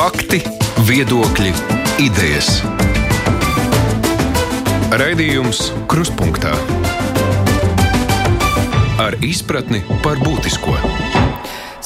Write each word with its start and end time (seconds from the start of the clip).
Fakti, 0.00 0.38
viedokļi, 0.88 1.50
idejas. 2.00 2.48
Raidījums 4.96 5.60
Kruspunkta 5.92 6.54
ar 9.04 9.18
izpratni 9.20 9.82
par 10.00 10.16
būtisko. 10.24 10.78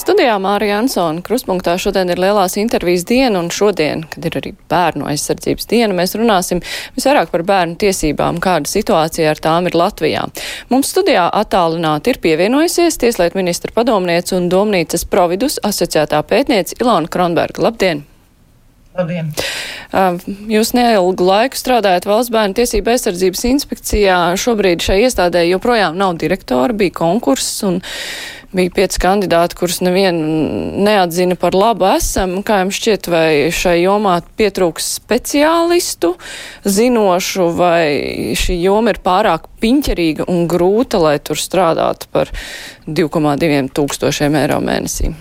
Studijā 0.05 0.35
Mārija 0.43 0.81
Ansona 0.83 1.23
kruspunktā 1.25 1.77
šodien 1.81 2.11
ir 2.13 2.19
lielās 2.21 2.59
intervijas 2.61 3.07
diena, 3.09 3.39
un 3.41 3.49
šodien, 3.55 4.03
kad 4.13 4.27
ir 4.29 4.39
arī 4.41 4.53
bērnu 4.69 5.07
aizsardzības 5.09 5.69
diena, 5.71 5.97
mēs 5.97 6.13
runāsim 6.19 6.61
visvairāk 6.97 7.31
par 7.33 7.47
bērnu 7.49 7.79
tiesībām, 7.81 8.41
kāda 8.43 8.69
situācija 8.69 9.33
ar 9.33 9.41
tām 9.41 9.71
ir 9.71 9.79
Latvijā. 9.81 10.27
Mums 10.69 10.91
studijā 10.93 11.29
attālināti 11.33 12.13
ir 12.13 12.23
pievienojusies 12.27 13.01
Tieslietu 13.01 13.41
ministra 13.41 13.73
padomniece 13.75 14.37
un 14.37 14.51
Domnīcas 14.53 15.07
Providus 15.09 15.61
asociētā 15.65 16.21
pētniece 16.29 16.77
Ilona 16.83 17.09
Kronberga. 17.09 17.65
Labdien! 17.71 18.05
Labdien! 18.95 19.33
Jūs 20.51 20.71
neilgu 20.75 21.27
laiku 21.27 21.59
strādājat 21.59 22.07
Valsts 22.07 22.31
bērnu 22.35 22.55
tiesību 22.59 22.93
aizsardzības 22.93 23.43
inspekcijā. 23.51 24.19
Šobrīd 24.39 24.85
šai 24.87 25.01
iestādē 25.03 25.43
joprojām 25.49 25.99
nav 25.99 26.15
direktora, 26.23 26.75
bija 26.79 26.95
konkurss 26.95 27.65
un 27.67 27.81
bija 28.55 28.71
pieci 28.75 29.03
kandidāti, 29.03 29.59
kurus 29.59 29.81
nevienu 29.83 30.79
neatzina 30.87 31.35
par 31.39 31.59
labu 31.59 31.89
esam. 31.91 32.39
Kā 32.47 32.61
jums 32.63 32.79
šķiet, 32.79 33.11
vai 33.11 33.29
šai 33.55 33.81
jomā 33.83 34.21
pietrūks 34.39 34.93
speciālistu 35.01 36.15
zinošu, 36.63 37.51
vai 37.59 38.35
šī 38.39 38.61
joma 38.63 38.95
ir 38.95 39.03
pārāk 39.03 39.51
piņķerīga 39.63 40.31
un 40.31 40.47
grūta, 40.51 41.03
lai 41.03 41.17
tur 41.19 41.41
strādātu 41.41 42.11
par 42.15 42.31
2,2 42.87 43.65
tūkstošiem 43.75 44.45
eiro 44.45 44.63
mēnesī? 44.63 45.17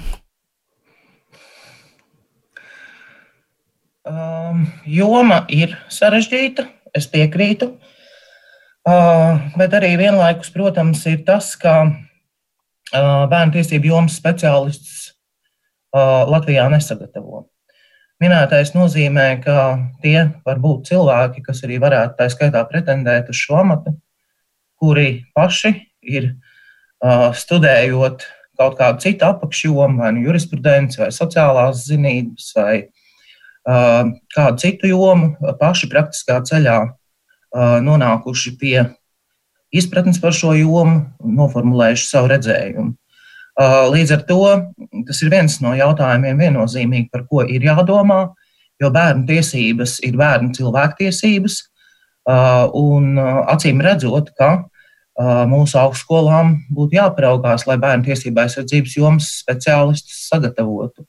Um, 4.04 4.66
joma 4.84 5.46
ir 5.48 5.78
sarežģīta, 5.88 6.66
es 6.92 7.08
piekrītu. 7.08 7.70
Uh, 8.84 9.40
bet 9.56 9.72
arī 9.78 9.94
vienlaikus, 9.96 10.50
protams, 10.52 11.06
ir 11.08 11.22
tas, 11.24 11.54
ka 11.56 11.88
bērnu 12.94 13.56
tiesību 13.56 13.90
jomas 13.90 14.18
speciālists 14.20 15.14
Latvijā 15.94 16.66
nesagatavo. 16.74 17.46
Minētais 18.22 18.74
nozīmē, 18.76 19.28
ka 19.44 19.56
tie 20.04 20.18
var 20.46 20.60
būt 20.62 20.90
cilvēki, 20.92 21.44
kas 21.46 21.64
arī 21.66 21.80
varētu 21.82 22.18
tā 22.20 22.28
skaitā 22.32 22.62
pretendēt 22.70 23.30
uz 23.30 23.40
šo 23.40 23.60
amatu, 23.62 23.96
kuri 24.80 25.24
paši 25.36 25.74
ir 26.04 26.34
studējot 27.40 28.26
kaut 28.60 28.78
kādu 28.80 29.04
citu 29.06 29.28
apakšjomu, 29.28 30.02
vai 30.02 30.12
nu 30.16 30.28
jurisprudenci, 30.28 31.02
vai 31.02 31.10
sociālās 31.14 31.86
zinības, 31.88 32.52
vai 32.58 32.76
kādu 33.64 34.60
citu 34.60 34.90
jomu, 34.92 35.34
paši 35.60 35.88
praktiskā 35.92 36.42
ceļā 36.44 36.78
nonākuši 37.86 38.58
pie 38.60 38.78
izpratnes 39.74 40.20
par 40.22 40.36
šo 40.36 40.54
jomu, 40.58 41.04
noformulējuši 41.24 42.08
savu 42.10 42.32
redzējumu. 42.34 42.94
Līdz 43.94 44.16
ar 44.16 44.24
to 44.26 44.40
tas 45.08 45.20
ir 45.22 45.30
viens 45.30 45.60
no 45.62 45.76
jautājumiem, 45.78 46.40
viennozīmīgi, 46.42 47.12
par 47.14 47.28
ko 47.30 47.44
ir 47.46 47.66
jādomā, 47.66 48.34
jo 48.82 48.90
bērnu 48.94 49.28
tiesības 49.30 50.00
ir 50.06 50.18
bērnu 50.18 50.54
cilvēktiesības. 50.58 51.60
Un 52.80 53.18
acīm 53.22 53.82
redzot, 53.86 54.32
ka 54.38 54.66
mūsu 55.50 55.78
augstskolām 55.78 56.56
būtu 56.74 56.98
jāparaugās, 56.98 57.68
lai 57.70 57.78
bērnu 57.78 58.10
tiesība 58.10 58.48
aizsardzības 58.48 58.98
jomas 58.98 59.30
speciālistus 59.44 60.24
sagatavotu. 60.32 61.06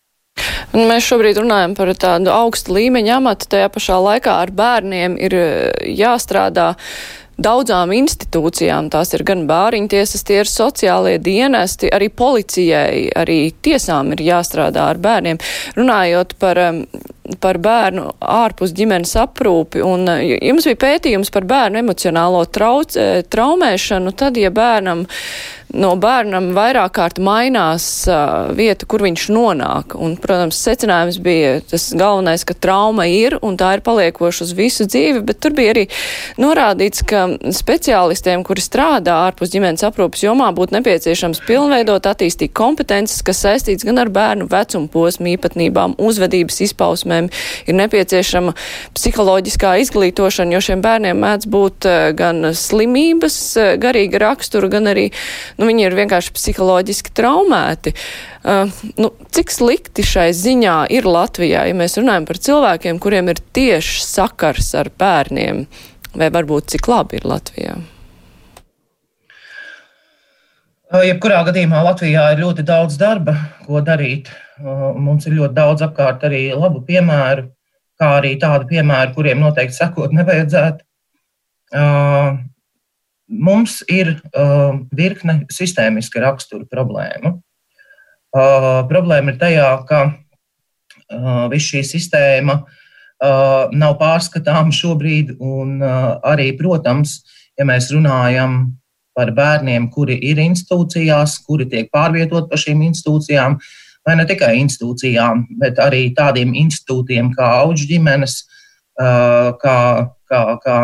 Mēs 0.74 1.06
šobrīd 1.06 1.38
runājam 1.38 1.76
par 1.78 1.92
tādu 1.94 2.32
augstu 2.34 2.74
līmeņa 2.74 3.18
amatu, 3.20 3.46
tajā 3.52 3.68
pašā 3.70 3.98
laikā 4.02 4.38
ar 4.42 4.50
bērniem 4.50 5.14
ir 5.22 5.36
jāstrādā 5.86 6.72
daudzām 7.38 7.92
institūcijām. 7.94 8.88
Tās 8.92 9.14
ir 9.16 9.24
gan 9.26 9.44
bāriņtiesas, 9.48 10.24
tie 10.26 10.40
ir 10.42 10.50
sociālie 10.50 11.16
dienesti, 11.22 11.90
arī 11.94 12.10
policijai, 12.10 13.08
arī 13.16 13.38
tiesām 13.64 14.12
ir 14.14 14.24
jāstrādā 14.26 14.88
ar 14.92 15.00
bērniem. 15.02 15.40
Runājot 15.78 16.36
par, 16.42 16.60
par 17.42 17.58
bērnu 17.62 18.06
ārpus 18.20 18.74
ģimenes 18.76 19.16
aprūpi, 19.24 19.82
un 19.84 20.06
uh, 20.10 20.22
jums 20.22 20.68
bija 20.70 20.82
pētījums 20.86 21.34
par 21.34 21.46
bērnu 21.50 21.82
emocionālo 21.82 22.44
trauc, 22.46 22.96
eh, 22.98 23.22
traumēšanu, 23.30 24.14
tad, 24.18 24.38
ja 24.38 24.50
bērnam 24.54 25.06
no 25.74 25.94
bērnam 26.00 26.52
vairāk 26.56 26.94
kārt 26.98 27.18
mainās 27.22 27.84
uh, 28.10 28.50
vieta, 28.54 28.86
kur 28.88 29.02
viņš 29.04 29.26
nonāk. 29.34 29.96
Un, 29.98 30.14
protams, 30.20 30.58
secinājums 30.62 31.18
bija 31.22 31.58
tas 31.70 31.88
galvenais, 31.96 32.44
ka 32.46 32.54
trauma 32.54 33.06
ir 33.10 33.36
un 33.42 33.58
tā 33.60 33.74
ir 33.76 33.84
paliekoša 33.86 34.46
uz 34.46 34.52
visu 34.56 34.86
dzīvi, 34.88 35.24
bet 35.26 35.40
tur 35.42 35.54
bija 35.56 35.74
arī 35.74 35.84
norādīts, 36.40 37.04
ka 37.08 37.24
speciālistiem, 37.54 38.44
kuri 38.46 38.64
strādā 38.64 39.16
ārpus 39.28 39.52
ģimenes 39.54 39.84
aprūpas 39.86 40.24
jomā, 40.24 40.50
būtu 40.54 40.76
nepieciešams 40.78 41.42
pilnveidot, 41.48 42.06
attīstīt 42.10 42.54
kompetences, 42.56 43.22
kas 43.26 43.42
saistīts 43.44 43.86
gan 43.86 44.00
ar 44.02 44.12
bērnu 44.14 44.48
vecumu 44.50 44.90
posmu 44.92 45.32
īpatnībām, 45.34 45.96
uzvedības 45.98 46.60
izpausmēm, 46.68 47.30
ir 47.66 47.78
nepieciešama 47.80 48.54
psiholoģiskā 48.94 49.76
izglītošana, 49.84 50.54
jo 50.54 50.62
šiem 50.68 50.84
bērniem 50.84 51.20
mēdz 51.24 51.50
būt 51.50 51.88
gan 52.18 52.52
slimības, 52.54 53.38
garīga 53.82 54.22
rakstura, 54.22 54.70
gan 54.72 54.92
arī 54.92 55.08
nu, 55.58 55.63
nu, 55.64 55.70
viņi 55.72 55.86
ir 55.88 55.96
vienkārši 55.96 56.34
psiholoģiski 56.36 57.14
traumēti. 57.16 57.94
Uh, 58.44 58.68
nu, 59.00 59.10
cik 59.32 59.52
slikti 59.54 60.04
šai 60.04 60.28
ziņā 60.36 60.76
ir 60.92 61.08
Latvijā, 61.08 61.64
ja 61.70 61.76
mēs 61.76 61.96
runājam 61.96 62.28
par 62.28 62.40
cilvēkiem, 62.44 63.00
kuriem 63.00 63.32
ir 63.32 63.40
tieši 63.56 64.04
sakars 64.04 64.74
ar 64.76 64.92
bērniem, 65.00 65.64
vai 66.20 66.30
varbūt 66.34 66.74
cik 66.74 66.88
labi 66.92 67.20
ir 67.20 67.28
Latvijā? 67.30 67.78
Uh, 70.92 71.00
jebkurā 71.08 71.40
gadījumā 71.48 71.80
Latvijā 71.88 72.28
ir 72.34 72.44
ļoti 72.44 72.68
daudz 72.68 73.00
darba, 73.00 73.38
ko 73.64 73.80
darīt. 73.82 74.28
Uh, 74.60 74.92
mums 74.92 75.24
ir 75.26 75.38
ļoti 75.40 75.56
daudz 75.56 75.88
apkārt 75.88 76.28
arī 76.28 76.50
labu 76.52 76.84
piemēru, 76.84 77.48
kā 77.98 78.16
arī 78.20 78.36
tādu 78.42 78.68
piemēru, 78.68 79.16
kuriem 79.16 79.40
noteikti 79.40 79.80
sekot 79.80 80.12
nevajadzētu. 80.12 80.84
Mums 83.24 83.78
ir 83.88 84.10
uh, 84.36 84.76
virkne 84.92 85.44
sistēmiska 85.52 86.20
rakstura 86.20 86.66
problēmu. 86.68 87.38
Uh, 88.34 88.82
problēma 88.90 89.32
ir 89.32 89.38
tajā, 89.40 89.68
ka 89.88 90.00
uh, 90.10 91.46
viss 91.52 91.70
šī 91.72 91.80
sistēma 91.88 92.58
uh, 92.60 93.72
nav 93.72 93.96
pārskatāma 94.00 94.74
šobrīd, 94.74 95.36
un 95.40 95.78
uh, 95.80 96.18
arī, 96.26 96.50
protams, 96.58 97.22
ja 97.56 97.64
mēs 97.64 97.88
runājam 97.94 98.74
par 99.16 99.30
bērniem, 99.32 99.88
kuri 99.94 100.18
ir 100.28 100.42
institūcijās, 100.42 101.38
kuri 101.46 101.68
tiek 101.70 101.88
pārvietot 101.94 102.50
pa 102.50 102.58
šīm 102.60 102.82
institūcijām, 102.90 103.56
vai 104.04 104.18
ne 104.18 104.26
tikai 104.28 104.52
institūcijām, 104.60 105.46
bet 105.62 105.80
arī 105.80 106.10
tādiem 106.18 106.52
institūtiem 106.66 107.32
kā 107.38 107.54
auģu 107.62 107.88
ģimenes, 107.94 108.36
uh, 109.00 109.54
kā, 109.62 109.78
kā, 110.28 110.44
kā 110.60 110.78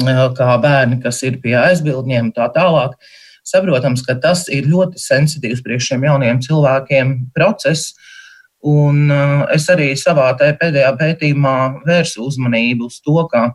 kā 0.00 0.56
bērni, 0.60 1.00
kas 1.02 1.22
ir 1.22 1.40
pie 1.42 1.54
aizbildņiem 1.58 2.30
un 2.30 2.32
tā 2.32 2.48
tālāk. 2.54 2.96
Saprotams, 3.44 4.02
ka 4.06 4.14
tas 4.14 4.48
ir 4.48 4.68
ļoti 4.70 4.98
sensitīvs 4.98 5.62
priekš 5.62 5.92
šiem 5.92 6.04
jauniem 6.04 6.40
cilvēkiem 6.40 7.32
process. 7.34 7.94
Un 8.62 9.10
es 9.52 9.68
arī 9.68 9.96
savā 9.96 10.30
pēdējā 10.38 10.92
pētījumā 10.96 11.84
vērsu 11.84 12.22
uzmanību 12.22 12.86
uz 12.86 13.00
to, 13.02 13.26
ka 13.26 13.50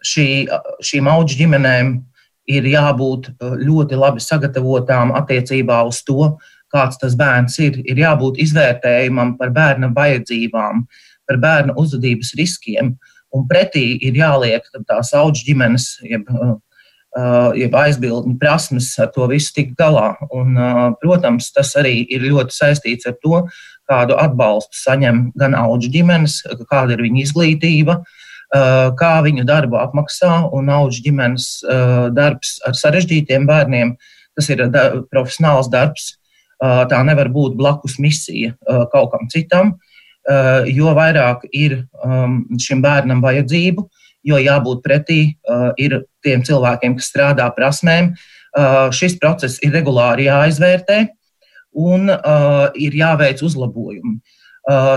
šī, 0.00 0.48
šīm 0.80 1.08
auģu 1.12 1.36
ģimenēm 1.42 1.98
ir 2.48 2.64
jābūt 2.64 3.28
ļoti 3.60 3.94
labi 3.94 4.20
sagatavotām 4.24 5.12
attiecībā 5.12 5.82
uz 5.84 6.00
to, 6.02 6.38
kāds 6.72 6.96
tas 6.96 7.14
bērns 7.14 7.58
ir. 7.60 7.76
Ir 7.84 8.00
jābūt 8.00 8.40
izvērtējumam 8.40 9.36
par 9.36 9.52
bērna 9.52 9.92
vajadzībām, 9.92 10.86
par 11.28 11.36
bērna 11.36 11.76
uzvedības 11.76 12.32
riskiem. 12.40 12.96
Uh, 12.96 13.17
un 13.34 13.46
pretī 13.48 13.98
ir 14.04 14.16
jāliek 14.18 14.66
tās 14.88 15.12
auģu 15.16 15.44
ģimenes, 15.48 15.88
jeb, 16.06 16.28
uh, 16.32 16.54
uh, 17.18 17.50
jeb 17.58 17.74
aizbildņu 17.76 18.36
prasmes 18.40 18.90
ar 19.02 19.10
to 19.14 19.26
visu 19.30 19.54
tikt 19.56 19.76
galā. 19.78 20.12
Un, 20.34 20.54
uh, 20.56 20.84
protams, 21.02 21.50
tas 21.54 21.74
arī 21.80 22.00
ir 22.06 22.26
ļoti 22.28 22.56
saistīts 22.56 23.08
ar 23.10 23.18
to, 23.22 23.42
kādu 23.88 24.18
atbalstu 24.20 24.76
saņem 24.76 25.28
gan 25.38 25.56
auģu 25.56 25.92
ģimenes, 25.94 26.42
kāda 26.68 26.96
ir 26.96 27.04
viņu 27.06 27.22
izglītība, 27.24 28.02
kā 29.00 29.12
viņu 29.24 29.46
darbu 29.48 29.76
apmaksā, 29.80 30.28
un 30.56 30.68
auģu 30.72 31.02
ģimenes 31.04 31.46
darbs 32.16 32.54
ar 32.68 32.76
sarežģītiem 32.76 33.44
bērniem. 33.48 33.94
Tas 34.36 34.48
ir 34.52 34.62
profesionāls 35.08 35.68
darbs. 35.72 36.14
Tā 36.60 37.00
nevar 37.04 37.28
būt 37.32 37.56
blakus 37.56 37.96
misija 38.00 38.54
kaut 38.92 39.12
kam 39.14 39.28
citam. 39.32 39.72
Eh, 39.72 39.87
jo 40.68 40.92
vairāk 40.96 41.46
ir 41.56 41.78
um, 42.04 42.42
šim 42.60 42.82
bērnam 42.84 43.22
vajadzību, 43.24 43.84
jo 44.28 44.40
jābūt 44.42 44.82
pretī 44.84 45.20
uh, 45.48 45.70
ir 45.80 46.02
tiem 46.24 46.42
cilvēkiem, 46.44 46.98
kas 46.98 47.08
strādā 47.08 47.46
prasmēm. 47.56 48.12
Uh, 48.52 48.88
šis 48.92 49.16
process 49.20 49.60
ir 49.64 49.72
regulāri 49.76 50.28
jāizvērtē. 50.28 51.06
un 51.78 52.08
ir 52.74 52.94
jāveic 52.96 53.42
uzlabojumi. 53.44 54.18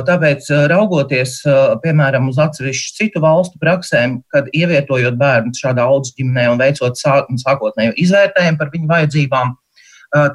Tāpēc, 0.07 0.47
raugoties, 0.71 1.37
piemēram, 1.83 2.27
uz 2.31 2.39
atsevišķu 2.41 2.95
citu 2.97 3.21
valstu 3.23 3.59
praksēm, 3.61 4.17
kad 4.33 4.49
ievietojot 4.55 5.15
bērnu 5.19 5.53
šādā 5.55 5.85
audzes 5.87 6.15
ģimenē 6.17 6.47
un 6.51 6.59
veicot 6.59 6.97
sāk, 6.99 7.29
sākotnēju 7.43 7.93
izvērtējumu 8.03 8.59
par 8.59 8.71
viņu 8.73 8.89
vajadzībām, 8.89 9.53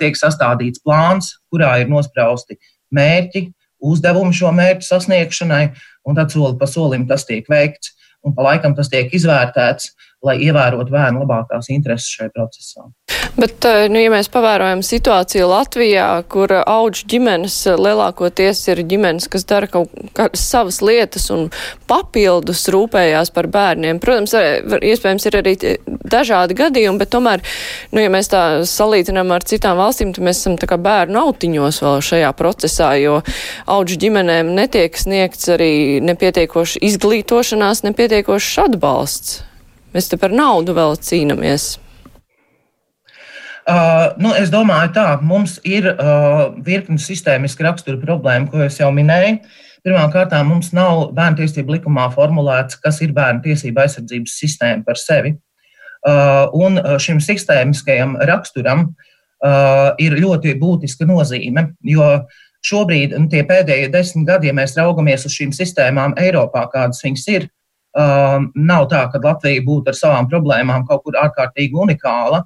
tiek 0.01 0.17
sastādīts 0.17 0.81
plāns, 0.85 1.35
kurā 1.53 1.75
ir 1.83 1.91
nosprausti 1.93 2.57
mērķi, 2.97 3.51
uzdevumi 3.83 4.35
šo 4.37 4.53
mērķu 4.57 4.87
sasniegšanai, 4.87 5.65
un 6.07 6.19
tad 6.19 6.33
soli 6.33 6.59
pa 6.61 6.69
solim 6.71 7.07
tas 7.09 7.27
tiek 7.29 7.49
veikts, 7.51 7.95
un 8.27 8.35
pa 8.37 8.49
laikam 8.51 8.75
tas 8.77 8.91
tiek 8.93 9.13
izvērtēts 9.15 9.93
lai 10.25 10.39
ievērotu 10.47 10.93
bērnu 10.93 11.25
labākās 11.25 11.69
intereses 11.73 12.09
šajā 12.17 12.33
procesā. 12.35 12.87
Bet, 13.37 13.65
eh, 13.69 13.87
nu, 13.93 14.01
ja 14.01 14.09
mēs 14.09 14.31
pavērojam 14.33 14.81
situāciju 14.87 15.49
Latvijā, 15.51 16.07
kur 16.33 16.55
auģu 16.57 17.05
ģimenes 17.13 17.57
lielākoties 17.77 18.63
ir 18.73 18.81
ģimenes, 18.89 19.29
kas 19.29 19.45
dara 19.45 19.69
kaut 19.69 19.93
kādas 20.17 20.41
savas 20.41 20.79
lietas 20.81 21.29
un 21.35 21.51
papildus 21.91 22.65
rūpējās 22.73 23.33
par 23.37 23.51
bērniem, 23.53 24.01
protams, 24.01 24.33
var, 24.33 24.81
iespējams 24.81 25.29
ir 25.29 25.37
arī 25.43 25.53
dažādi 25.85 26.57
gadījumi, 26.57 27.01
bet 27.03 27.13
tomēr, 27.13 27.45
nu, 27.93 28.01
ja 28.01 28.13
mēs 28.13 28.33
tā 28.33 28.45
salīdzinām 28.65 29.35
ar 29.37 29.45
citām 29.45 29.77
valstīm, 29.83 30.15
tad 30.17 30.25
mēs 30.25 30.41
esam 30.41 30.57
tā 30.57 30.71
kā 30.71 30.79
bērnu 30.81 31.21
autiņos 31.27 31.83
vēl 31.85 32.01
šajā 32.09 32.31
procesā, 32.39 32.95
jo 33.03 33.19
auģu 33.69 34.01
ģimenēm 34.07 34.55
netiek 34.57 34.97
sniegts 34.97 35.53
arī 35.53 36.01
nepietiekoši 36.09 36.81
izglītošanās, 36.89 37.85
nepietiekošs 37.85 38.57
atbalsts. 38.65 39.37
Mēs 39.97 40.11
te 40.13 40.19
par 40.21 40.35
naudu 40.35 40.75
vēl 40.77 40.99
cīnāmies. 41.01 41.79
Uh, 43.67 44.13
nu, 44.21 44.35
es 44.37 44.51
domāju, 44.53 44.91
tā 44.95 45.07
mums 45.25 45.57
ir 45.67 45.89
uh, 45.89 46.53
virkni 46.67 47.01
sistēmiski 47.01 47.65
rakstura 47.65 47.97
problēma, 48.03 48.51
ko 48.53 48.69
jau 48.69 48.91
minēju. 48.95 49.41
Pirmkārt, 49.87 50.35
mums 50.45 50.69
nav 50.77 51.15
bērnu 51.17 51.41
tiesību 51.41 51.79
likumā 51.79 52.11
formulēts, 52.13 52.77
kas 52.83 53.01
ir 53.07 53.15
bērnu 53.17 53.41
tiesību 53.47 53.83
aizsardzības 53.87 54.37
sistēma 54.43 54.85
par 54.87 55.01
sevi. 55.01 55.33
Uh, 56.07 56.45
un 56.55 56.77
šim 57.03 57.23
sistēmiskajam 57.23 58.19
raksturam 58.29 58.85
uh, 58.91 59.97
ir 60.03 60.19
ļoti 60.21 60.55
būtiska 60.61 61.09
nozīme, 61.09 61.71
jo 61.89 62.11
šobrīd, 62.67 63.17
nu, 63.17 63.31
tie 63.33 63.47
pēdējie 63.49 63.89
desmit 63.95 64.29
gadi, 64.29 64.53
ja 64.53 64.55
mēs 64.61 64.77
raugamies 64.77 65.25
uz 65.27 65.35
šīm 65.41 65.57
sistēmām 65.57 66.19
Eiropā, 66.21 66.69
kādas 66.71 67.01
viņas 67.07 67.27
ir, 67.33 67.49
Uh, 67.97 68.43
nav 68.61 68.91
tā, 68.93 69.07
ka 69.09 69.17
Latvija 69.25 69.63
būtu 69.65 69.89
ar 69.89 69.97
savām 69.97 70.27
problēmām 70.29 70.83
kaut 70.85 71.07
kur 71.07 71.17
ārkārtīgi 71.17 71.79
unikāla. 71.81 72.43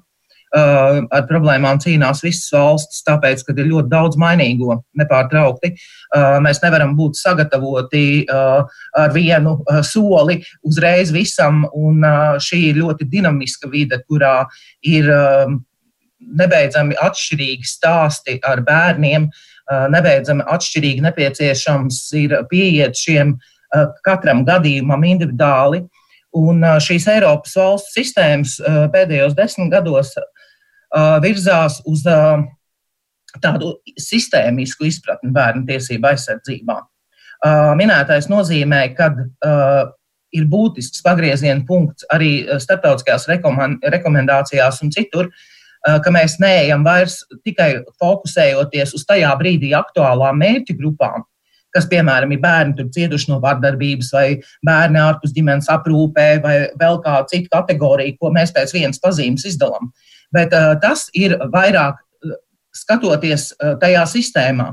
Uh, 0.51 1.01
ar 1.15 1.25
problēmām 1.27 1.79
cīnās 1.79 2.21
visas 2.23 2.49
valstis, 2.51 3.01
tāpēc, 3.07 3.43
ka 3.47 3.55
ir 3.55 3.67
ļoti 3.67 3.91
daudz 3.91 4.19
mainīgo 4.19 4.77
nepārtraukti. 4.99 5.73
Uh, 6.11 6.39
mēs 6.43 6.59
nevaram 6.63 6.95
būt 6.95 7.19
sagatavoti 7.19 8.03
uh, 8.31 8.63
ar 8.99 9.13
vienu 9.15 9.57
uh, 9.59 9.79
soli 9.83 10.41
uzreiz 10.67 11.11
visam, 11.15 11.65
un 11.75 12.03
uh, 12.03 12.39
šī 12.39 12.63
ir 12.69 12.81
ļoti 12.81 13.07
dinamiska 13.11 13.71
vide, 13.71 13.99
kurā 14.07 14.45
ir 14.87 15.07
um, 15.15 15.61
nebeidzami 16.39 16.99
atšķirīgi 16.99 17.67
stāsti 17.67 18.39
ar 18.45 18.61
bērniem, 18.63 19.31
nebeidzami 19.71 20.43
atšķirīgi 20.51 21.01
nepieciešams 21.01 21.97
ir 22.19 22.35
pieiet 22.51 22.99
šiem 22.99 23.31
uh, 23.33 23.47
Eh, 23.60 23.60
katram 24.05 24.45
gadījumam 24.47 25.05
individuāli. 25.07 25.83
Un 26.37 26.63
eh, 26.63 26.77
šīs 26.83 27.09
Eiropas 27.11 27.55
valstu 27.59 27.99
sistēmas 27.99 28.57
eh, 28.59 28.81
pēdējos 28.93 29.37
desmit 29.37 29.71
gados 29.73 30.15
virzās 31.23 31.77
uz 31.87 32.01
tādu 33.39 33.69
sistēmisku 33.95 34.83
izpratni 34.89 35.29
bērnu 35.31 35.63
tiesību 35.69 36.09
aizsardzībā. 36.09 36.75
Minētais 37.79 38.27
nozīmē, 38.27 38.81
ka 38.97 39.07
ir 40.35 40.49
būtisks 40.51 40.99
pagrieziena 41.05 41.63
punkts 41.63 42.03
arī 42.11 42.43
starptautiskajās 42.59 43.29
rekomendācijās 43.95 44.81
un 44.83 44.91
citur, 44.91 45.31
ka 45.79 46.11
mēs 46.11 46.41
neejam 46.43 46.83
vairs 46.83 47.21
tikai 47.39 47.85
fokusējoties 47.95 48.91
uz 48.99 49.07
tajā 49.07 49.31
brīdī 49.39 49.71
aktuālām 49.79 50.43
mērķu 50.43 50.75
grupām, 50.83 51.23
kas, 51.75 51.87
piemēram, 51.91 52.31
ir 52.35 52.41
bērni 52.43 52.77
tur 52.77 52.89
cietuši 52.93 53.31
no 53.31 53.39
vardarbības, 53.43 54.11
vai 54.15 54.25
bērni 54.67 55.01
ārpus 55.01 55.35
ģimenes 55.35 55.69
aprūpē, 55.71 56.29
vai 56.43 56.55
vēl 56.79 57.01
kāda 57.05 57.27
cita 57.31 57.59
kategorija, 57.59 58.17
ko 58.19 58.31
mēs 58.35 58.53
pēc 58.55 58.73
vienas 58.75 59.01
pazīmes 59.03 59.47
izdalām. 59.49 59.91
Bet 60.35 60.55
uh, 60.55 60.73
tas 60.81 61.07
ir 61.17 61.37
vairāk 61.53 61.99
uh, 61.99 62.35
skatoties 62.75 63.51
uh, 63.57 63.75
tajā 63.81 64.03
sistēmā. 64.09 64.71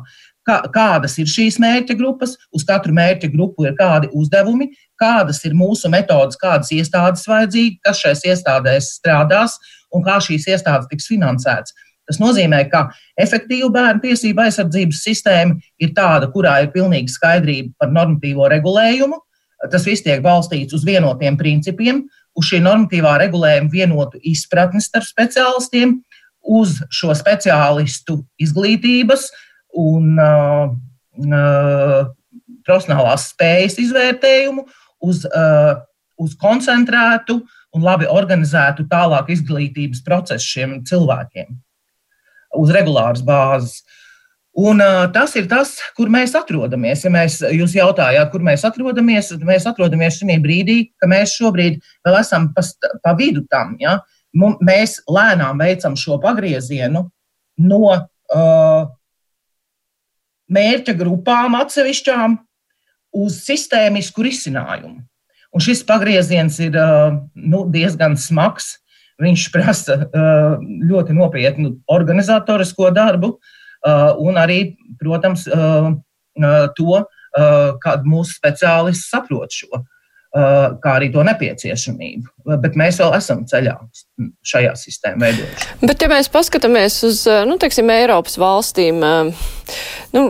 Kā, 0.49 0.63
kādas 0.73 1.19
ir 1.21 1.29
šīs 1.29 1.59
mērķa 1.61 1.97
grupas, 1.99 2.39
uz 2.57 2.63
katru 2.65 2.95
mērķa 2.97 3.29
grupu 3.35 3.67
ir 3.69 3.75
kādi 3.77 4.09
uzdevumi, 4.17 4.71
kādas 5.01 5.43
ir 5.45 5.57
mūsu 5.59 5.91
metodas, 5.93 6.39
kādas 6.41 6.71
iestādes 6.73 7.27
vajadzīgas, 7.29 7.83
kas 7.85 8.01
šajās 8.01 8.25
iestādēs 8.33 8.95
strādās 8.97 9.59
un 9.93 10.07
kā 10.07 10.17
šīs 10.25 10.49
iestādes 10.49 10.89
tiks 10.89 11.11
finansētas. 11.11 11.77
Tas 12.09 12.21
nozīmē, 12.23 12.63
ka 12.73 12.87
efektīva 13.21 13.69
bērnu 13.75 14.01
tiesība 14.07 14.47
aizsardzības 14.49 15.03
sistēma 15.05 15.59
ir 15.83 15.93
tāda, 15.97 16.31
kurā 16.33 16.55
ir 16.65 16.71
pilnīga 16.73 17.13
skaidrība 17.13 17.75
par 17.83 17.93
normatīvo 17.93 18.49
regulējumu. 18.49 19.19
Tas 19.73 19.85
viss 19.85 20.05
tiek 20.07 20.23
balstīts 20.25 20.77
uz 20.77 20.87
vienotiem 20.87 21.37
principiem, 21.37 22.05
uz 22.39 22.49
šī 22.49 22.63
normatīvā 22.65 23.17
regulējuma 23.25 23.73
vienotu 23.73 24.21
izpratni 24.31 24.81
starp 24.81 25.09
speciālistiem, 25.09 25.99
uz 26.49 26.79
šo 26.95 27.13
speciālistu 27.19 28.23
izglītības 28.41 29.29
un 29.77 30.17
uh, 30.17 30.73
uh, 31.29 32.09
profesionālās 32.65 33.29
spējas 33.35 33.77
izvērtējumu, 33.85 34.65
uz, 35.05 35.27
uh, 35.29 35.77
uz 36.17 36.37
koncentrētu 36.41 37.43
un 37.77 37.85
labi 37.85 38.09
organizētu 38.09 38.89
tālāk 38.89 39.35
izglītības 39.35 40.07
procesu 40.07 40.55
šiem 40.57 40.79
cilvēkiem 40.89 41.59
uz 42.57 42.73
regulāras 42.75 43.25
bāzes. 43.25 43.83
Un, 44.59 44.81
uh, 44.83 45.05
tas 45.15 45.37
ir 45.39 45.47
tas, 45.51 45.77
kur 45.95 46.11
mēs 46.11 46.35
atrodamies. 46.39 47.05
Ja 47.07 47.13
mēs, 47.15 47.39
jūs 47.55 47.77
jautājāt, 47.77 48.31
kur 48.33 48.43
mēs 48.43 48.65
atrodamies, 48.67 49.31
tad 49.31 49.45
mēs 49.47 49.69
atrodamies 49.71 50.19
šajā 50.19 50.39
brīdī, 50.43 50.79
ka 50.99 51.11
mēs 51.11 51.37
šobrīd 51.39 51.79
vēl 52.07 52.19
esam 52.19 52.51
pa, 52.57 52.65
pa 53.05 53.15
vidu 53.19 53.45
tam. 53.51 53.77
Ja? 53.83 54.01
Mēs 54.35 54.99
lēnām 55.07 55.63
veicam 55.63 55.95
šo 55.99 56.19
pagriezienu 56.23 57.05
no 57.69 57.83
uh, 57.93 58.89
mērķa 60.49 60.97
grupām 60.99 61.55
atsevišķām 61.61 62.37
uz 63.19 63.39
sistēmisku 63.45 64.25
risinājumu. 64.27 65.01
Un 65.55 65.65
šis 65.65 65.81
pagrieziens 65.87 66.59
ir 66.61 66.77
nu, 66.77 67.63
diezgan 67.73 68.19
smags. 68.21 68.77
Viņš 69.19 69.45
prasa 69.51 69.97
uh, 70.05 70.59
ļoti 70.63 71.15
nopietnu 71.17 71.73
organizatorisko 71.91 72.93
darbu 72.95 73.33
uh, 73.35 74.13
un 74.23 74.39
arī, 74.39 74.61
protams, 75.01 75.47
uh, 75.51 75.95
to, 76.79 77.05
kādu 77.83 78.09
mūsu 78.09 78.37
speciālisti 78.39 79.11
saprot 79.11 79.53
šo, 79.53 79.81
kā 80.35 80.95
arī 80.99 81.09
to 81.13 81.23
nepieciešamību. 81.25 82.29
Bet 82.61 82.77
mēs 82.77 82.99
vēl 83.01 83.15
esam 83.17 83.45
ceļā 83.49 83.75
šajā 84.47 84.75
sistēmā 84.77 85.29
veidošanā. 85.29 85.79
Bet, 85.83 86.03
ja 86.05 86.09
mēs 86.13 86.29
paskatāmies 86.33 86.99
uz, 87.09 87.23
nu, 87.49 87.57
teiksim, 87.61 87.89
Eiropas 87.93 88.37
valstīm, 88.41 89.01
nu, 90.13 90.23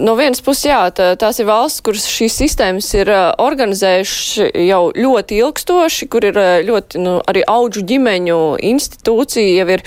no 0.00 0.16
vienas 0.16 0.40
puses, 0.44 0.66
jā, 0.70 0.80
tā, 0.96 1.12
tās 1.20 1.40
ir 1.42 1.48
valsts, 1.48 1.84
kuras 1.84 2.08
šīs 2.08 2.38
sistēmas 2.44 2.88
ir 2.96 3.12
organizējuši 3.12 4.48
jau 4.68 4.82
ļoti 4.96 5.40
ilgstoši, 5.44 6.08
kur 6.12 6.28
ir 6.30 6.40
ļoti, 6.68 7.02
nu, 7.04 7.18
arī 7.28 7.44
auģu 7.48 7.84
ģimeņu 7.92 8.42
institūcija 8.72 9.62
jau 9.62 9.68
ir 9.76 9.84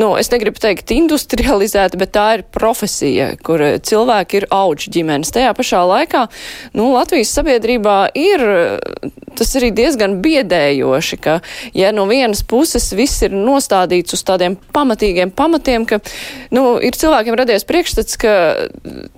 nu, 0.00 0.12
es 0.20 0.30
negribu 0.32 0.60
teikt 0.62 0.92
industrializēta, 0.94 1.98
bet 2.00 2.14
tā 2.16 2.26
ir 2.38 2.44
profesija, 2.52 3.32
kur 3.44 3.62
cilvēki 3.86 4.42
ir 4.42 4.48
auģi 4.54 4.92
ģimenes. 4.98 5.32
Tajā 5.34 5.52
pašā 5.56 5.82
laikā, 5.88 6.26
nu, 6.76 6.90
Latvijas 6.94 7.34
sabiedrībā 7.36 7.98
ir 8.16 8.44
tas 9.36 9.52
arī 9.58 9.70
diezgan 9.76 10.18
biedējoši, 10.24 11.18
ka, 11.22 11.38
ja 11.76 11.92
no 11.94 12.06
vienas 12.08 12.42
puses 12.46 12.88
viss 12.96 13.24
ir 13.26 13.34
nostādīts 13.36 14.16
uz 14.16 14.24
tādiem 14.26 14.56
pamatīgiem 14.76 15.32
pamatiem, 15.36 15.86
ka, 15.88 16.00
nu, 16.54 16.76
ir 16.80 16.96
cilvēkiem 16.96 17.36
radies 17.38 17.66
priekšstats, 17.68 18.18
ka 18.20 18.34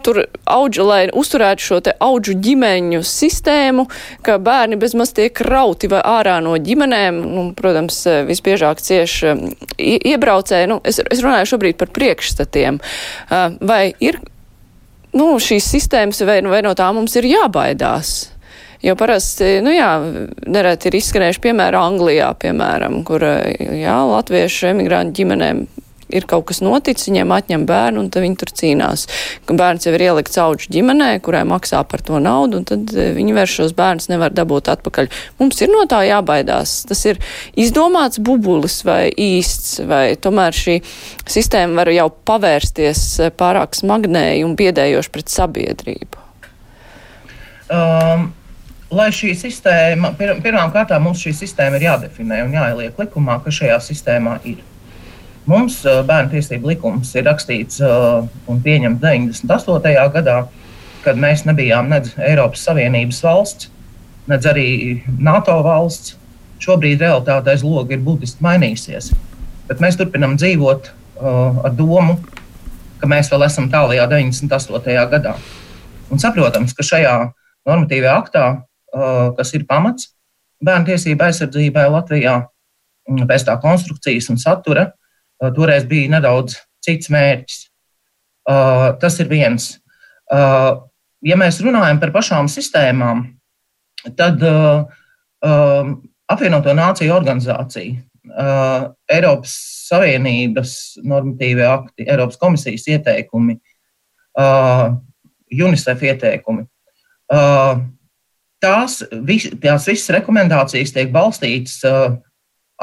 tur 0.07 0.25
auģi, 0.49 0.83
lai 0.87 1.01
uzturētu 1.15 1.67
šo 1.69 1.81
te 1.87 1.95
auģu 2.03 2.37
ģimeņu 2.45 3.03
sistēmu, 3.07 3.87
ka 4.27 4.39
bērni 4.43 4.79
bezmaz 4.81 5.15
tiek 5.17 5.43
rauti 5.47 5.91
vai 5.91 6.03
ārā 6.03 6.39
no 6.45 6.57
ģimenēm, 6.59 7.23
nu, 7.23 7.47
protams, 7.59 8.01
visbiežāk 8.29 8.83
cieši 8.83 9.35
iebraucēji, 9.79 10.68
nu, 10.71 10.81
es, 10.87 11.01
es 11.03 11.23
runāju 11.25 11.53
šobrīd 11.55 11.79
par 11.81 11.93
priekšstatiem, 11.95 12.81
vai 13.69 13.83
ir, 14.05 14.21
nu, 15.17 15.31
šīs 15.43 15.71
sistēmas, 15.75 16.23
vai, 16.29 16.41
vai 16.47 16.63
no 16.67 16.75
tā 16.79 16.91
mums 16.97 17.17
ir 17.21 17.29
jābaidās? 17.31 18.17
Jo 18.85 18.95
parasti, 18.95 19.57
nu 19.67 19.73
jā, 19.75 19.91
nereti 20.47 20.87
ir 20.87 20.97
izskanējuši 21.01 21.43
piemēra 21.49 21.81
Anglijā, 21.83 22.29
piemēram, 22.39 23.01
kur, 23.07 23.25
jā, 23.59 23.97
latviešu 24.07 24.69
emigrantu 24.71 25.19
ģimenēm 25.19 25.65
ir 26.09 26.27
kaut 26.29 26.47
kas 26.49 26.61
noticis, 26.65 27.09
viņiem 27.11 27.33
atņem 27.35 27.67
bērnu, 27.69 28.05
un 28.05 28.11
tad 28.13 28.25
viņi 28.25 28.39
tur 28.41 28.53
cīnās. 28.61 29.07
Ka 29.49 29.57
bērns 29.59 29.89
jau 29.89 29.95
ir 29.97 30.05
ielikts 30.09 30.41
auģu 30.41 30.71
ģimenē, 30.75 31.11
kurai 31.25 31.45
maksā 31.49 31.83
par 31.89 32.03
to 32.05 32.21
naudu, 32.23 32.61
un 32.61 32.69
tad 32.69 32.93
eh, 32.95 33.13
viņi 33.17 33.37
vairs 33.37 33.57
šos 33.59 33.75
bērnus 33.79 34.11
nevar 34.13 34.35
dabūt 34.37 34.71
atpakaļ. 34.75 35.11
Mums 35.43 35.61
ir 35.65 35.73
no 35.73 35.85
tā 35.91 36.03
jābaidās. 36.09 36.81
Tas 36.89 37.05
ir 37.09 37.21
izdomāts 37.59 38.23
bubulis 38.23 38.81
vai 38.89 39.09
īsts, 39.13 39.83
vai 39.89 40.17
tomēr 40.21 40.57
šī 40.57 40.79
sistēma 41.29 41.83
var 41.83 41.93
jau 41.95 42.09
pavērsties 42.31 43.05
eh, 43.27 43.35
pārāk 43.35 43.79
smagnēji 43.79 44.47
un 44.47 44.57
biedējoši 44.59 45.15
pret 45.15 45.37
sabiedrību. 45.37 46.25
Um, 47.69 48.31
lai 48.95 49.11
šī 49.13 49.35
sistēma, 49.37 50.15
pir, 50.17 50.33
pirmām 50.45 50.73
kārtām 50.73 51.05
mums 51.05 51.21
šī 51.21 51.35
sistēma 51.37 51.77
ir 51.77 51.89
jādefinē 51.91 52.41
un 52.47 52.57
jāieliek 52.57 53.01
likumā, 53.03 53.39
kas 53.45 53.61
šajā 53.61 53.79
sistēmā 53.91 54.39
ir. 54.49 54.63
Mums 55.49 55.81
uh, 55.87 56.03
bērnu 56.07 56.35
tiesību 56.35 56.69
likums 56.73 57.15
ir 57.17 57.25
rakstīts 57.29 57.81
uh, 57.81 58.27
un 58.51 58.61
pieņemts 58.65 59.01
98. 59.01 59.95
gadā, 60.15 60.39
kad 61.05 61.21
mēs 61.21 61.47
nebijām 61.49 61.89
nedz 61.89 62.13
Eiropas 62.21 62.67
Savienības 62.69 63.23
valsts, 63.25 63.71
nedz 64.29 64.49
arī 64.51 64.69
NATO 65.19 65.57
valsts. 65.65 66.17
Šobrīd 66.59 67.01
realitāte 67.01 67.53
aiz 67.53 67.63
loga 67.63 67.95
ir 67.95 68.03
būtiski 68.05 68.43
mainījusies. 68.45 69.13
Bet 69.69 69.81
mēs 69.81 69.97
turpinām 69.97 70.35
dzīvot 70.37 70.91
uh, 70.91 71.63
ar 71.65 71.75
domu, 71.79 72.19
ka 72.99 73.09
mēs 73.09 73.31
vēl 73.33 73.47
esam 73.47 73.71
tālajā 73.73 74.09
98. 74.11 74.97
gadā. 75.15 75.37
Un 76.13 76.21
saprotams, 76.21 76.75
ka 76.75 76.85
šajā 76.85 77.15
normatīvajā 77.69 78.17
aktā 78.19 78.47
kas 79.37 79.53
ir 79.57 79.67
pamats 79.69 80.13
bērnu 80.65 80.89
tiesību 80.91 81.29
aizsardzībai 81.29 81.89
Latvijā. 81.93 82.41
Pēc 83.09 83.45
tā 83.49 83.55
konstrukcijas 83.61 84.29
un 84.33 84.41
satura 84.41 84.91
toreiz 85.57 85.87
bija 85.89 86.11
nedaudz 86.17 86.59
cits 86.85 87.11
mērķis. 87.13 87.65
Tas 89.03 89.19
ir 89.21 89.29
viens. 89.31 89.71
Ja 90.29 91.39
mēs 91.41 91.61
runājam 91.65 92.01
par 92.01 92.13
pašām 92.15 92.49
sistēmām, 92.51 93.25
tad 94.19 94.45
apvienoto 96.29 96.75
nāciju 96.77 97.17
organizācija, 97.17 98.05
Eiropas 99.09 99.55
Savienības 99.89 100.73
normatīvie 101.01 101.67
akti, 101.69 102.07
Eiropas 102.09 102.41
komisijas 102.41 102.87
ieteikumi, 102.93 103.59
UNICEF 104.39 106.05
ieteikumi 106.11 106.67
tās, 108.63 109.03
vis, 109.27 109.49
tās 109.63 109.87
visas 109.89 110.13
rekomendācijas 110.19 110.95
tiek 110.95 111.13
balstītas 111.15 111.79
uh, 111.87 112.19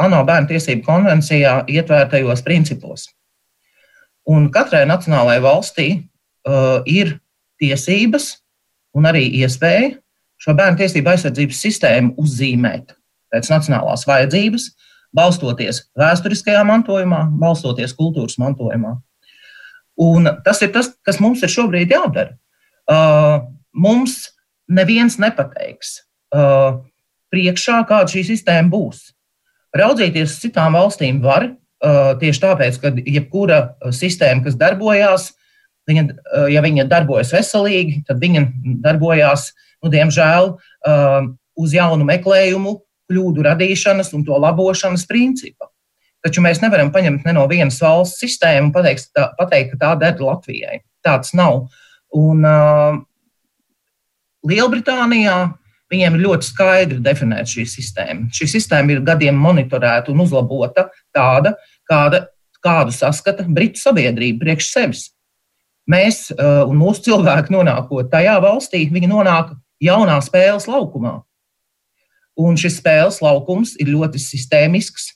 ANO 0.02 0.24
bērnu 0.28 0.50
tiesību 0.50 0.84
konvencijā 0.86 1.62
ietvērtajos 1.72 2.44
principos. 2.46 3.08
Un 4.28 4.50
katrai 4.52 4.84
nacionālajai 4.90 5.44
valstī 5.44 5.88
uh, 5.96 6.82
ir 6.86 7.18
tiesības 7.62 8.32
un 8.98 9.08
arī 9.08 9.28
iespēja 9.42 9.94
šo 10.42 10.56
bērnu 10.58 10.82
tiesību 10.82 11.14
aizsardzības 11.14 11.62
sistēmu 11.68 12.16
uzzīmēt 12.22 12.96
pēc 13.34 13.50
nacionālās 13.52 14.06
vajadzības, 14.08 14.70
balstoties 15.16 15.86
vēsturiskajā 16.00 16.64
mantojumā, 16.68 17.26
balstoties 17.40 17.96
kultūras 17.96 18.38
mantojumā. 18.42 18.98
Un 20.02 20.28
tas 20.44 20.60
ir 20.66 20.74
tas, 20.76 20.92
kas 21.08 21.22
mums 21.24 21.44
ir 21.44 21.52
šobrīd 21.52 21.94
jādara. 21.96 22.36
Uh, 22.86 23.48
mums 23.72 24.36
neviens 24.68 25.16
nepateiks 25.22 26.02
uh, 26.36 26.82
priekšā, 27.34 27.80
kāda 27.88 28.12
šī 28.12 28.26
sistēma 28.28 28.70
būs. 28.74 29.15
Raudzīties 29.76 30.30
uz 30.32 30.42
citām 30.44 30.78
valstīm 30.78 31.20
var, 31.24 31.50
uh, 31.52 32.14
tieši 32.22 32.44
tāpēc, 32.44 32.80
ka 32.82 32.94
jebkura 33.04 33.60
sistēma, 33.96 34.46
kas 34.46 34.58
darbojās, 34.60 35.32
viņa, 35.90 36.06
uh, 36.08 36.48
ja 36.52 36.64
viņa 36.66 36.88
darbojas 36.92 37.34
veselīgi, 37.36 38.04
tad 38.08 38.22
viņa 38.24 38.46
darbojās, 38.86 39.50
nu, 39.84 39.92
diemžēl, 39.94 40.54
uh, 40.56 41.30
uz 41.60 41.76
jaunu 41.76 42.08
meklējumu, 42.08 42.80
kļūdu 43.12 43.44
radīšanas 43.46 44.14
un 44.18 44.24
to 44.26 44.38
labošanas 44.42 45.06
principa. 45.10 45.70
Taču 46.26 46.42
mēs 46.42 46.58
nevaram 46.64 46.90
paņemt 46.94 47.28
ne 47.28 47.36
no 47.38 47.44
vienas 47.46 47.78
valsts 47.84 48.24
sistēmu 48.24 48.72
un 48.72 48.74
pateikt, 48.74 49.12
tā, 49.14 49.28
pateikt 49.38 49.76
ka 49.76 49.82
tā 49.84 49.92
der 50.02 50.24
Latvijai. 50.24 50.80
Tāds 51.06 51.36
nav. 51.38 51.68
Un, 52.16 52.42
uh, 52.48 52.98
Lielbritānijā 54.46 55.36
viņiem 55.92 56.18
ir 56.18 56.24
ļoti 56.26 56.48
skaidri 56.50 57.02
definēta 57.04 57.50
šī 57.50 57.66
sistēma. 57.70 58.30
Šī 58.34 58.48
sistēma 58.56 58.96
ir 58.96 59.04
gadiem 59.06 59.38
monitorēta 59.40 60.14
un 60.14 60.24
uzlabota 60.26 60.88
tāda, 61.16 61.56
kāda, 61.90 62.26
kādu 62.66 62.96
saskata 62.96 63.46
Britu 63.48 63.82
sabiedrība 63.82 64.46
priekš 64.46 64.72
sevis. 64.72 65.04
Mēs 65.92 66.32
uh, 66.34 66.64
un 66.66 66.80
mūsu 66.82 67.06
cilvēki 67.12 67.54
nonākot 67.54 68.10
tajā 68.10 68.40
valstī, 68.42 68.88
viņi 68.90 69.12
nonāk 69.12 69.54
jaunā 69.84 70.18
spēles 70.26 70.66
laukumā. 70.70 71.20
Un 72.42 72.58
šis 72.60 72.80
spēles 72.82 73.22
laukums 73.24 73.76
ir 73.80 73.94
ļoti 73.94 74.20
sistēmisks, 74.20 75.12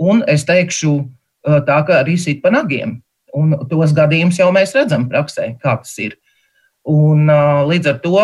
un 0.00 0.22
es 0.30 0.46
teikšu, 0.48 0.94
uh, 1.02 1.58
tā 1.66 1.80
kā 1.88 1.98
arī 2.04 2.14
sit 2.20 2.44
pa 2.44 2.54
nagiem. 2.54 3.00
Un 3.36 3.58
tos 3.68 3.90
gadījumus 3.96 4.38
jau 4.38 4.48
mēs 4.54 4.72
redzam 4.76 5.08
praksē, 5.10 5.50
kā 5.60 5.74
tas 5.82 5.98
ir. 6.00 6.14
Un, 6.88 7.26
uh, 7.26 7.66
līdz 7.68 7.90
ar 7.90 7.98
to 8.04 8.22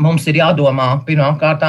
mums 0.00 0.26
ir 0.30 0.40
jādomā 0.40 0.88
pirmkārt 1.06 1.64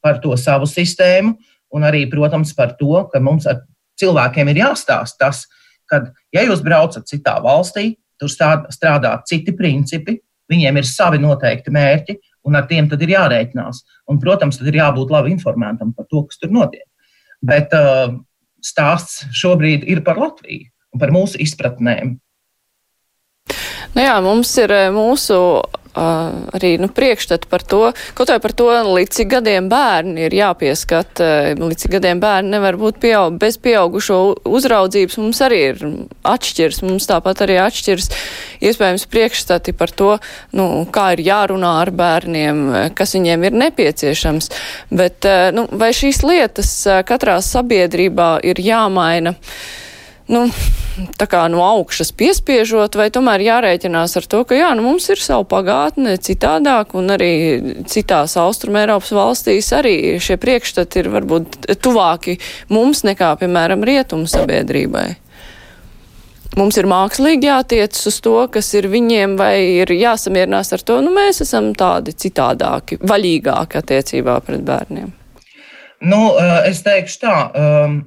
par 0.00 0.20
to 0.22 0.36
savu 0.36 0.68
sistēmu, 0.68 1.36
un 1.74 1.86
arī, 1.86 2.04
protams, 2.10 2.52
par 2.56 2.74
to, 2.78 3.04
ka 3.12 3.20
mums 3.22 3.46
ar 3.46 3.62
cilvēkiem 4.00 4.50
ir 4.50 4.62
jāstāsta 4.64 5.26
tas, 5.26 5.44
ka, 5.90 6.04
ja 6.34 6.44
jūs 6.46 6.62
braucat 6.64 7.06
citā 7.08 7.36
valstī, 7.44 7.94
tur 8.20 8.30
strādā 8.30 9.14
citi 9.28 9.54
principi, 9.56 10.18
viņiem 10.50 10.80
ir 10.80 10.88
savi 10.88 11.20
noteikti 11.22 11.72
mērķi, 11.72 12.16
un 12.48 12.56
ar 12.58 12.66
tiem 12.70 12.88
tad 12.90 13.02
ir 13.04 13.14
jārēķinās. 13.14 13.84
Un, 14.10 14.18
protams, 14.22 14.58
tad 14.58 14.70
ir 14.70 14.80
jābūt 14.80 15.12
labi 15.12 15.34
informētam 15.34 15.92
par 15.96 16.08
to, 16.10 16.24
kas 16.28 16.40
tur 16.40 16.52
notiek. 16.54 16.86
Bet 17.44 17.72
uh, 17.76 18.16
stāsts 18.64 19.24
šobrīd 19.36 19.86
ir 19.88 20.02
par 20.06 20.20
Latviju 20.20 20.68
un 20.94 21.02
par 21.02 21.12
mūsu 21.14 21.40
izpratnēm. 21.40 22.16
Nu 23.94 24.06
jā, 24.06 24.16
mums 24.22 24.54
ir 24.62 24.72
mūsu 24.94 25.40
arī 25.94 26.76
nu, 26.78 26.88
priekšstatu 26.88 27.48
par 27.50 27.62
to, 27.66 27.80
kaut 28.14 28.30
vai 28.30 28.38
par 28.42 28.52
to, 28.54 28.68
līdz 28.70 29.16
cik 29.20 29.30
gadiem 29.34 29.68
bērni 29.70 30.26
ir 30.28 30.36
jāpieskat, 30.38 31.22
līdz 31.58 31.82
cik 31.84 31.96
gadiem 31.96 32.20
bērni 32.22 32.54
nevar 32.54 32.78
būt 32.78 33.00
pieaug, 33.02 33.34
bez 33.40 33.58
pieaugušo 33.58 34.20
uzraudzības, 34.46 35.18
mums 35.18 35.42
arī 35.42 35.60
ir 35.72 35.82
atšķirs, 36.22 36.82
mums 36.86 37.10
tāpat 37.10 37.42
arī 37.46 37.58
atšķirs 37.64 38.10
iespējams 38.70 39.08
priekšstati 39.10 39.74
par 39.74 39.90
to, 39.90 40.14
nu, 40.54 40.86
kā 40.94 41.10
ir 41.16 41.24
jārunā 41.26 41.74
ar 41.82 41.90
bērniem, 41.90 42.64
kas 42.94 43.16
viņiem 43.18 43.50
ir 43.50 43.60
nepieciešams, 43.66 44.50
bet 44.94 45.26
nu, 45.56 45.66
vai 45.72 45.90
šīs 45.96 46.22
lietas 46.22 46.74
katrā 47.08 47.40
sabiedrībā 47.42 48.36
ir 48.46 48.62
jāmaina? 48.62 49.34
Nu, 50.30 50.44
tā 51.18 51.26
kā 51.30 51.44
no 51.52 51.62
augšas 51.64 52.12
piespiežot, 52.16 52.96
vai 52.98 53.08
tomēr 53.12 53.42
jārēķinās 53.44 54.16
ar 54.20 54.28
to, 54.30 54.42
ka 54.48 54.58
jā, 54.58 54.70
nu, 54.78 54.84
mums 54.86 55.08
ir 55.12 55.22
savu 55.22 55.46
pagātne 55.50 56.16
citādāk, 56.22 56.94
un 56.98 57.14
arī 57.16 57.32
citās 57.90 58.36
Austrum 58.40 58.78
Eiropas 58.80 59.12
valstīs 59.16 59.72
arī 59.76 59.94
šie 60.22 60.38
priekšstati 60.40 61.02
ir 61.02 61.10
varbūt 61.16 61.72
tuvāki 61.82 62.38
mums 62.72 63.04
nekā, 63.08 63.34
piemēram, 63.42 63.84
rietumu 63.86 64.30
sabiedrībai. 64.30 65.08
Mums 66.58 66.80
ir 66.80 66.88
mākslīgi 66.90 67.46
jātiec 67.46 67.94
uz 68.10 68.16
to, 68.24 68.34
kas 68.50 68.72
ir 68.74 68.88
viņiem, 68.90 69.36
vai 69.38 69.54
ir 69.84 69.92
jāsamierinās 69.94 70.74
ar 70.74 70.82
to, 70.82 70.98
nu 71.04 71.12
mēs 71.14 71.44
esam 71.44 71.70
tādi 71.78 72.14
citādāki, 72.18 72.98
vaļīgāki 73.06 73.78
attiecībā 73.78 74.34
pret 74.42 74.64
bērniem. 74.66 75.12
Nu, 76.00 76.20
es 76.64 76.80
teikšu 76.82 77.18
tā, 77.22 77.34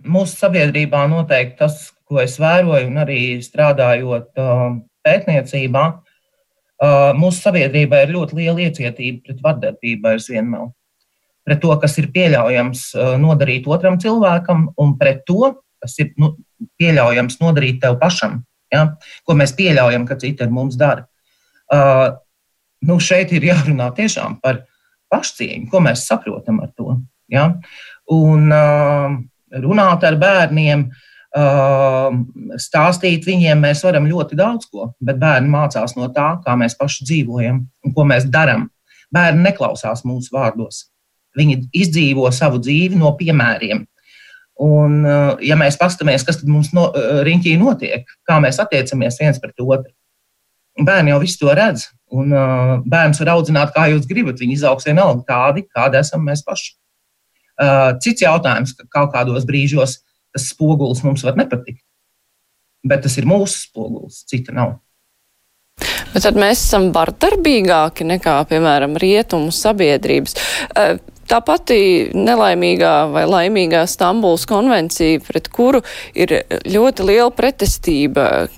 mūsu 0.10 0.36
sabiedrībā 0.42 1.06
noteikti 1.12 1.60
tas, 1.62 1.92
ko 2.14 2.22
es 2.22 2.38
vēroju, 2.42 2.92
un 2.92 3.02
arī 3.02 3.20
strādājot 3.42 4.38
um, 4.38 4.78
pētniecībā, 5.06 5.84
uh, 5.90 7.12
mūsu 7.18 7.42
sabiedrībā 7.48 8.04
ir 8.04 8.14
ļoti 8.14 8.38
liela 8.38 8.66
iecietība 8.68 9.26
pret 9.26 9.44
vardarbību 9.44 10.12
aizvien 10.14 10.52
vēl. 10.54 10.72
Pret 11.44 11.60
to, 11.64 11.74
kas 11.82 11.98
ir 12.00 12.12
pieļaujams 12.14 12.84
uh, 12.96 13.14
nodarīt 13.20 13.68
otram 13.68 13.98
cilvēkam, 14.00 14.68
un 14.80 14.94
pret 15.00 15.24
to, 15.28 15.56
kas 15.84 15.98
ir 16.04 16.14
nu, 16.22 16.36
pieļaujams 16.80 17.40
nodarīt 17.42 17.82
tev 17.84 17.98
pašam, 18.02 18.44
ja? 18.72 18.92
ko 19.26 19.38
mēs 19.40 19.56
pieļaujam, 19.58 20.06
ka 20.08 20.20
citi 20.22 20.46
ar 20.46 20.54
mums 20.54 20.78
dara. 20.80 21.08
Uh, 21.74 22.14
nu, 22.86 23.00
šeit 23.02 23.34
ir 23.34 23.50
jārunā 23.50 23.90
tiešām 23.98 24.38
par 24.44 24.68
pašcieņu, 25.12 25.66
ko 25.72 25.82
mēs 25.84 26.06
saprotam 26.06 26.62
ar 26.62 26.70
to. 26.78 27.00
Ja? 27.34 27.50
Un 28.14 28.54
uh, 28.54 29.18
runāt 29.66 30.06
ar 30.08 30.20
bērniem, 30.22 30.86
uh, 30.88 31.10
stāstīt 31.34 33.26
viņiem 33.26 33.64
mēs 33.66 33.82
varam 33.86 34.06
ļoti 34.06 34.38
daudz 34.38 34.68
ko, 34.70 34.92
bet 35.02 35.18
bērni 35.22 35.50
mācās 35.50 35.96
no 35.98 36.10
tā, 36.14 36.28
kā 36.46 36.54
mēs 36.60 36.78
paši 36.78 37.08
dzīvojam 37.10 37.64
un 37.64 37.96
ko 37.96 38.06
mēs 38.06 38.28
darām. 38.30 38.68
Bērni 39.14 39.48
neklausās 39.48 40.06
mūsu 40.06 40.34
vārdos. 40.34 40.88
Viņi 41.38 41.64
izdzīvo 41.74 42.30
savu 42.34 42.62
dzīvi 42.62 43.00
no 43.02 43.16
piemēriem. 43.18 43.82
Un, 44.62 45.02
ja 45.42 45.58
mēs 45.58 45.80
paskatāmies, 45.82 46.26
kas 46.26 46.44
mums 46.46 46.70
no, 46.78 46.92
riņķī 47.26 47.56
notiek, 47.58 48.06
kā 48.30 48.38
mēs 48.42 48.62
attiecamies 48.62 49.18
viens 49.22 49.42
pret 49.42 49.58
otru, 49.58 49.90
bērni 50.78 51.14
jau 51.14 51.20
visu 51.22 51.42
to 51.42 51.54
redz. 51.58 51.88
Un 52.14 52.30
uh, 52.30 52.78
bērns 52.86 53.20
var 53.24 53.34
audzināt, 53.34 53.74
kā 53.74 53.88
jūs 53.90 54.06
gribat. 54.10 54.38
Viņi 54.42 54.60
izaugs 54.60 54.86
vienalga 54.86 55.26
tādi, 55.26 55.66
kādi 55.74 55.98
esam 55.98 56.22
mēs 56.28 56.44
paši. 56.46 56.76
Uh, 57.54 57.94
cits 58.02 58.22
jautājums, 58.26 58.74
ka 58.78 58.86
kaut 58.94 59.14
kādos 59.14 59.46
brīžos 59.50 60.03
tas 60.34 60.50
spogulis 60.52 61.04
mums 61.06 61.24
var 61.26 61.38
nepatikt. 61.40 61.84
Bet 62.84 63.06
tas 63.06 63.16
ir 63.20 63.30
mūsu 63.30 63.70
spogulis, 63.70 64.24
cita 64.28 64.56
nav. 64.56 64.76
Bet 66.14 66.26
tad 66.28 66.38
mēs 66.38 66.60
esam 66.62 66.92
vardarbīgāki 66.94 68.06
nekā, 68.06 68.36
piemēram, 68.52 69.00
rietumu 69.02 69.54
sabiedrības. 69.56 70.38
Uh, 70.74 71.00
Tā 71.24 71.40
pati 71.40 72.12
nelaimīgā 72.12 72.92
vai 73.14 73.24
laimīgā 73.30 73.86
Stambuls 73.88 74.44
konvencija, 74.50 75.22
pret 75.24 75.48
kuru 75.56 75.80
ir 76.20 76.36
ļoti 76.68 77.06
liela 77.08 77.32
pretestība, 77.34 78.50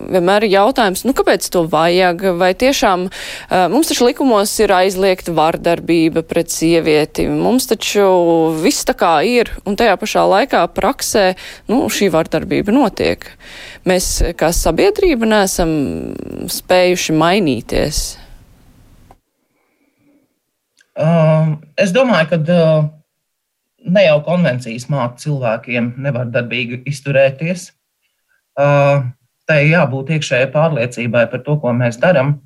vienmēr 0.00 0.46
ir 0.46 0.54
jautājums, 0.56 1.04
nu, 1.06 1.14
kāpēc 1.16 1.48
to 1.52 1.64
vajag, 1.70 2.24
vai 2.40 2.52
tiešām 2.58 3.08
mums 3.72 3.90
taču 3.90 4.08
likumos 4.08 4.52
ir 4.62 4.74
aizliegta 4.76 5.34
vardarbība 5.36 6.24
pret 6.26 6.52
sievieti, 6.52 7.26
mums 7.28 7.68
taču 7.70 8.06
viss 8.62 8.86
tā 8.88 8.96
kā 8.98 9.14
ir, 9.26 9.52
un 9.68 9.78
tajā 9.78 9.98
pašā 10.00 10.24
laikā 10.34 10.64
praksē, 10.76 11.26
nu, 11.72 11.84
šī 11.92 12.10
vardarbība 12.14 12.74
notiek. 12.74 13.26
Mēs 13.88 14.14
kā 14.38 14.52
sabiedrība 14.54 15.28
neesam 15.28 15.70
spējuši 16.52 17.16
mainīties. 17.18 18.02
Uh, 20.92 21.56
es 21.80 21.92
domāju, 21.94 22.28
ka 22.34 22.38
uh, 22.52 22.90
ne 23.88 24.04
jau 24.04 24.18
konvencijas 24.26 24.90
māca 24.92 25.22
cilvēkiem 25.24 25.94
nevardarbīgi 26.04 26.82
izturēties. 26.90 27.70
Uh, 28.60 29.08
tai 29.52 29.66
jābūt 29.68 30.14
iekšējai 30.16 30.48
pārliecībai 30.54 31.26
par 31.28 31.44
to, 31.44 31.58
ko 31.60 31.76
mēs 31.76 32.00
darām. 32.00 32.38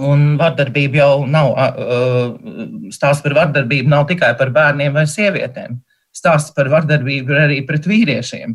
Un 0.00 0.26
vardarbība 0.38 1.00
jau 1.00 1.14
nav, 1.26 1.50
stāsts 2.94 3.24
par 3.26 3.34
vardarbību 3.40 3.90
nav 3.90 4.06
tikai 4.10 4.36
par 4.38 4.52
bērniem 4.54 4.94
vai 4.94 5.06
sievietēm. 5.10 5.80
Stāsts 6.14 6.54
par 6.54 6.70
vardarbību 6.70 7.34
ir 7.34 7.40
arī 7.44 7.58
pret 7.66 7.86
vīriešiem, 7.86 8.54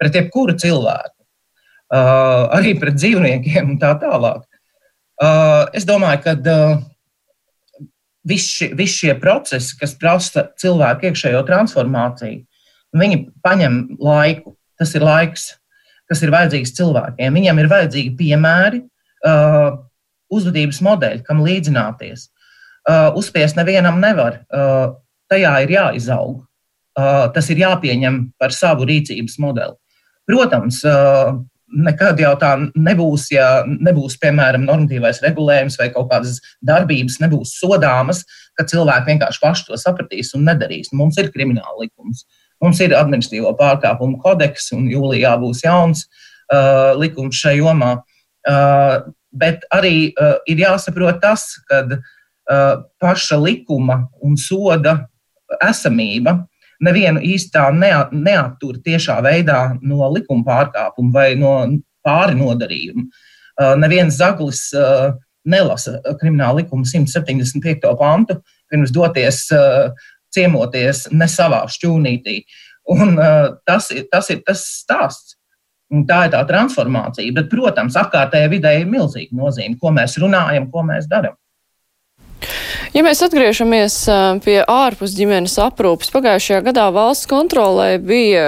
pret 0.00 0.16
jebkuru 0.20 0.56
cilvēku, 0.60 1.16
arī 1.96 2.76
pret 2.80 3.00
dzīvniekiem 3.00 3.72
un 3.72 3.80
tā 3.80 3.94
tālāk. 4.00 4.44
Uh, 5.16 5.64
es 5.72 5.86
domāju, 5.88 6.20
ka 6.26 6.34
uh, 6.36 6.80
visi 8.28 8.68
vis 8.76 8.98
šie 8.98 9.14
procesi, 9.20 9.72
kas 9.80 9.94
prasa 9.96 10.50
cilvēku 10.60 11.08
iekšējo 11.08 11.40
transformāciju, 11.48 12.42
viņi 12.96 13.22
paņem 13.44 13.78
laiku. 14.02 14.52
Tas 14.76 14.92
ir 14.94 15.04
laiks, 15.06 15.50
kas 16.10 16.22
ir 16.22 16.34
vajadzīgs 16.34 16.74
cilvēkiem. 16.76 17.38
Viņiem 17.40 17.62
ir 17.62 17.70
vajadzīgi 17.72 18.14
piemēri, 18.18 18.82
uh, 19.26 19.76
uzvedības 20.32 20.80
modeļi, 20.82 21.24
kam 21.26 21.42
līdzināties. 21.46 22.28
Uzspiest 23.18 23.58
nevienam 23.58 23.98
nevar. 24.02 24.40
Tajā 25.30 25.52
ir 25.64 25.74
jāizaug. 25.74 26.38
Tas 27.34 27.50
ir 27.52 27.60
jāpieņem 27.62 28.20
par 28.40 28.54
savu 28.54 28.86
rīcības 28.88 29.36
modeli. 29.42 29.74
Protams, 30.26 30.80
nekad 31.66 32.22
jau 32.22 32.32
tā 32.40 32.52
nebūs, 32.74 33.26
ja 33.34 33.48
nebūs, 33.66 34.16
piemēram, 34.22 34.64
normatīvais 34.66 35.20
regulējums 35.24 35.78
vai 35.80 35.90
kaut 35.94 36.08
kādas 36.12 36.38
darbības 36.66 37.18
nebūs 37.22 37.56
sodāmas, 37.60 38.22
ka 38.58 38.66
cilvēki 38.70 39.12
vienkārši 39.12 39.42
paši 39.42 39.66
to 39.68 39.78
sapratīs 39.82 40.32
un 40.38 40.46
nedarīs. 40.46 40.94
Mums 40.94 41.18
ir 41.22 41.30
krimināla 41.34 41.84
likums, 41.84 42.24
mums 42.62 42.80
ir 42.84 42.96
administratīvo 42.96 43.52
pārkāpumu 43.58 44.20
kodeks, 44.22 44.70
un 44.76 44.88
jūlijā 44.90 45.34
būs 45.40 45.62
jauns 45.64 46.06
uh, 46.06 46.94
likums 46.98 47.38
šajā 47.42 47.60
jomā. 47.60 47.92
Uh, 48.46 49.08
bet 49.36 49.64
arī 49.74 50.12
uh, 50.14 50.36
ir 50.48 50.62
jāsaprot 50.62 51.20
tas, 51.22 51.48
ka 51.68 51.82
uh, 51.86 52.84
paša 53.02 53.38
likuma 53.42 54.04
un 54.24 54.36
soda 54.40 54.98
esamība 55.62 56.38
nevienu 56.82 57.22
īstā 57.24 57.68
neattur 57.72 58.80
tiešā 58.84 59.18
veidā 59.24 59.60
no 59.82 60.08
likuma 60.12 60.44
pārkāpuma 60.46 61.12
vai 61.14 61.28
no 61.38 61.54
pāri 62.06 62.36
nodarījuma. 62.38 63.06
Uh, 63.56 63.72
neviens 63.80 64.18
zaglis 64.20 64.68
uh, 64.76 65.14
nelasa 65.46 66.00
krimināla 66.20 66.62
likuma 66.62 66.84
175. 66.84 67.86
pantu 67.98 68.40
pirms 68.70 68.92
doties 68.92 69.46
uh, 69.54 69.94
ciemoties 70.36 71.06
ne 71.16 71.28
savā 71.30 71.64
šķūnītī. 71.72 72.42
Un, 72.94 73.16
tas, 73.66 73.90
ir, 73.90 74.06
tas 74.12 74.30
ir 74.30 74.44
tas 74.46 74.62
stāsts. 74.84 75.34
Un 75.94 76.02
tā 76.06 76.24
ir 76.26 76.32
tā 76.34 76.40
transformācija. 76.46 77.34
Bet, 77.34 77.48
protams, 77.50 77.98
apkārtējai 77.98 78.50
vidē 78.50 78.72
ir 78.80 78.88
milzīga 78.90 79.36
nozīme, 79.38 79.78
ko 79.78 79.92
mēs 79.94 80.16
runājam, 80.22 80.66
ko 80.72 80.82
mēs 80.86 81.06
darām. 81.10 81.36
Ja 82.94 83.02
mēs 83.02 83.18
atgriežamies 83.24 83.94
pie 84.44 84.56
ārpus 84.62 85.14
ģimenes 85.16 85.56
aprūpas, 85.62 86.12
pagājušajā 86.14 86.60
gadā 86.68 86.86
valsts 86.94 87.28
kontrolē 87.30 87.96
bija 88.02 88.44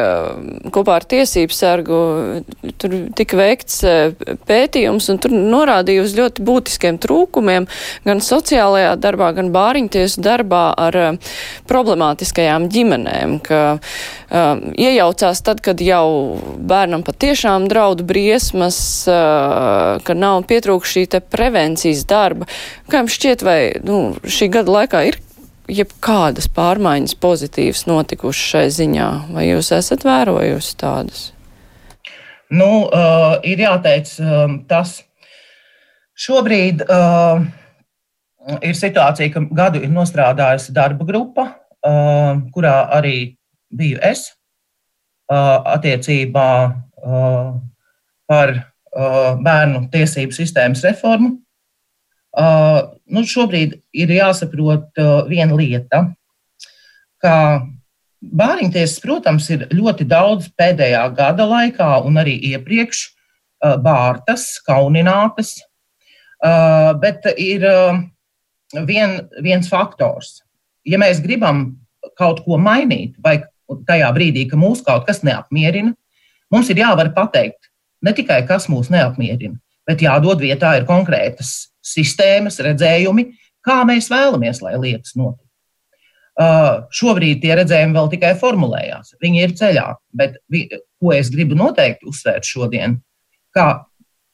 kopā 0.74 0.98
ar 1.00 1.06
tiesību 1.08 1.54
sargu, 1.54 1.98
tur 2.78 2.94
tika 3.18 3.38
veikts 3.38 3.80
pētījums 4.48 5.08
un 5.12 5.18
tur 5.22 5.34
norādīja 5.34 6.04
uz 6.04 6.14
ļoti 6.18 6.44
būtiskiem 6.46 7.00
trūkumiem 7.02 7.66
gan 8.06 8.22
sociālajā 8.24 8.94
darbā, 9.02 9.32
gan 9.36 9.50
bāriņtiesu 9.54 10.22
darbā 10.22 10.62
ar 10.86 11.00
problemātiskajām 11.68 12.68
ģimenēm, 12.72 13.38
ka 13.44 13.62
um, 13.74 14.62
iejaucās 14.78 15.42
tad, 15.44 15.62
kad 15.64 15.82
jau 15.82 16.38
bērnam 16.68 17.02
patiešām 17.06 17.66
draudu 17.70 18.06
briesmas, 18.08 18.78
uh, 19.10 19.98
ka 20.04 20.18
nav 20.18 20.44
pietrūkst 20.48 20.98
šī 20.98 21.06
prevencijas 21.32 22.04
darba. 22.08 22.48
Kā 22.88 23.02
jums 23.02 23.18
šķiet, 23.18 23.44
vai 23.44 23.60
nu, 23.84 23.98
šī 24.32 24.50
gada 24.52 24.72
laikā 24.74 25.02
ir 25.08 25.18
jebkādas 25.68 26.48
pārmaiņas 26.56 27.16
pozitīvas 27.20 27.84
notikušas 27.88 28.52
šai 28.52 28.64
ziņā, 28.72 29.08
vai 29.34 29.48
jūs 29.50 29.72
esat 29.76 30.06
vērojusi 30.06 30.76
tādas? 30.80 31.28
Nu, 32.48 32.88
uh, 32.88 33.36
ir 33.44 33.60
jāteic 33.60 34.14
um, 34.24 34.58
tas. 34.68 35.02
Šobrīd 36.18 36.80
uh, 36.88 37.44
ir 38.64 38.76
situācija, 38.76 39.30
ka 39.34 39.44
gadu 39.54 39.82
ir 39.84 39.92
nostrādājusi 39.92 40.72
darba 40.74 41.04
grupa, 41.08 41.44
uh, 41.84 42.40
kurā 42.54 42.78
arī 42.96 43.36
biju 43.68 44.00
es 44.02 44.30
uh, 45.28 45.60
attiecībā 45.76 46.48
uh, 46.64 47.52
par 48.28 48.54
uh, 48.56 49.36
bērnu 49.44 49.84
tiesību 49.92 50.34
sistēmas 50.36 50.82
reformu. 50.88 51.36
Uh, 52.32 52.97
nu, 53.12 53.24
šobrīd 53.26 53.78
ir 53.96 54.12
jāsaprot 54.12 55.00
uh, 55.00 55.26
viena 55.28 55.56
lieta, 55.58 56.04
ka 57.22 57.34
bāriņtiesas, 58.18 58.98
protams, 59.02 59.48
ir 59.54 59.66
ļoti 59.72 60.06
daudz 60.08 60.50
pēdējā 60.58 61.04
gada 61.16 61.46
laikā 61.48 61.90
un 62.06 62.20
arī 62.20 62.36
iepriekš 62.52 63.04
uh, 63.08 63.76
bārtas, 63.82 64.50
kauninātas, 64.66 65.56
uh, 66.42 66.94
bet 67.00 67.26
ir 67.36 67.66
vien, 68.88 69.20
viens 69.44 69.70
faktors. 69.70 70.42
Ja 70.86 71.00
mēs 71.00 71.22
gribam 71.24 71.78
kaut 72.18 72.42
ko 72.44 72.58
mainīt, 72.60 73.16
vai 73.22 73.40
tajā 73.88 74.10
brīdī, 74.16 74.46
ka 74.50 74.58
mūs 74.58 74.82
kaut 74.84 75.06
kas 75.08 75.22
neapmierina, 75.26 75.94
mums 76.52 76.70
ir 76.72 76.80
jāvar 76.80 77.12
pateikt 77.16 77.68
ne 78.04 78.14
tikai, 78.16 78.44
kas 78.48 78.68
mūs 78.70 78.90
neapmierina, 78.92 79.58
bet 79.88 80.02
jādod 80.04 80.40
vietā 80.42 80.76
ir 80.78 80.86
konkrētas 80.88 81.68
sistēmas, 81.88 82.60
redzējumi, 82.64 83.28
kā 83.64 83.82
mēs 83.88 84.10
vēlamies, 84.12 84.62
lai 84.64 84.76
lietas 84.78 85.16
notiktu. 85.18 85.44
Uh, 86.38 86.84
šobrīd 86.94 87.40
tie 87.42 87.56
redzējumi 87.58 87.96
vēl 87.96 88.08
tikai 88.12 88.30
formulējās, 88.38 89.16
viņi 89.18 89.40
ir 89.42 89.54
ceļā, 89.58 89.86
bet 90.14 90.36
vi, 90.46 90.68
ko 91.02 91.10
es 91.16 91.32
gribu 91.34 91.58
noteikti 91.58 92.06
uzsvērt 92.06 92.46
šodien, 92.46 93.00
kā 93.50 93.66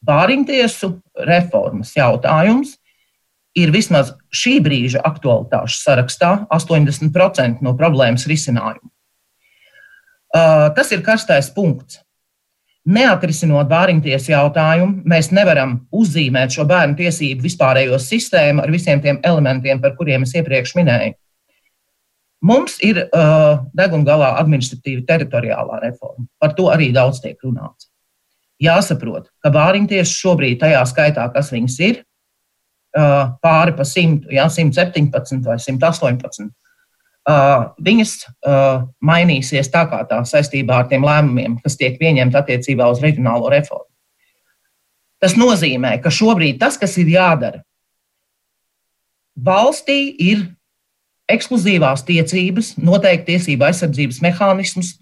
bāriņtiesu 0.05 0.91
reformas 1.25 1.95
jautājums 1.97 2.75
ir 3.57 3.73
vismaz 3.73 4.13
šī 4.35 4.59
brīža 4.67 5.01
aktualitāšu 5.07 5.81
sarakstā 5.81 6.35
80% 6.53 7.65
no 7.65 7.73
problēmas 7.79 8.29
risinājumu. 8.29 8.91
Uh, 10.35 10.69
tas 10.77 10.91
ir 10.93 11.01
karstais 11.07 11.49
punkts. 11.55 12.04
Neatrisinot 12.85 13.69
bāriņtiesu 13.71 14.35
jautājumu, 14.35 15.07
mēs 15.09 15.31
nevaram 15.33 15.79
uzzīmēt 15.95 16.53
šo 16.53 16.67
bērnu 16.69 16.99
tiesību 16.99 17.47
vispārējo 17.47 17.97
sistēmu 17.97 18.61
ar 18.61 18.73
visiem 18.73 19.01
tiem 19.01 19.23
elementiem, 19.25 19.81
par 19.81 19.95
kuriem 19.97 20.27
es 20.27 20.35
iepriekš 20.37 20.75
minēju. 20.77 21.15
Mums 22.45 22.77
ir 22.85 23.07
uh, 23.07 23.63
deguna 23.73 24.05
galā 24.05 24.31
administratīva 24.43 25.07
teritoriālā 25.09 25.81
reforma. 25.87 26.27
Par 26.37 26.53
to 26.59 26.69
arī 26.69 26.91
daudz 26.93 27.23
tiek 27.25 27.41
runāts. 27.41 27.89
Jāsaprot, 28.61 29.31
ka 29.41 29.53
bāriņtieši 29.55 30.19
šobrīd, 30.19 30.59
tajā 30.61 30.83
skaitā, 30.91 31.25
kas 31.33 31.49
viņas 31.55 31.79
ir, 31.89 32.03
uh, 32.99 33.33
pāri 33.41 33.73
pa 33.79 33.89
100, 33.89 34.29
jā, 34.37 34.45
117 34.53 35.41
vai 35.49 35.57
118, 35.57 36.53
viņas 37.25 38.15
mainīsies 39.01 39.71
tā 39.73 39.85
kā 39.89 40.03
tā 40.09 40.21
saistībā 40.29 40.83
ar 40.83 40.89
tiem 40.91 41.05
lēmumiem, 41.07 41.59
kas 41.65 41.79
tiek 41.81 41.97
pieņemti 42.01 42.37
attiecībā 42.41 42.89
uz 42.93 43.01
reģionālo 43.05 43.49
reformu. 43.53 43.89
Tas 45.23 45.39
nozīmē, 45.41 45.97
ka 46.05 46.13
šobrīd 46.13 46.59
tas, 46.61 46.77
kas 46.77 46.99
ir 47.01 47.09
jādara, 47.15 47.63
valstī 49.35 50.13
ir 50.21 50.45
ekskluzīvās 51.33 52.05
tiecības, 52.05 52.75
noteikti 52.77 53.33
tiesība 53.33 53.71
aizsardzības 53.71 54.21
mehānismus 54.21 54.99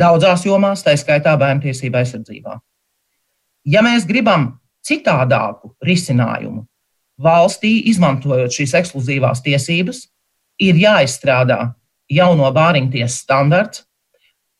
daudzās 0.00 0.46
jomās, 0.48 0.80
tā 0.84 0.96
skaitā 0.96 1.36
bērnu 1.36 1.66
tiesību 1.66 2.00
aizsardzībā. 2.00 2.56
Ja 3.68 3.84
mēs 3.84 4.06
gribam 4.08 4.54
citādāku 4.80 5.74
risinājumu 5.84 6.64
valstī, 7.20 7.74
izmantojot 7.92 8.56
šīs 8.56 8.72
ekskluzīvās 8.80 9.44
tiesības, 9.44 10.06
ir 10.60 10.80
jāizstrādā 10.80 11.72
jauno 12.10 12.50
bāriņtiesas 12.54 13.22
standarts, 13.24 13.84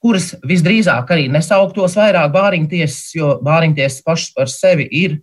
kuras 0.01 0.33
visdrīzāk 0.47 1.11
arī 1.13 1.29
nesauktos 1.33 1.97
vairāk 1.99 2.31
bāriņtiesas, 2.33 3.11
jo 3.19 3.35
bāriņtiesas 3.45 4.05
pašas 4.07 4.35
par 4.37 4.53
sevi 4.53 4.87
ir 5.03 5.19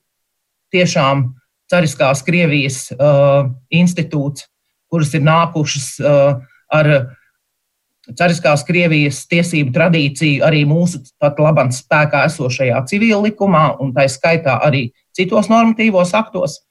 tiešām 0.73 1.31
cariskās 1.71 2.21
Krievijas 2.23 2.83
uh, 2.93 3.49
institūts, 3.73 4.45
kuras 4.91 5.13
ir 5.17 5.25
nākušas 5.25 5.87
uh, 6.03 6.37
ar 6.71 6.91
cariskās 8.15 8.63
Krievijas 8.67 9.25
tiesību 9.31 9.73
tradīciju 9.75 10.45
arī 10.47 10.61
mūsu 10.67 11.01
pat 11.19 11.39
labam 11.43 11.73
spēkā 11.75 12.23
esošajā 12.29 12.83
civil 12.87 13.25
likumā 13.25 13.65
un 13.83 13.91
tā 13.95 14.05
skaitā 14.11 14.59
arī 14.63 14.87
citos 15.17 15.49
normatīvos 15.51 16.13
aktos. 16.15 16.61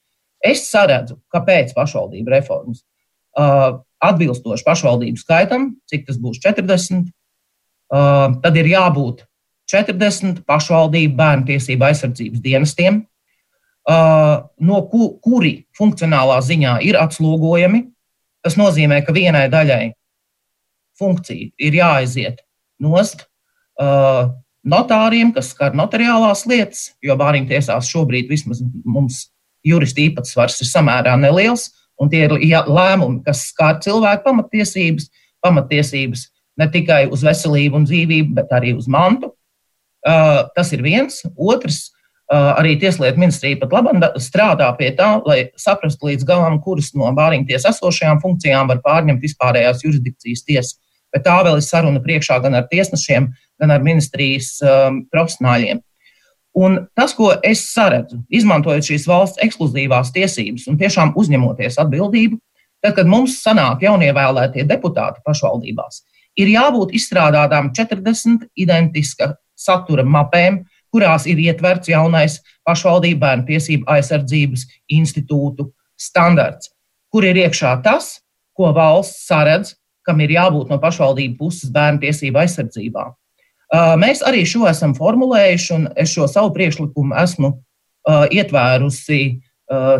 Es 0.41 0.67
saredzu, 0.71 1.19
kāpēc 1.33 1.73
pašvaldību 1.75 2.33
reformas 2.33 2.83
uh, 3.37 3.81
atbilstoši 4.03 4.65
pašvaldību 4.67 5.19
skaitam, 5.21 5.71
cik 5.89 6.05
tas 6.07 6.19
būs 6.21 6.39
40, 6.43 7.09
uh, 7.91 8.37
tad 8.43 8.59
ir 8.59 8.69
jābūt 8.71 9.25
40 9.71 10.43
pašvaldību 10.47 11.17
bērnu 11.17 11.47
tiesību 11.49 11.87
aizsardzības 11.89 12.43
dienestiem, 12.43 13.01
uh, 13.89 14.47
no 14.59 14.81
ku, 14.91 15.13
kuri 15.23 15.67
funkcionālā 15.77 16.39
ziņā 16.45 16.79
ir 16.87 16.99
atslogojami. 17.01 17.87
Tas 18.45 18.55
nozīmē, 18.59 19.01
ka 19.03 19.15
vienai 19.15 19.47
daļai 19.51 19.91
funkcija 20.97 21.51
ir 21.57 21.79
jāaiziet 21.81 22.43
nost 22.83 23.25
uh, 23.81 24.29
notāriem, 24.67 25.33
kas 25.35 25.51
skar 25.53 25.75
notariālās 25.77 26.45
lietas, 26.49 26.91
jo 27.03 27.17
bāriņu 27.19 27.51
tiesās 27.51 27.89
šobrīd 27.91 28.29
vismaz 28.31 28.61
mums 28.85 29.27
juristu 29.67 30.05
īpatsvars 30.07 30.61
ir 30.63 30.69
samērā 30.69 31.17
neliels. 31.19 31.69
Un 31.97 32.11
tie 32.11 32.27
ir 32.27 32.35
lēmumi, 32.37 33.23
kas 33.25 33.47
skar 33.51 33.79
cilvēku 33.81 34.27
pamatiesības, 34.27 35.09
pamatiesības 35.45 36.27
ne 36.57 36.67
tikai 36.73 37.05
uz 37.13 37.23
veselību 37.25 37.79
un 37.79 37.85
dzīvību, 37.87 38.33
bet 38.37 38.53
arī 38.53 38.73
uz 38.77 38.89
mantu. 38.89 39.33
Uh, 40.07 40.45
tas 40.55 40.69
ir 40.75 40.83
viens. 40.85 41.19
Otrs, 41.35 41.79
uh, 42.31 42.53
arī 42.57 42.75
Tieslietu 42.79 43.19
ministrija 43.19 43.59
pat 43.61 43.73
labi 43.75 43.97
strādā 44.23 44.69
pie 44.77 44.91
tā, 44.97 45.09
lai 45.27 45.39
saprastu 45.59 46.11
līdz 46.11 46.27
galam, 46.27 46.59
kuras 46.63 46.93
no 46.95 47.09
bāriņties 47.17 47.67
esošajām 47.73 48.21
funkcijām 48.23 48.69
var 48.71 48.83
pārņemt 48.85 49.25
vispārējās 49.25 49.83
jurisdikcijas 49.85 50.45
tiesas. 50.47 50.77
Bet 51.13 51.25
tā 51.25 51.37
vēl 51.43 51.59
ir 51.59 51.65
saruna 51.65 52.01
priekšā 52.03 52.37
gan 52.43 52.57
ar 52.59 52.67
tiesnešiem, 52.71 53.29
gan 53.61 53.73
ar 53.73 53.83
ministrijas 53.83 54.57
um, 54.61 55.01
profesionāļiem. 55.11 55.81
Un 56.57 56.79
tas, 56.97 57.13
ko 57.13 57.29
es 57.45 57.67
saredzu, 57.69 58.23
izmantojot 58.33 58.87
šīs 58.87 59.05
valsts 59.09 59.41
ekskluzīvās 59.45 60.09
tiesības 60.15 60.65
un 60.71 60.79
tiešām 60.79 61.13
uzņemoties 61.19 61.77
atbildību, 61.83 62.39
tad, 62.81 62.95
kad 62.97 63.09
mums 63.09 63.35
sanāk 63.43 63.83
jaunievēlētie 63.85 64.65
deputāti 64.69 65.21
pašvaldībās, 65.27 66.01
ir 66.37 66.49
jābūt 66.55 66.95
izstrādātām 66.97 67.69
40 67.77 68.47
identiska 68.57 69.35
satura 69.57 70.05
mapēm, 70.05 70.63
kurās 70.93 71.27
ir 71.29 71.37
ietverts 71.43 71.91
jaunais 71.91 72.39
pašvaldību 72.65 73.21
bērnu 73.21 73.45
tiesību 73.51 73.89
aizsardzības 73.93 74.65
institūtu 74.97 75.67
standarts, 75.99 76.71
kur 77.13 77.27
ir 77.27 77.37
iekšā 77.43 77.75
tas, 77.85 78.15
ko 78.57 78.71
valsts 78.73 79.27
saredz, 79.29 79.75
kam 80.07 80.21
ir 80.23 80.33
jābūt 80.37 80.71
no 80.71 80.79
pašvaldību 80.81 81.37
puses 81.37 81.69
bērnu 81.73 82.01
tiesību 82.05 82.41
aizsardzībā. 82.45 83.09
Mēs 83.73 84.21
arī 84.23 84.45
šo 84.47 84.67
esam 84.69 84.93
formulējuši, 84.95 85.69
un 85.75 85.89
es 85.99 86.13
šo 86.15 86.27
savu 86.31 86.53
priekšlikumu 86.55 87.17
esmu 87.19 87.51
ietvērusi 88.07 89.21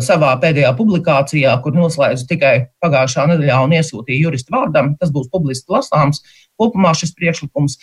savā 0.00 0.30
pēdējā 0.40 0.70
publikācijā, 0.78 1.52
kur 1.60 1.74
noslēdzu 1.76 2.24
tikai 2.30 2.54
pagājušā 2.80 3.26
nedēļā 3.28 3.58
un 3.66 3.74
iesūtīju 3.76 4.30
juristu 4.30 4.54
vārdam. 4.54 4.94
Tas 4.96 5.12
būs 5.12 5.28
publiski 5.28 5.74
lasāms 5.74 6.22
kopumā 6.56 6.94
šis 6.96 7.12
priekšlikums. 7.18 7.76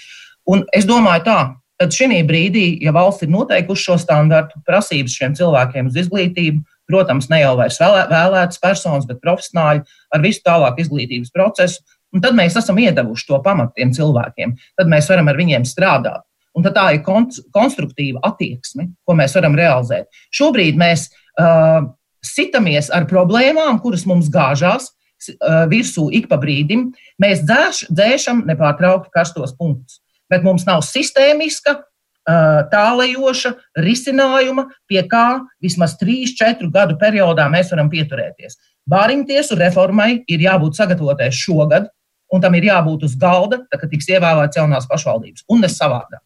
Un 0.49 0.65
es 0.73 0.87
domāju 0.89 1.27
tā, 1.27 1.39
tad 1.77 1.93
šī 1.93 2.23
brīdī, 2.25 2.65
ja 2.81 2.93
valsts 2.95 3.27
ir 3.27 3.29
noteikusi 3.33 3.85
šo 3.85 3.99
standartu, 4.01 4.57
prasības 4.65 5.13
šiem 5.19 5.37
cilvēkiem 5.37 5.91
uz 5.91 5.99
izglītību, 6.01 6.63
protams, 6.89 7.29
ne 7.29 7.41
jau 7.41 7.55
vairs 7.57 7.77
vēlētas 7.81 8.61
personas, 8.61 9.05
bet 9.09 9.21
profesionāļi 9.21 9.85
ar 10.13 10.25
visu 10.25 10.41
tālāk 10.45 10.81
izglītības 10.81 11.33
procesu, 11.33 11.81
Un 12.15 12.23
tad 12.23 12.37
mēs 12.37 12.55
esam 12.55 12.79
iedevuši 12.79 13.27
to 13.27 13.41
pamatu 13.43 13.75
tiem 13.75 13.91
cilvēkiem. 13.95 14.55
Tad 14.79 14.89
mēs 14.91 15.09
varam 15.11 15.27
ar 15.31 15.39
viņiem 15.39 15.67
strādāt. 15.67 16.23
Un 16.55 16.63
tā 16.63 16.85
ir 16.95 17.01
konstruktīva 17.03 18.21
attieksme, 18.23 18.87
ko 19.03 19.15
mēs 19.19 19.35
varam 19.35 19.57
realizēt. 19.59 20.07
Šobrīd 20.31 20.77
mēs 20.79 21.09
uh, 21.11 21.83
sitamies 22.23 22.87
ar 22.95 23.09
problēmām, 23.09 23.81
kuras 23.83 24.05
mums 24.07 24.29
gāžās 24.31 24.87
uh, 24.87 25.65
virsū 25.71 26.07
ik 26.15 26.29
pa 26.31 26.39
brīdim. 26.39 26.87
Mēs 27.21 27.43
dzēš, 27.43 27.89
dzēšam 27.91 28.45
nepārtraukti 28.47 29.11
karstos 29.13 29.51
punktus, 29.59 29.99
bet 30.31 30.47
mums 30.47 30.63
nav 30.69 30.85
sistēmiska, 30.87 31.75
uh, 31.81 32.61
tālējoša 32.71 33.51
risinājuma, 33.83 34.69
pie 34.87 35.03
kā 35.11 35.41
vismaz 35.63 35.97
3-4 35.99 36.71
gadu 36.71 36.95
periodā 37.01 37.49
mēs 37.51 37.75
varam 37.75 37.91
pieturēties. 37.91 38.55
Bāriņtiesu 38.89 39.57
reformai 39.59 40.11
ir 40.29 40.43
jābūt 40.45 40.77
sagatavotai 40.77 41.31
šogad, 41.33 41.89
un 42.35 42.43
tam 42.43 42.55
ir 42.59 42.69
jābūt 42.69 43.07
uz 43.07 43.17
galda, 43.19 43.63
tad, 43.65 43.81
kad 43.81 43.91
tiks 43.91 44.11
ievēlēts 44.11 44.59
jaunās 44.59 44.87
pašvaldības, 44.91 45.47
un 45.51 45.65
ne 45.65 45.71
savādāk. 45.71 46.21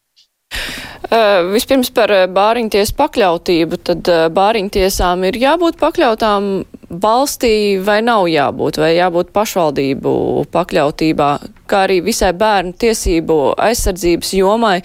Uh, 1.10 1.46
vispirms 1.54 1.88
par 1.94 2.10
bāriņtiesu 2.30 2.94
pakļautību, 2.98 3.78
tad 3.86 4.08
uh, 4.10 4.26
bāriņtiesām 4.34 5.24
ir 5.26 5.38
jābūt 5.40 5.78
pakļautām 5.80 6.50
valstī 6.90 7.78
vai 7.82 8.00
nav 8.02 8.26
jābūt, 8.30 8.80
vai 8.82 8.92
jābūt 8.96 9.30
pašvaldību 9.34 10.12
pakļautībā, 10.52 11.30
kā 11.70 11.84
arī 11.86 12.00
visai 12.06 12.32
bērnu 12.36 12.74
tiesību 12.82 13.38
aizsardzības 13.58 14.32
jomai. 14.38 14.80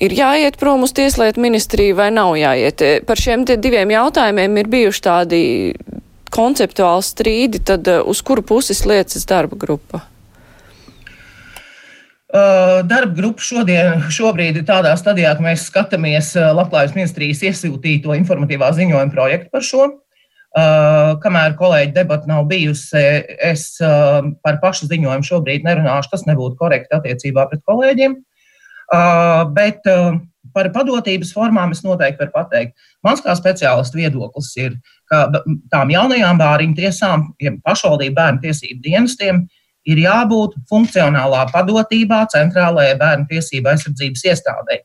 Ir 0.00 0.14
jāiet 0.16 0.56
prom 0.60 0.84
uz 0.86 0.94
tieslietu 0.96 1.42
ministriju 1.44 1.96
vai 1.98 2.10
nav 2.14 2.36
jāiet? 2.40 2.84
Par 3.08 3.20
šiem 3.20 3.44
diviem 3.48 3.92
jautājumiem 3.92 4.60
ir 4.62 4.70
bijuši 4.72 5.04
tādi 5.04 5.42
konceptuāli 6.32 7.04
strīdi, 7.04 7.64
tad 7.72 7.88
uz 7.88 8.22
kuru 8.24 8.44
puses 8.46 8.84
liecas 8.88 9.28
darba 9.28 9.58
grupa? 9.60 10.04
Uh, 12.30 12.84
darba 12.86 13.10
grupa 13.16 13.42
šodien, 13.42 14.04
šobrīd 14.14 14.60
ir 14.60 14.66
tādā 14.68 14.92
stadijā, 14.94 15.32
ka 15.34 15.42
mēs 15.42 15.64
skatāmies 15.66 16.28
uh, 16.38 16.52
Labklājības 16.54 16.94
ministrijas 16.94 17.42
iesūtīto 17.48 18.14
informatīvā 18.14 18.68
ziņojuma 18.76 19.10
projektu 19.10 19.50
par 19.50 19.66
šo. 19.66 19.88
Uh, 19.90 21.16
kamēr 21.24 21.56
kolēģi 21.58 21.90
debata 21.96 22.30
nav 22.30 22.46
bijusi, 22.50 23.02
es 23.50 23.64
par 23.80 24.60
pašu 24.62 24.86
ziņojumu 24.90 25.26
šobrīd 25.26 25.66
nerunāšu. 25.66 26.12
Tas 26.14 26.26
nebūtu 26.28 26.58
korekti 26.58 26.94
attiecībā 27.00 27.48
pret 27.50 27.66
kolēģiem. 27.66 28.16
Bet 29.54 29.86
par 30.54 30.70
padotības 30.74 31.30
formām 31.34 31.70
es 31.74 31.84
noteikti 31.86 32.24
varu 32.24 32.34
pateikt. 32.34 32.74
Mans 33.06 33.22
kā 33.22 33.36
speciālists 33.38 33.94
viedoklis 33.94 34.50
ir, 34.58 34.74
ka 35.10 35.28
tām 35.70 35.92
jaunajām 35.94 36.40
bāriņu 36.40 36.78
tiesām, 36.78 37.28
ja 37.42 37.54
pašvaldību 37.62 38.18
bērnu 38.18 38.42
tiesību 38.42 38.82
dienestiem, 38.86 39.44
ir 39.88 40.02
jābūt 40.02 40.58
funkcionālā 40.68 41.46
padotībā 41.52 42.24
centrālajai 42.32 42.98
bērnu 43.00 43.28
tiesību 43.30 43.72
aizsardzības 43.72 44.26
iestādē. 44.32 44.80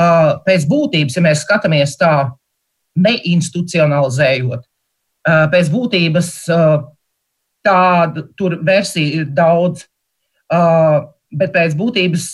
Uh, 0.00 0.38
pēc 0.46 0.64
būtības, 0.70 1.16
ja 1.16 1.22
mēs 1.24 1.44
skatāmies 1.44 1.96
tā 2.00 2.14
neinstitucionalizējot, 3.00 4.64
pēc 5.52 5.68
būtības 5.72 6.30
tāda 7.66 8.24
tur 8.36 8.56
versija 8.64 9.20
ir 9.20 9.28
daudz, 9.36 9.84
bet 11.30 11.52
pēc 11.54 11.76
būtības 11.78 12.26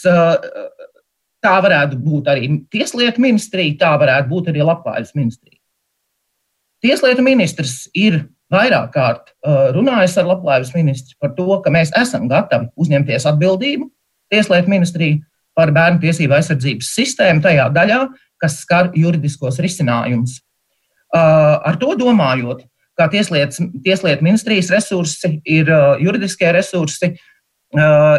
tā 1.46 1.56
varētu 1.66 1.98
būt 2.02 2.30
arī 2.32 2.48
Tieslietu 2.72 3.22
ministrija, 3.22 3.76
tā 3.82 3.92
varētu 4.00 4.30
būt 4.30 4.50
arī 4.52 4.64
Labklājības 4.64 5.12
ministrija. 5.18 5.60
Tieslietu 6.84 7.24
ministrs 7.26 7.86
ir 7.94 8.22
vairāk 8.52 8.92
kārt 8.94 9.32
uh, 9.32 9.72
runājis 9.74 10.16
ar 10.20 10.28
Labklājības 10.30 10.72
ministru 10.76 11.16
par 11.22 11.34
to, 11.38 11.48
ka 11.64 11.72
mēs 11.74 11.92
esam 11.98 12.28
gatavi 12.30 12.70
uzņemties 12.78 13.26
atbildību 13.32 13.90
Tieslietu 14.32 14.70
ministriju 14.70 15.20
par 15.56 15.70
bērnu 15.74 16.00
tiesību 16.02 16.34
aizsardzības 16.36 16.88
sistēmu 16.96 17.44
tajā 17.44 17.68
daļā, 17.74 18.00
kas 18.42 18.58
skar 18.64 18.90
juridiskos 18.98 19.60
risinājumus. 19.62 20.40
Uh, 21.14 21.62
ar 21.62 21.78
to 21.80 21.94
domājot, 21.98 22.64
kā 22.98 23.06
tieslietu, 23.12 23.68
tieslietu 23.84 24.26
ministrijas 24.26 24.72
resursi, 24.74 25.36
ir 25.46 25.70
juridiskie 26.02 26.48
resursi, 26.56 27.12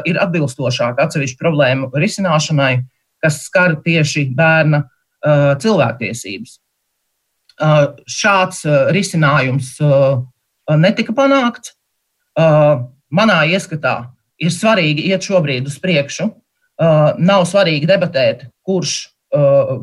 ir 0.05 0.19
atbilstošāki 0.21 1.01
atsevišķu 1.01 1.39
problēmu 1.39 1.89
risināšanai, 1.97 2.83
kas 3.23 3.39
skar 3.47 3.79
tieši 3.81 4.27
bērna 4.37 4.83
cilvēktiesības. 5.63 6.59
Šāds 7.57 8.61
risinājums 8.93 9.75
netika 10.77 11.15
panākts. 11.17 11.73
Manā 12.37 13.37
ieskatā 13.49 13.95
ir 14.37 14.53
svarīgi 14.53 15.07
iet 15.09 15.25
šobrīd 15.25 15.69
uz 15.69 15.77
priekšu. 15.81 16.27
Nav 17.17 17.45
svarīgi 17.49 17.89
debatēt, 17.89 18.45
kurš 18.67 19.07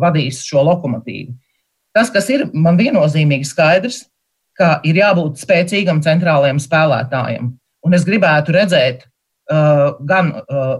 vadīs 0.00 0.44
šo 0.46 0.62
lokomotīvu. 0.68 1.34
Tas, 1.94 2.10
kas 2.14 2.28
ir 2.30 2.46
man 2.54 2.78
viennozīmīgi 2.78 3.46
skaidrs, 3.46 4.04
ka 4.54 4.78
ir 4.86 4.98
jābūt 5.00 5.42
spēcīgam 5.42 6.00
centrālajam 6.02 6.60
spēlētājam. 6.62 7.50
Un 7.84 7.94
es 7.98 8.06
gribētu 8.06 8.54
redzēt 8.54 9.02
gan 9.50 10.30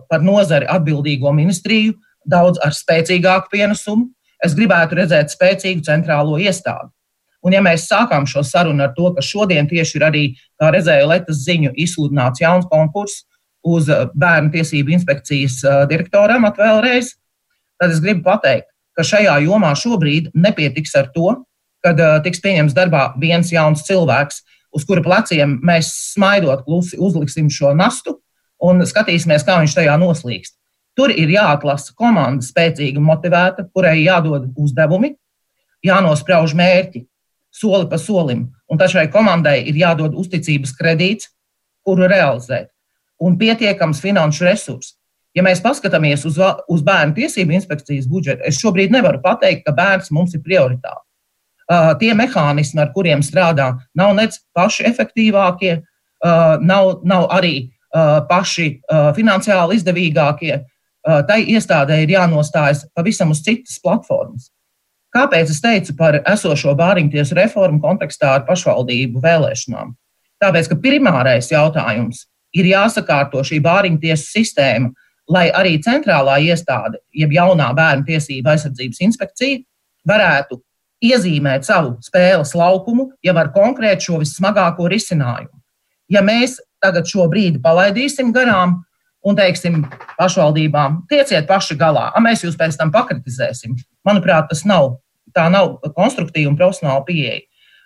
par 0.08 0.22
nozari 0.22 0.68
atbildīgo 0.70 1.32
ministriju, 1.34 1.96
daudz 2.24 2.62
ar 2.64 2.72
spēcīgāku 2.72 3.50
pienesumu. 3.52 4.08
Es 4.44 4.56
gribētu 4.56 4.98
redzēt 4.98 5.32
spēcīgu 5.32 5.84
centrālo 5.86 6.36
iestādi. 6.40 6.90
Un, 7.44 7.52
ja 7.52 7.60
mēs 7.64 7.84
sākām 7.90 8.24
šo 8.28 8.40
sarunu 8.46 8.86
ar 8.86 8.94
to, 8.96 9.10
ka 9.16 9.24
šodien 9.24 9.68
tieši 9.68 9.98
ir 9.98 10.04
arī, 10.06 10.24
kā 10.60 10.70
redzēju, 10.72 11.08
Latvijas 11.10 11.42
ziņu 11.44 11.74
izsludināts 11.84 12.40
jauns 12.40 12.68
konkurss 12.70 13.26
uz 13.64 13.88
bērnu 14.16 14.52
tiesību 14.52 14.94
inspekcijas 14.96 15.58
direktoram 15.90 16.46
atvēlreiz, 16.48 17.12
tad 17.80 17.92
es 17.92 18.00
gribu 18.04 18.24
pateikt, 18.28 18.70
ka 18.96 19.04
šajā 19.04 19.36
jomā 19.44 19.74
šobrīd 19.76 20.30
nepietiks 20.36 20.94
ar 21.00 21.10
to, 21.12 21.34
kad 21.84 22.00
uh, 22.00 22.16
tiks 22.24 22.40
pieņemts 22.40 22.76
darbā 22.76 23.10
viens 23.20 23.50
jauns 23.52 23.84
cilvēks, 23.84 24.40
uz 24.74 24.84
kura 24.88 25.04
pleciem 25.04 25.58
mēs 25.64 25.90
smaidot 26.14 26.64
klusi 26.64 26.96
uzliksim 26.96 27.50
šo 27.52 27.74
nastu 27.76 28.18
un 28.64 28.84
skatīsimies, 28.88 29.44
kā 29.44 29.58
viņš 29.60 29.76
tajā 29.76 29.96
noslīkst. 30.00 30.56
Tur 30.94 31.10
ir 31.10 31.32
jāatlasa 31.34 31.94
komanda 31.98 32.44
spēcīga, 32.46 33.02
motivēta, 33.02 33.66
kurai 33.74 33.96
jādod 34.04 34.52
uzdevumi, 34.54 35.14
jānosprauž 35.84 36.54
mērķi 36.54 37.04
soli 37.54 37.88
pa 37.90 37.98
solim, 37.98 38.48
un 38.70 38.78
tad 38.78 38.90
šai 38.90 39.06
komandai 39.12 39.60
ir 39.68 39.78
jādod 39.78 40.14
uzticības 40.18 40.74
kredīts, 40.78 41.30
kuru 41.84 42.08
realizēt, 42.10 42.70
un 43.22 43.38
pietiekams 43.38 44.00
finanšu 44.02 44.46
resurss. 44.48 44.96
Ja 45.34 45.42
mēs 45.42 45.62
paskatāmies 45.62 46.22
uz, 46.28 46.38
uz 46.70 46.82
bērnu 46.86 47.16
tiesību 47.16 47.56
inspekcijas 47.56 48.06
budžetu, 48.10 48.44
es 48.46 48.58
šobrīd 48.62 48.94
nevaru 48.94 49.18
pateikt, 49.22 49.64
ka 49.66 49.74
bērns 49.74 50.12
mums 50.14 50.34
ir 50.34 50.42
prioritāte. 50.46 51.02
Uh, 51.64 51.94
tie 51.98 52.12
mehānismi, 52.14 52.82
ar 52.82 52.90
kuriem 52.94 53.22
strādā, 53.24 53.70
nav 53.96 54.12
nec 54.18 54.36
paši 54.54 54.84
efektīvākie, 54.90 55.78
uh, 55.80 56.56
nav, 56.60 57.00
nav 57.08 57.26
arī 57.32 57.54
uh, 57.64 58.20
paši 58.28 58.68
finansiāli 59.16 59.78
izdevīgākie. 59.80 60.58
Tai 61.04 61.38
iestādē 61.52 61.98
ir 62.00 62.14
jānostājas 62.14 62.86
pavisam 62.96 63.34
uz 63.34 63.42
citas 63.44 63.76
platformas. 63.82 64.48
Kāpēc 65.14 65.50
es 65.52 65.60
teicu 65.62 65.94
par 65.98 66.16
esošo 66.24 66.72
bāriņtiesu 66.78 67.36
reformu 67.38 67.78
kontekstā 67.82 68.32
ar 68.38 68.46
pašvaldību 68.48 69.20
vēlēšanām? 69.22 69.92
Tāpēc, 70.42 70.70
ka 70.72 70.78
primārais 70.80 71.50
jautājums 71.52 72.24
ir 72.56 72.70
jāsakārto 72.72 73.44
šī 73.46 73.60
bāriņtiesu 73.62 74.26
sistēma, 74.32 74.90
lai 75.30 75.46
arī 75.54 75.76
centrālā 75.84 76.40
iestāde, 76.48 76.98
jeb 77.14 77.32
jaunā 77.32 77.70
bērnu 77.76 78.08
tiesība 78.08 78.54
aizsardzības 78.54 79.04
inspekcija, 79.06 79.60
varētu 80.08 80.58
iezīmēt 81.04 81.68
savu 81.68 81.94
spēles 82.04 82.54
laukumu 82.56 83.10
jau 83.24 83.36
ar 83.38 83.52
konkrētu 83.54 84.08
šo 84.08 84.20
vissmagāko 84.24 84.88
risinājumu. 84.90 85.54
Ja 86.12 86.24
mēs 86.24 86.58
tagad 86.82 87.08
šo 87.08 87.28
brīdi 87.30 87.62
palaidīsim 87.64 88.32
garām 88.34 88.80
un 89.24 89.38
teiksim 89.38 89.82
pašvaldībām, 90.18 91.02
tieciet 91.10 91.48
paši 91.48 91.76
galā, 91.80 92.10
a 92.12 92.22
mēs 92.22 92.44
jūs 92.44 92.58
pēc 92.60 92.76
tam 92.80 92.92
pakritizēsim, 92.94 93.76
manuprāt, 94.06 94.50
tas 94.50 94.64
nav, 94.68 94.98
tā 95.34 95.46
nav 95.52 95.78
konstruktīva 95.96 96.52
un 96.52 96.58
profesionāla 96.60 97.04
pieeja. 97.08 97.40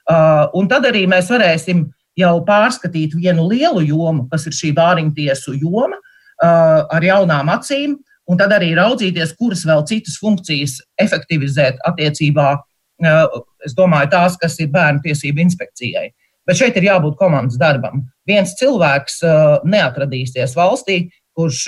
Uh, 0.08 0.48
un 0.56 0.68
tad 0.70 0.86
arī 0.88 1.04
mēs 1.10 1.28
varēsim 1.28 1.84
jau 2.18 2.34
pārskatīt 2.46 3.14
vienu 3.14 3.44
lielu 3.50 3.84
jomu, 3.86 4.24
kas 4.32 4.46
ir 4.48 4.56
šī 4.56 4.72
bāriņtiesu 4.76 5.58
joma, 5.60 5.98
uh, 5.98 6.86
ar 6.88 7.04
jaunām 7.04 7.52
acīm, 7.52 7.98
un 8.28 8.40
tad 8.40 8.52
arī 8.56 8.72
raudzīties, 8.76 9.36
kuras 9.36 9.66
vēl 9.68 9.84
citas 9.88 10.16
funkcijas 10.20 10.78
efektivizēt 11.00 11.78
attiecībā 11.88 12.54
es 12.98 13.74
domāju, 13.78 14.10
tās, 14.10 14.36
kas 14.40 14.58
ir 14.60 14.72
bērnu 14.74 15.02
tiesību 15.04 15.44
inspekcijai. 15.44 16.08
Bet 16.48 16.56
šeit 16.56 16.76
ir 16.80 16.88
jābūt 16.88 17.18
komandas 17.20 17.58
darbam. 17.60 18.06
Viens 18.26 18.54
cilvēks 18.58 19.20
neatradīsies 19.68 20.56
valstī, 20.56 21.10
kurš 21.38 21.64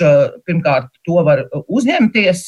pirmkārt 0.47 0.91
to 1.07 1.23
var 1.27 1.45
uzņemties, 1.63 2.47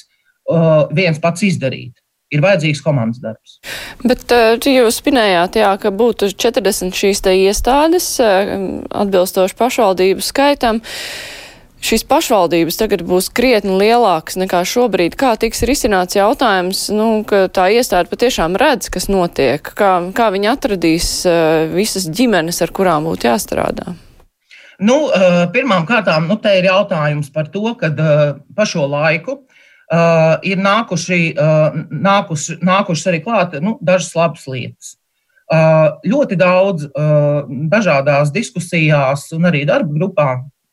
viens 0.91 1.21
pats 1.23 1.45
izdarīt. 1.47 1.95
Ir 2.33 2.41
vajadzīgs 2.41 2.81
komandas 2.81 3.21
darbs. 3.21 3.59
Bet 4.01 4.31
jūs 4.65 4.97
minējāt, 5.05 5.59
jā, 5.62 5.69
ka 5.77 5.91
būtu 5.93 6.31
40 6.33 6.97
šīs 6.97 7.21
iestādes 7.29 8.07
atbilstoši 8.23 9.57
pašvaldību 9.59 10.25
skaitam. 10.25 10.81
Šīs 11.83 12.05
pašvaldības 12.07 12.79
tagad 12.79 13.03
būs 13.03 13.27
krietni 13.36 13.75
lielākas 13.75 14.38
nekā 14.39 14.62
šobrīd. 14.65 15.17
Kā 15.19 15.33
tiks 15.36 15.65
risināts 15.67 16.15
jautājums, 16.15 16.86
nu, 16.95 17.09
ka 17.27 17.49
tā 17.51 17.67
iestāde 17.75 18.07
patiešām 18.09 18.55
redz, 18.57 18.88
kas 18.89 19.09
notiek, 19.12 19.62
kā, 19.77 19.97
kā 20.15 20.29
viņi 20.33 20.49
atradīs 20.55 21.12
visas 21.75 22.07
ģimenes, 22.07 22.63
ar 22.63 22.73
kurām 22.73 23.12
būtu 23.12 23.27
jāstrādā? 23.27 23.93
Nu, 24.83 24.97
uh, 25.07 25.43
pirmām 25.53 25.87
kārtām, 25.89 26.27
nu, 26.27 26.37
te 26.41 26.51
ir 26.59 26.67
jautājums 26.67 27.29
par 27.33 27.49
to, 27.53 27.65
ka 27.79 27.91
uh, 27.93 28.23
pa 28.55 28.65
šo 28.67 28.87
laiku 28.91 29.37
uh, 29.39 30.35
ir 30.43 30.59
nākuši, 30.59 31.21
nākuši, 31.91 32.59
nākušas 32.65 33.11
arī 33.11 33.23
klāt 33.23 33.55
nu, 33.63 33.77
dažas 33.81 34.13
labas 34.17 34.45
lietas. 34.49 34.97
Ļoti 36.07 36.33
daudz 36.39 36.87
dažādās 37.69 38.31
diskusijās 38.33 39.27
un 39.35 39.43
arī 39.45 39.59
darba 39.69 39.93
grupā 39.93 40.27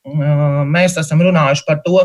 Mēs 0.08 0.96
esam 1.00 1.20
runājuši 1.24 1.66
par 1.66 1.80
to, 1.84 2.04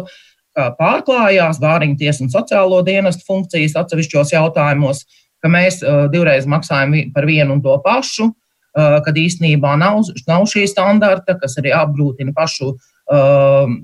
ka 0.56 0.70
pārklājās 0.80 1.60
Vāriņu 1.64 1.98
tiesu 2.00 2.26
un 2.26 2.32
sociālo 2.32 2.82
dienestu 2.86 3.24
funkcijas 3.28 3.76
atsevišķos 3.80 4.34
jautājumos, 4.36 5.06
ka 5.44 5.52
mēs 5.52 5.82
divreiz 6.12 6.48
maksājam 6.50 6.96
par 7.16 7.28
vienu 7.28 7.56
un 7.56 7.64
to 7.64 7.76
pašu, 7.84 8.32
kad 8.76 9.18
īstenībā 9.18 9.76
nav, 9.80 10.04
nav 10.28 10.46
šī 10.52 10.66
standarta, 10.68 11.38
kas 11.40 11.58
arī 11.62 11.74
apgrūtina 11.76 12.36
pašu 12.36 12.74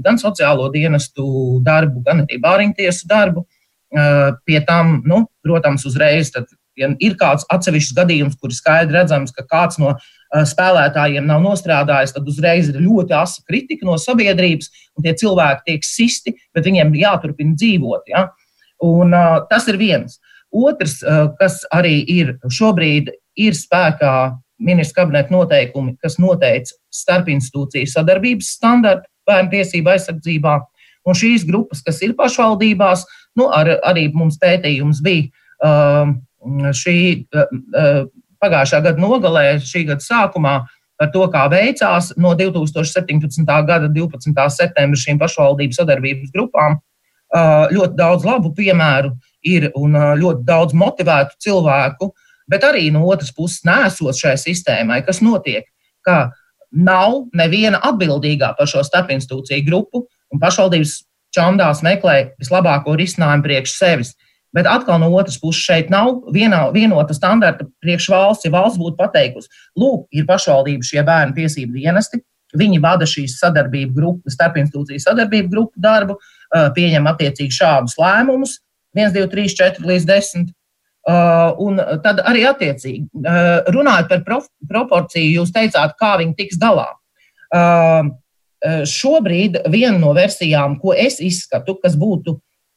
gan 0.01 0.17
sociālo 0.17 0.67
dienestu 0.73 1.61
darbu, 1.63 2.01
gan 2.05 2.23
arī 2.25 2.39
Vāriņu 2.41 2.77
tiesu 2.79 3.07
darbu. 3.09 3.45
Pie 4.47 4.59
tam, 4.67 4.97
nu, 5.05 5.25
protams, 5.43 5.85
uzreiz 5.87 6.31
ja 6.79 6.89
ir 7.03 7.15
kāds 7.19 7.45
atsevišķs 7.51 7.95
gadījums, 7.97 8.37
kur 8.39 8.51
ir 8.51 8.57
skaidri 8.57 8.95
redzams, 8.95 9.33
ka 9.35 9.43
kāds 9.47 9.79
no 9.81 9.93
spēlētājiem 10.31 11.27
nav 11.27 11.41
nostrādājis, 11.43 12.13
tad 12.15 12.27
uzreiz 12.31 12.69
ir 12.71 12.79
ļoti 12.81 13.15
asa 13.17 13.43
kritika 13.47 13.87
no 13.87 13.97
sabiedrības, 13.99 14.71
un 14.95 15.05
tie 15.05 15.13
cilvēki 15.19 15.67
tiek 15.67 15.87
sisti, 15.87 16.35
bet 16.55 16.67
viņiem 16.67 16.95
jāturpina 17.01 17.57
dzīvot. 17.59 18.07
Ja? 18.11 18.29
Un, 18.87 19.15
tas 19.51 19.67
ir 19.69 19.79
viens. 19.81 20.21
Otrs, 20.51 20.99
kas 21.39 21.61
arī 21.71 21.99
ir 22.11 22.37
šobrīd, 22.51 23.11
ir 23.39 23.55
spēkā 23.55 24.15
ministra 24.61 25.01
kabineta 25.01 25.33
noteikumi, 25.33 25.95
kas 26.01 26.19
noteica 26.21 26.75
starpinstitūciju 26.93 27.89
sadarbības 27.89 28.53
standartu 28.57 29.09
bērnu 29.27 29.51
tiesību 29.55 29.93
aizsardzībā. 29.95 30.57
Un 31.09 31.17
šīs 31.17 31.45
grupas, 31.47 31.81
kas 31.81 32.01
ir 32.05 32.13
pašvaldībās, 32.17 33.07
nu, 33.39 33.47
ar, 33.49 33.73
arī 33.89 34.07
mums 34.13 34.37
pētījums 34.41 35.01
bija 35.05 35.31
uh, 35.65 36.11
šī 36.77 36.97
uh, 37.33 38.05
pagājušā 38.41 38.83
gada 38.85 39.01
nogalē, 39.01 39.45
šī 39.65 39.85
gada 39.89 40.05
sākumā 40.05 40.55
par 41.01 41.09
to, 41.13 41.25
kā 41.33 41.47
veicās 41.49 42.11
no 42.21 42.35
2017. 42.37 43.45
gada 43.65 43.89
12. 43.89 44.41
septembra 44.53 45.01
šīm 45.01 45.19
pašvaldību 45.21 45.77
sadarbības 45.77 46.33
grupām. 46.35 46.77
Ļoti 47.71 47.95
daudz 47.97 48.25
labu 48.27 48.51
piemēru 48.53 49.13
ir 49.47 49.69
un 49.79 49.95
ļoti 50.19 50.43
daudz 50.45 50.75
motivētu 50.77 51.39
cilvēku, 51.41 52.11
bet 52.51 52.65
arī 52.67 52.89
no 52.93 53.05
otras 53.07 53.31
puses 53.35 53.63
nesot 53.67 54.17
šai 54.17 54.35
sistēmai, 54.39 55.01
kas 55.07 55.21
notiek, 55.23 55.65
ka 56.05 56.31
nav 56.71 57.25
neviena 57.37 57.81
atbildīgā 57.91 58.53
par 58.57 58.69
šo 58.69 58.83
starpinstitūciju 58.87 59.67
grupu, 59.67 60.05
un 60.31 60.41
pašvaldības 60.41 60.97
čandās 61.35 61.83
meklē 61.85 62.33
vislabāko 62.41 62.95
risinājumu 62.99 63.45
priekš 63.47 63.77
sevis. 63.77 64.13
Bet 64.51 64.67
atkal 64.67 64.99
no 64.99 65.07
otras 65.15 65.37
puses 65.39 65.63
šeit 65.63 65.91
nav 65.91 66.25
vienā, 66.35 66.65
vienota 66.75 67.15
standarta 67.15 67.69
priekš 67.83 68.09
valsts. 68.11 68.47
Ja 68.47 68.51
valsts 68.51 68.79
būtu 68.81 68.97
pateikusi, 68.99 69.47
lūk, 69.79 70.09
ir 70.11 70.27
pašvaldību 70.27 70.83
šie 70.83 71.05
bērnu 71.07 71.37
tiesību 71.37 71.77
dienesti, 71.79 72.19
viņi 72.59 72.81
vada 72.83 73.07
šīs 73.07 73.37
sadarbību 73.39 73.95
grupu, 73.95 74.33
starpinstitūciju 74.33 74.99
sadarbību 74.99 75.53
grupu 75.53 75.79
darbu, 75.79 76.17
pieņem 76.75 77.07
attiecīgi 77.13 77.55
šādus 77.61 77.95
lēmumus, 77.99 78.57
1, 78.97 79.13
2, 79.15 79.29
3, 79.31 79.55
4 79.55 79.87
līdz 79.87 80.09
10. 80.09 80.49
Uh, 81.01 81.55
un 81.57 81.79
tad 82.03 82.19
arī 82.29 82.43
attiecīgi, 82.45 83.07
uh, 83.25 83.63
runājot 83.73 84.09
par 84.11 84.19
prof, 84.25 84.49
proporciju, 84.69 85.39
jūs 85.39 85.53
teicāt, 85.55 85.95
kā 85.97 86.11
viņi 86.21 86.35
tiks 86.37 86.59
galā. 86.61 86.91
Uh, 87.49 88.11
šobrīd 88.85 89.57
viena 89.73 89.97
no 89.97 90.11
versijām, 90.13 90.75
ko 90.77 90.93
es 90.93 91.17
izskatu, 91.25 91.79
kas 91.81 91.95
būtu 91.97 92.35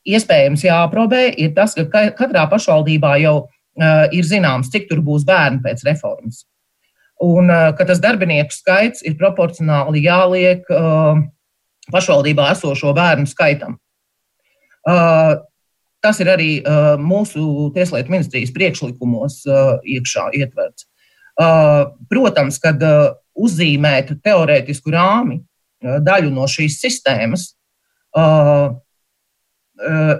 iespējams 0.08 0.64
jāaprobē, 0.64 1.26
ir 1.36 1.52
tas, 1.52 1.76
ka 1.76 2.06
katrā 2.16 2.46
pašvaldībā 2.48 3.18
jau 3.20 3.34
ir 4.16 4.24
zināms, 4.24 4.70
cik 4.72 4.88
tur 4.88 5.02
būs 5.04 5.26
bērni 5.28 5.60
pēc 5.60 5.84
reformas. 5.84 6.46
Un 7.20 7.52
ka 7.76 7.84
tas 7.84 8.00
darbinieku 8.00 8.56
skaits 8.56 9.04
ir 9.04 9.18
proporcionāli 9.20 10.06
jāliek 10.06 10.64
pašvaldībā 11.92 12.48
esošo 12.54 12.94
bērnu 12.96 13.28
skaitam. 13.28 13.76
Tas 16.04 16.20
ir 16.20 16.28
arī 16.28 16.50
uh, 16.60 16.94
mūsu 17.00 17.70
Tieslietu 17.72 18.12
ministrijas 18.12 18.52
priekšlikumos 18.52 19.40
uh, 19.48 19.76
iekšā 19.88 20.28
ietverts. 20.36 20.84
Uh, 21.34 21.94
protams, 22.12 22.60
kad 22.62 22.82
uh, 22.84 23.14
uzzīmēt 23.34 24.12
teorētisku 24.22 24.92
rāmi 24.94 25.40
uh, 25.40 25.96
daļu 26.04 26.30
no 26.34 26.44
šīs 26.50 26.76
sistēmas, 26.82 27.48
uh, 28.20 28.76
uh, 29.80 30.14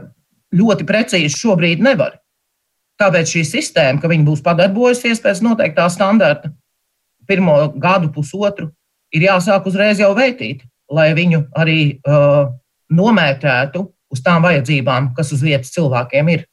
ļoti 0.55 0.87
precīzi 0.89 1.37
šobrīd 1.37 1.85
nevar. 1.85 2.17
Tāpēc 3.01 3.37
šī 3.37 3.45
sistēma, 3.47 4.01
ka 4.01 4.11
viņi 4.11 4.27
būs 4.27 4.43
padarbojusies 4.47 5.21
pēc 5.23 5.43
noteiktā 5.45 5.87
standarta, 5.91 6.53
pirmo 7.29 7.57
gadu, 7.81 8.11
pusotru, 8.15 8.71
ir 9.15 9.27
jāsāk 9.29 9.67
uzreiz 9.69 10.01
jau 10.03 10.13
veitīt, 10.17 10.63
lai 10.95 11.11
viņu 11.17 11.45
arī 11.59 11.79
uh, 12.07 12.47
nomētētu 12.95 13.85
uz 14.15 14.25
tām 14.25 14.47
vajadzībām, 14.47 15.13
kas 15.19 15.35
uz 15.35 15.45
vietas 15.45 15.75
cilvēkiem 15.75 16.35
ir. 16.37 16.49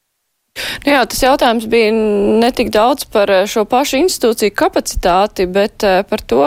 Nu 0.84 0.92
jā, 0.92 1.00
tas 1.08 1.22
jautājums 1.22 1.64
bija 1.72 1.92
ne 1.94 2.50
tik 2.52 2.68
daudz 2.74 3.06
par 3.08 3.30
eh, 3.32 3.46
šo 3.48 3.64
pašu 3.68 4.02
institūciju 4.02 4.52
kapacitāti, 4.52 5.46
bet 5.48 5.86
eh, 5.88 6.02
par 6.04 6.20
to, 6.28 6.42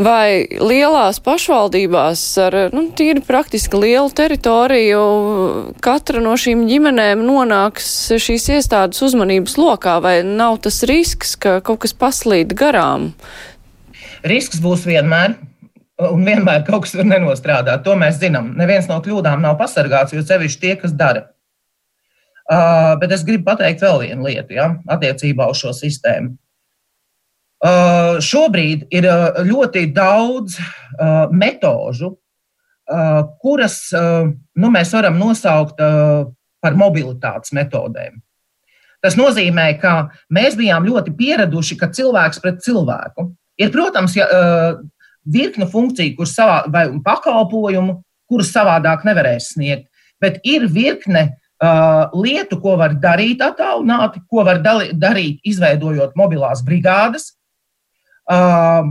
vai 0.00 0.46
lielās 0.48 1.20
pašvaldībās 1.20 2.22
ar 2.46 2.56
nu, 2.72 2.86
tīri 2.96 3.20
praktiski 3.26 3.76
lielu 3.82 4.08
teritoriju 4.16 5.02
katra 5.84 6.24
no 6.24 6.32
šīm 6.40 6.64
ģimenēm 6.70 7.26
nonāks 7.26 7.90
šīs 8.16 8.48
iestādes 8.56 9.04
uzmanības 9.04 9.58
lokā, 9.60 9.98
vai 10.00 10.16
nav 10.24 10.62
tas 10.64 10.80
risks, 10.88 11.36
ka 11.36 11.58
kaut 11.66 11.84
kas 11.84 11.92
paslīd 11.92 12.56
garām? 12.56 13.10
Risks 14.24 14.64
būs 14.64 14.88
vienmēr 14.88 15.36
un 16.08 16.24
vienmēr 16.24 16.64
kaut 16.66 16.86
kas 16.86 16.94
var 16.98 17.08
nenostrādāt. 17.08 17.84
To 17.84 17.96
mēs 17.98 18.20
zinām. 18.22 18.54
Neviens 18.58 18.88
no 18.90 19.00
kļūdām 19.04 19.42
nav 19.44 19.58
pasargāts, 19.60 20.14
jo 20.16 20.24
sevišķi 20.26 20.62
tie, 20.62 20.76
kas 20.80 20.94
dara. 20.96 21.28
Uh, 22.50 22.96
bet 22.98 23.12
es 23.14 23.22
gribu 23.26 23.46
pateikt 23.46 23.82
vēl 23.84 24.00
vienu 24.02 24.26
lietu 24.26 24.56
ja, 24.56 24.72
attiecībā 24.90 25.46
uz 25.52 25.60
šo 25.60 25.70
sistēmu. 25.76 26.34
Uh, 27.60 28.16
šobrīd 28.24 28.88
ir 28.96 29.06
uh, 29.06 29.42
ļoti 29.44 29.84
daudz 29.94 30.56
uh, 30.56 31.28
metožu, 31.30 32.14
uh, 32.16 33.20
kuras 33.42 33.76
uh, 33.94 34.32
nu, 34.32 34.70
mēs 34.72 34.94
varam 34.96 35.20
nosaukt 35.20 35.78
uh, 35.84 36.24
par 36.64 36.78
mobilitātes 36.80 37.52
metodēm. 37.54 38.18
Tas 39.04 39.14
nozīmē, 39.16 39.68
ka 39.80 40.08
mēs 40.32 40.56
bijām 40.58 40.88
ļoti 40.88 41.14
pieraduši, 41.16 41.78
ka 41.80 41.92
cilvēks 41.94 42.42
pret 42.42 42.58
cilvēku 42.64 43.30
ir, 43.60 43.70
protams, 43.72 44.16
ja, 44.18 44.26
uh, 44.26 44.80
virkne 45.26 45.66
funkciju, 45.68 46.16
kuras 46.18 46.34
savā, 46.36 46.62
vai 46.72 46.86
pakalpojumu, 47.04 48.00
kurus 48.30 48.52
savādāk 48.54 49.04
nevarēs 49.06 49.52
sniegt. 49.54 49.88
Bet 50.20 50.38
ir 50.46 50.66
virkne 50.70 51.22
uh, 51.60 52.12
lietu, 52.14 52.60
ko 52.60 52.76
var 52.80 52.94
darīt 53.00 53.42
attālināti, 53.44 54.22
ko 54.30 54.44
var 54.46 54.60
dali, 54.64 54.90
darīt, 54.96 55.40
izveidojot 55.48 56.16
mobilās 56.18 56.62
brigādes, 56.66 57.32
uh, 58.30 58.84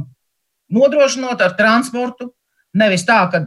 nodrošinot 0.69 1.41
ar 1.41 1.55
transportu. 1.57 2.31
Nevis 2.77 3.05
tā, 3.07 3.23
ka 3.31 3.45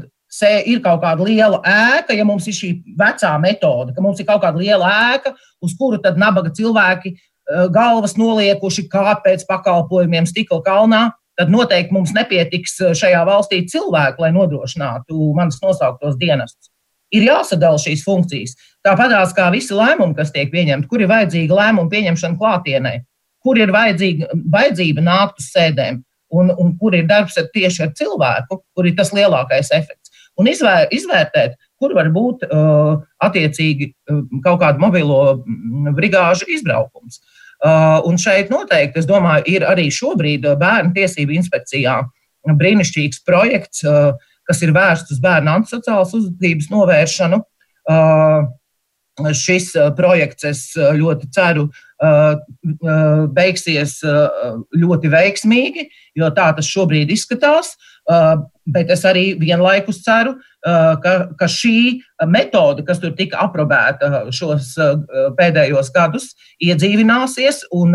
ir 0.66 0.80
kaut 0.82 1.02
kāda 1.02 1.26
liela 1.26 1.60
ēka, 1.62 2.14
ja 2.16 2.24
mums 2.26 2.48
ir 2.50 2.56
šī 2.56 2.72
vecā 2.98 3.34
metode, 3.42 3.94
ka 3.94 4.02
mums 4.02 4.18
ir 4.18 4.26
kaut 4.26 4.42
kāda 4.42 4.58
liela 4.58 4.88
ēka, 5.12 5.34
uz 5.62 5.74
kuru 5.78 6.00
tad 6.02 6.18
nabaga 6.18 6.50
cilvēki 6.54 7.14
uh, 7.14 7.66
galvas 7.74 8.16
noliekuši 8.18 8.88
kāpt 8.90 9.26
pēc 9.26 9.46
pakalpojumiem 9.50 10.26
stikla 10.26 10.62
kalnā 10.66 11.10
tad 11.38 11.52
noteikti 11.52 11.94
mums 11.94 12.12
nepietiks 12.16 12.76
eh, 12.82 12.92
šajā 12.98 13.22
valstī 13.28 13.62
cilvēku, 13.70 14.24
lai 14.24 14.32
nodrošinātu 14.34 15.32
manas 15.36 15.60
nosauktos 15.62 16.18
dienestus. 16.20 16.70
Ir 17.12 17.26
jāsadala 17.26 17.80
šīs 17.80 18.04
funkcijas. 18.06 18.54
Tāpatās 18.86 19.34
kā 19.36 19.50
visi 19.52 19.74
lēmumi, 19.76 20.16
kas 20.16 20.32
tiek 20.32 20.48
pieņemti, 20.52 20.88
kur 20.88 21.02
ir 21.02 21.10
vajadzīga 21.10 21.58
lēmuma 21.58 21.92
pieņemšana 21.92 22.38
klātienē, 22.40 22.94
kur 23.44 23.60
ir 23.60 23.72
vajadzīga, 23.74 24.30
vajadzība 24.54 25.04
nākt 25.04 25.42
uz 25.42 25.50
sēdēm, 25.52 26.00
un, 26.32 26.54
un 26.56 26.72
kur 26.80 26.96
ir 26.96 27.04
darbs 27.10 27.36
ar 27.40 27.50
tieši 27.52 27.84
ar 27.84 27.92
cilvēku, 27.98 28.62
kur 28.72 28.88
ir 28.88 28.96
tas 28.96 29.12
lielākais 29.12 29.74
efekts. 29.76 30.08
Un 30.40 30.48
izvēr, 30.48 30.86
izvērtēt, 30.96 31.58
kur 31.76 31.92
var 31.92 32.08
būt 32.14 32.46
uh, 32.46 33.02
attiecīgi 33.20 33.90
uh, 33.92 34.22
kaut 34.40 34.62
kāda 34.62 34.80
mobilo 34.80 35.20
mm, 35.42 35.92
brigāžu 35.98 36.48
izbraukums. 36.54 37.20
Uh, 37.20 37.41
un 38.08 38.18
šeit 38.18 38.50
noteikti, 38.50 38.98
es 39.02 39.06
domāju, 39.06 39.46
ir 39.46 39.66
arī 39.68 39.86
šobrīd 39.94 40.48
uh, 40.48 40.58
bērnu 40.58 40.94
tiesību 40.96 41.36
inspekcijā 41.38 42.00
brīnišķīgs 42.58 43.22
projekts, 43.26 43.84
uh, 43.86 44.16
kas 44.48 44.62
ir 44.66 44.74
vērsts 44.74 45.14
uz 45.14 45.20
bērnu 45.22 45.52
antisociālas 45.52 46.14
uzvedības 46.18 46.70
novēršanu. 46.72 47.38
Šis 49.20 49.74
projekts, 49.96 50.44
es 50.48 50.60
ļoti 50.76 51.28
ceru, 51.36 51.66
beigsies 53.36 53.98
ļoti 54.72 55.10
veiksmīgi, 55.12 55.84
jo 56.16 56.30
tā 56.32 56.48
tas 56.56 56.70
šobrīd 56.70 57.12
izskatās. 57.12 57.74
Bet 58.72 58.90
es 58.94 59.04
arī 59.04 59.34
vienlaikus 59.38 60.00
ceru, 60.06 60.32
ka, 60.64 61.12
ka 61.36 61.48
šī 61.50 62.00
metode, 62.30 62.86
kas 62.88 63.02
tur 63.02 63.12
tika 63.18 63.42
aprobēta 63.44 64.30
šos 64.32 64.72
pēdējos 65.36 65.92
gadus, 65.94 66.30
iedzīvināsies 66.64 67.66
un 67.76 67.92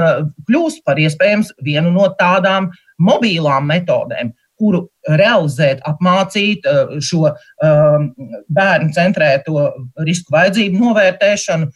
kļūs 0.47 0.83
par 0.85 1.01
iespējams 1.01 1.55
vienu 1.65 1.91
no 1.95 2.11
tādām 2.19 2.69
mobilām 3.01 3.65
metodēm, 3.73 4.35
kuru 4.57 4.87
realizēt, 5.07 5.83
apmācīt 5.87 6.65
šo 7.03 7.29
bērnu 7.61 8.95
centrēto 8.95 9.67
risku 10.07 10.35
vajadzību 10.35 10.81
novērtēšanu. 10.81 11.69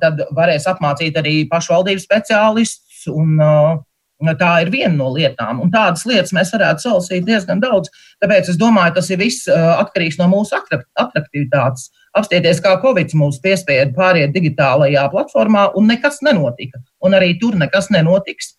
Tad 0.00 0.24
varēs 0.36 0.66
apmācīt 0.70 1.16
arī 1.18 1.36
pašvaldības 1.50 2.06
speciālistus 2.06 3.08
uh, 3.10 3.78
Tā 4.20 4.50
ir 4.60 4.68
viena 4.68 4.92
no 4.92 5.08
lietām, 5.14 5.62
un 5.64 5.70
tādas 5.72 6.04
lietas 6.04 6.34
mēs 6.36 6.50
varētu 6.52 6.84
salasīt 6.84 7.24
diezgan 7.24 7.60
daudz. 7.62 7.88
Tāpēc 8.20 8.50
es 8.52 8.58
domāju, 8.60 8.98
tas 8.98 9.08
ir 9.08 9.20
viss 9.22 9.48
atkarīgs 9.48 10.18
no 10.20 10.28
mūsu 10.28 10.58
attraktivitātes. 10.58 11.88
Apstieties, 12.18 12.60
kā 12.60 12.74
Covid 12.82 13.14
mūs 13.16 13.38
piespieda 13.40 13.88
pāriet 13.96 14.34
digitālajā 14.34 15.06
platformā, 15.12 15.70
un 15.78 15.88
nekas 15.88 16.20
nenotika. 16.26 16.82
Un 17.00 17.16
arī 17.16 17.32
tur 17.40 17.56
nekas 17.56 17.88
nenotiks, 17.94 18.56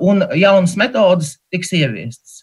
un 0.00 0.24
jaunas 0.38 0.78
metodas 0.80 1.36
tiks 1.52 1.74
ieviestas. 1.76 2.35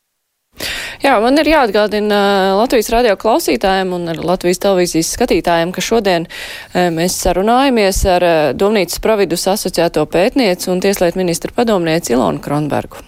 Jā, 1.03 1.17
man 1.19 1.35
ir 1.41 1.49
jāatgādina 1.49 2.17
Latvijas 2.55 2.91
radio 2.93 3.15
klausītājiem 3.19 3.95
un 3.97 4.11
Latvijas 4.23 4.61
televīzijas 4.63 5.09
skatītājiem, 5.17 5.73
ka 5.75 5.83
šodien 5.83 6.29
mēs 6.73 7.17
sarunājamies 7.25 8.03
ar 8.13 8.27
Domnīcas 8.55 9.01
providus 9.03 9.47
asociēto 9.51 10.05
pētnieci 10.07 10.71
un 10.71 10.83
tieslietu 10.83 11.19
ministra 11.19 11.51
padomnieci 11.55 12.15
Ilonu 12.15 12.39
Kronbergu. 12.43 13.03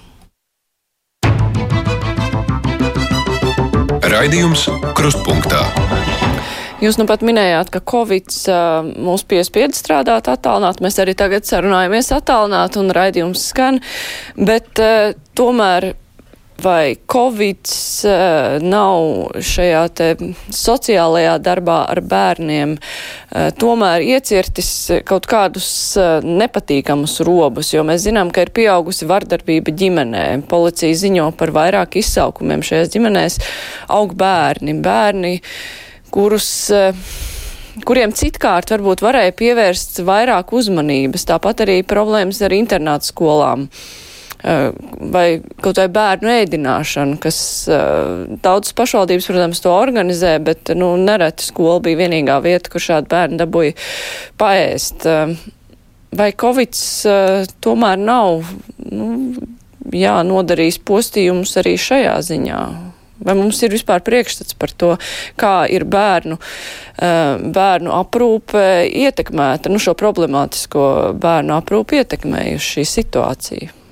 Raidījums 4.15 4.67
Krustpunktā. 4.95 5.63
Jūs 6.83 6.97
nu 6.99 7.05
pat 7.07 7.23
minējāt, 7.25 7.71
ka 7.73 7.79
Covid 7.87 8.29
uh, 8.51 8.85
mūs 8.85 9.23
piespied 9.27 9.73
strādāt 9.77 10.27
attālināt. 10.31 10.81
Mēs 10.83 10.99
arī 11.01 11.15
tagad 11.17 11.47
sarunājamies 11.47 12.11
attālināt 12.13 12.75
un 12.79 12.91
raidījums 12.95 13.47
skan, 13.49 13.79
bet 14.35 14.81
uh, 14.83 15.15
tomēr 15.39 15.93
vai 16.63 16.95
Covid 17.11 17.67
uh, 18.07 18.63
nav 18.63 19.35
šajā 19.43 19.83
te 19.95 20.07
sociālajā 20.53 21.35
darbā 21.43 21.81
ar 21.91 22.01
bērniem 22.05 22.75
uh, 22.77 23.49
tomēr 23.59 24.05
iecirtis 24.05 24.69
kaut 25.07 25.27
kādus 25.29 25.67
uh, 25.99 26.23
nepatīkamus 26.23 27.19
robus, 27.27 27.73
jo 27.75 27.83
mēs 27.87 28.05
zinām, 28.07 28.31
ka 28.31 28.45
ir 28.45 28.53
pieaugusi 28.55 29.07
vardarbība 29.09 29.75
ģimenē. 29.75 30.25
Policija 30.49 30.95
ziņo 31.05 31.29
par 31.39 31.53
vairāk 31.55 31.99
izsaukumiem 32.01 32.63
šajās 32.65 32.93
ģimenēs. 32.95 33.39
Aug 33.95 34.15
bērni, 34.17 34.77
bērni, 34.83 35.37
kurus. 36.13 36.51
Kuriem 37.85 38.13
citkārt 38.15 38.69
varbūt 38.71 39.01
varēja 39.03 39.33
pievērst 39.35 39.99
vairāk 40.07 40.53
uzmanības, 40.55 41.25
tāpat 41.27 41.65
arī 41.65 41.81
problēmas 41.83 42.39
ar 42.47 42.55
internātu 42.55 43.09
skolām. 43.11 43.65
Eh, 44.45 44.71
vai 45.11 45.41
kaut 45.57 45.79
vai 45.79 45.87
bērnu 45.89 46.29
ēdināšanu, 46.29 47.17
kas 47.23 47.37
eh, 47.65 48.35
daudzas 48.45 48.75
pašvaldības, 48.77 49.25
protams, 49.31 49.61
to 49.63 49.71
organizē, 49.73 50.35
bet, 50.45 50.69
nu, 50.77 50.91
nereti 51.01 51.47
skola 51.47 51.79
bija 51.81 52.03
vienīgā 52.03 52.35
vieta, 52.43 52.69
kur 52.69 52.83
šādi 52.83 53.09
bērni 53.09 53.39
dabūja 53.41 53.73
paēst. 54.37 55.07
Eh, 55.09 55.31
vai 56.15 56.27
Covid 56.37 56.77
tomēr 57.65 57.97
nav 57.97 58.51
nu, 58.85 59.07
jā, 59.89 60.19
nodarījis 60.27 60.77
postījumus 60.85 61.55
arī 61.63 61.73
šajā 61.81 62.13
ziņā? 62.27 62.59
Vai 63.25 63.33
mums 63.39 63.63
ir 63.65 63.73
vispār 63.73 64.03
priekšstats 64.05 64.59
par 64.59 64.75
to, 64.77 64.91
kā 65.39 65.55
ir 65.71 65.87
bērnu, 65.89 66.35
bērnu 67.55 67.93
aprūpe 67.95 68.65
ietekmēta, 68.91 69.71
nu 69.71 69.79
šo 69.81 69.95
problemātisko 69.97 70.83
bērnu 71.23 71.55
aprūpi 71.57 72.03
ietekmējuši 72.03 72.75
šī 72.75 72.85
situācija? 72.91 73.84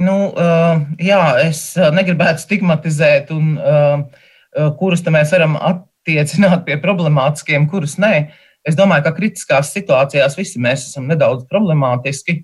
Nu, 0.00 0.30
uh, 0.32 0.80
jā, 0.96 1.22
es 1.44 1.74
negribētu 1.76 2.40
stigmatizēt, 2.40 3.32
un, 3.34 3.56
uh, 3.60 4.70
kurus 4.80 5.04
mēs 5.04 5.34
varam 5.34 5.58
attiecināt 5.60 6.64
pie 6.64 6.78
problemātiskiem, 6.80 7.68
kurus 7.70 7.98
nē. 8.00 8.30
Es 8.64 8.76
domāju, 8.76 9.04
ka 9.06 9.12
kritiskās 9.16 9.74
situācijās 9.76 10.36
visi 10.36 10.60
mēs 10.60 10.88
esam 10.90 11.06
nedaudz 11.08 11.46
problemātiski. 11.48 12.42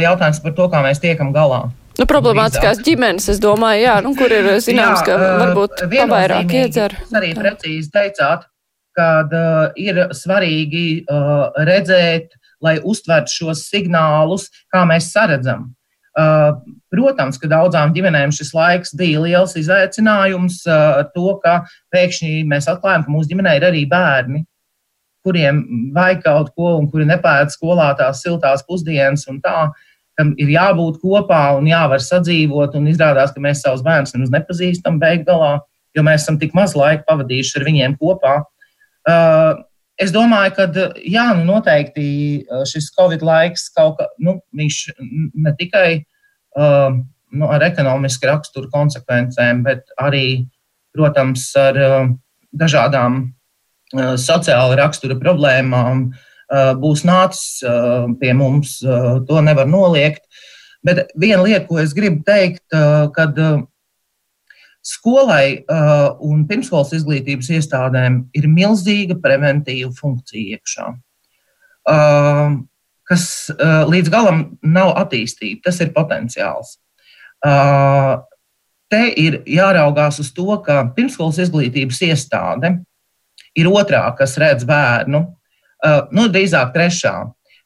Jautājums 0.00 0.38
par 0.40 0.54
to, 0.56 0.68
kā 0.72 0.80
mēs 0.80 1.02
tiekam 1.02 1.28
galā. 1.34 1.66
Nu, 1.98 2.06
problemātiskās 2.08 2.78
Drīzāk. 2.78 2.86
ģimenes, 2.88 3.26
es 3.34 3.40
domāju, 3.42 3.82
jā, 3.84 3.98
nu, 4.06 4.14
kur 4.16 4.32
ir 4.32 4.48
zināms, 4.64 5.02
jā, 5.04 5.10
ka 5.10 5.28
varbūt 5.42 5.84
pavairāk 5.92 6.56
iedzer. 6.56 6.96
Jūs 7.02 7.18
arī 7.20 7.34
precīzi 7.36 7.92
teicāt, 7.92 8.48
kad 8.96 9.36
uh, 9.36 9.76
ir 9.76 10.06
svarīgi 10.16 11.04
uh, 11.04 11.52
redzēt, 11.68 12.32
lai 12.64 12.78
uztvertu 12.80 13.36
šos 13.42 13.66
signālus, 13.68 14.48
kā 14.72 14.86
mēs 14.88 15.12
saredzam. 15.12 15.68
Uh, 15.68 15.83
protams, 16.14 17.38
ka 17.42 17.50
daudzām 17.50 17.94
ģimenēm 17.94 18.32
šis 18.34 18.52
laiks 18.54 18.94
bija 18.98 19.22
liels 19.24 19.56
izaicinājums 19.58 20.62
ar 20.70 21.08
to, 21.14 21.38
ka 21.42 21.62
pēkšņi 21.94 22.44
mēs 22.50 22.68
atklājam, 22.70 23.06
ka 23.06 23.14
mūsu 23.14 23.32
ģimenē 23.32 23.56
ir 23.58 23.68
arī 23.70 23.82
bērni, 23.90 24.44
kuriem 25.24 25.62
vajag 25.96 26.22
kaut 26.22 26.52
ko 26.54 26.76
un 26.78 26.86
kuri 26.92 27.08
nepēta 27.08 27.50
skolā 27.52 27.90
tās 27.98 28.22
siltās 28.22 28.62
pusdienas 28.68 29.26
un 29.32 29.40
tā, 29.42 29.70
kam 30.18 30.32
ir 30.38 30.52
jābūt 30.54 31.00
kopā 31.02 31.42
un 31.58 31.66
jāvar 31.66 32.02
sadzīvot. 32.02 32.76
Un 32.78 32.90
izrādās, 32.92 33.32
ka 33.34 33.42
mēs 33.42 33.64
savus 33.64 33.82
bērnus 33.86 34.14
nemaz 34.14 34.32
nepazīstam 34.34 35.00
beig 35.02 35.24
galā, 35.26 35.56
jo 35.96 36.04
mēs 36.06 36.22
esam 36.22 36.38
tik 36.38 36.54
maz 36.54 36.76
laika 36.78 37.06
pavadījuši 37.08 37.58
ar 37.58 37.66
viņiem 37.66 37.96
kopā. 37.98 38.36
Uh, 39.04 39.64
Es 40.00 40.10
domāju, 40.10 40.54
ka 40.56 40.64
jā, 41.06 41.28
nu 41.38 41.44
noteikti 41.52 42.04
šis 42.66 42.90
Covid 42.96 43.22
laiks 43.22 43.68
kaut 43.76 44.00
kā, 44.00 44.08
nu, 44.18 44.40
viņš 44.58 44.78
ne 45.44 45.52
tikai 45.58 45.88
uh, 46.58 46.96
nu, 47.30 47.46
ar 47.46 47.62
ekonomisku 47.68 48.26
raksturu 48.26 48.70
konsekvencēm, 48.72 49.62
bet 49.66 49.94
arī, 50.02 50.48
protams, 50.94 51.46
ar 51.58 51.78
uh, 51.78 52.10
dažādām 52.50 53.20
uh, 53.22 54.14
sociāla 54.18 54.80
rakstura 54.82 55.18
problēmām 55.20 56.08
būs 56.78 57.00
nācis 57.08 57.64
pie 58.20 58.32
mums. 58.36 58.76
To 58.84 59.38
nevar 59.42 59.64
noliegt. 59.66 60.26
Bet 60.84 61.08
viena 61.18 61.40
lieta, 61.42 61.64
ko 61.66 61.78
es 61.80 61.94
gribu 61.96 62.20
teikt, 62.22 62.60
kad 63.16 63.40
Skolai 64.84 65.64
uh, 65.64 66.12
un 66.20 66.42
pirmskolas 66.48 66.92
izglītības 66.92 67.48
iestādēm 67.56 68.18
ir 68.36 68.48
milzīga 68.52 69.16
preventīva 69.22 69.88
funkcija 69.96 70.58
iekšā, 70.58 70.88
uh, 71.88 72.58
kas 73.08 73.24
uh, 73.54 73.86
līdz 73.88 74.12
galam 74.12 74.42
nav 74.60 74.92
attīstīta. 75.00 75.70
Tas 75.70 75.80
ir 75.80 75.94
potenciāls. 75.96 76.76
Uh, 77.44 78.18
te 78.92 79.06
ir 79.20 79.40
jāraugās 79.48 80.20
uz 80.20 80.28
to, 80.36 80.50
ka 80.66 80.82
pirmskolas 80.96 81.40
izglītības 81.46 82.02
iestāde 82.04 82.76
ir 83.56 83.70
otrā, 83.72 84.04
kas 84.18 84.36
redz 84.40 84.68
bērnu, 84.68 85.22
uh, 85.24 86.00
nu, 86.12 86.28
drīzāk 86.28 86.76
trešā. 86.76 87.14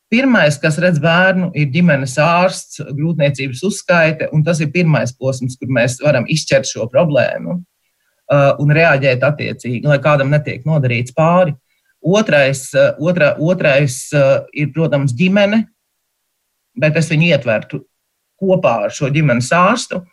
Pirmais, 0.09 0.57
kas 0.57 0.79
redz 0.81 0.97
bērnu, 1.05 1.51
ir 1.53 1.69
ģimenes 1.73 2.15
ārsts, 2.25 2.81
grūtniecības 2.81 3.61
uzskaite, 3.69 4.31
un 4.33 4.41
tas 4.45 4.63
ir 4.65 4.71
pirmais 4.73 5.13
posms, 5.13 5.59
kur 5.61 5.69
mēs 5.69 5.99
varam 6.01 6.25
izķert 6.33 6.65
šo 6.71 6.87
problēmu 6.89 7.59
uh, 7.59 8.55
un 8.63 8.73
reaģēt 8.73 9.27
attiecīgi, 9.29 9.85
lai 9.85 9.99
kādam 10.05 10.33
netiek 10.33 10.65
nodarīts 10.69 11.13
pāri. 11.17 11.53
Otrais, 12.01 12.65
uh, 12.73 12.95
otra, 13.05 13.35
otrais 13.37 13.99
uh, 14.17 14.47
ir, 14.57 14.73
protams, 14.73 15.13
ģimene, 15.19 15.67
bet 16.81 16.97
es 16.97 17.13
viņu 17.13 17.29
ietvertu 17.29 17.83
kopā 18.41 18.79
ar 18.87 18.95
šo 18.95 19.13
ģimenes 19.13 19.51
ārstu. 19.53 20.05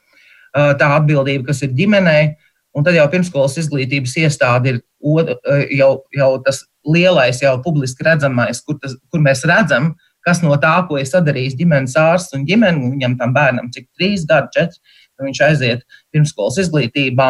Tā 0.56 0.88
atbildība, 0.96 1.50
kas 1.50 1.60
ir 1.66 1.74
ģimenei, 1.76 2.30
un 2.76 2.86
tad 2.86 2.96
jau 2.96 3.04
pirmskolas 3.12 3.58
izglītības 3.60 4.14
iestāde 4.22 4.72
ir 4.72 4.78
jau, 5.76 5.89
jau 6.16 6.30
tas 6.46 6.62
lielais, 6.86 7.42
jau 7.42 7.56
publiski 7.64 8.06
redzamais, 8.06 8.62
kur, 8.66 8.78
tas, 8.82 8.94
kur 9.12 9.24
mēs 9.24 9.44
redzam, 9.48 9.94
kas 10.26 10.42
no 10.42 10.56
tā, 10.62 10.74
ko 10.90 10.98
ir 11.00 11.10
sadarījis 11.10 11.58
ģimenes 11.60 11.98
ārsts 12.02 12.38
un 12.38 12.46
ģimene, 12.50 12.82
un 12.82 12.96
viņam 12.96 13.18
tam 13.20 13.34
bērnam 13.36 13.72
cik 13.74 13.90
trīs 13.98 14.26
gadi, 14.30 14.52
četri, 14.56 14.96
viņš 15.22 15.44
aiziet 15.48 15.86
pirmskolas 16.14 16.58
izglītībā. 16.66 17.30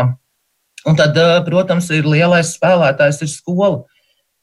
Un 0.86 0.96
tad, 0.96 1.18
eh, 1.18 1.42
protams, 1.46 1.90
ir 1.90 2.06
lielais 2.06 2.54
spēlētājs 2.56 3.24
ir 3.26 3.32
skola. 3.32 3.84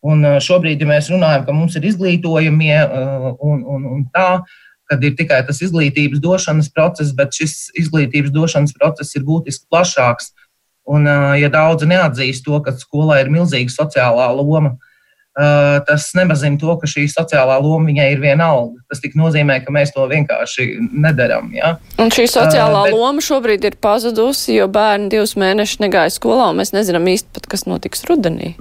Un 0.02 0.24
eh, 0.26 0.38
šobrīd, 0.42 0.82
ja 0.82 0.90
mēs 0.90 1.10
runājam, 1.12 1.46
ka 1.46 1.54
mums 1.54 1.76
ir 1.78 1.86
izglītojamie 1.86 2.76
eh, 2.82 3.26
un, 3.38 3.62
un, 3.62 3.88
un 3.94 4.04
tā, 4.14 4.42
kad 4.90 5.04
ir 5.06 5.14
tikai 5.16 5.40
tas 5.46 5.62
izglītības 5.62 6.20
došanas 6.20 6.68
process, 6.74 7.14
bet 7.16 7.32
šis 7.38 7.70
izglītības 7.78 8.34
došanas 8.34 8.74
process 8.76 9.14
ir 9.16 9.24
būtiski 9.28 9.70
plašāks. 9.70 10.32
Un, 10.90 11.06
ja 11.38 11.46
daudzi 11.46 11.86
neatzīst 11.86 12.42
to, 12.42 12.58
ka 12.58 12.72
skolai 12.74 13.20
ir 13.22 13.30
milzīga 13.30 13.70
sociālā 13.70 14.26
loma, 14.34 14.74
tas 15.32 16.10
nemazina 16.14 16.58
to, 16.60 16.74
ka 16.76 16.88
šī 16.88 17.06
sociālā 17.08 17.56
loma 17.62 17.88
viņai 17.88 18.08
ir 18.12 18.20
vienalga. 18.20 18.82
Tas 18.92 19.00
tik 19.00 19.14
nozīmē, 19.16 19.62
ka 19.64 19.72
mēs 19.72 19.94
to 19.94 20.04
vienkārši 20.10 20.66
nedaram. 20.92 21.48
Ja? 21.56 21.76
Un 22.02 22.12
šī 22.12 22.26
sociālā 22.28 22.82
uh, 22.82 22.90
bet... 22.90 22.96
loma 22.96 23.24
šobrīd 23.24 23.64
ir 23.64 23.78
pazudusi, 23.80 24.58
jo 24.58 24.68
bērni 24.72 25.08
divus 25.12 25.32
mēnešus 25.40 25.80
negāja 25.80 26.12
skolā, 26.12 26.50
un 26.52 26.60
mēs 26.60 26.74
nezinām 26.76 27.08
īsti 27.08 27.32
pat, 27.32 27.48
kas 27.48 27.64
notiks 27.64 28.04
rudenī. 28.10 28.52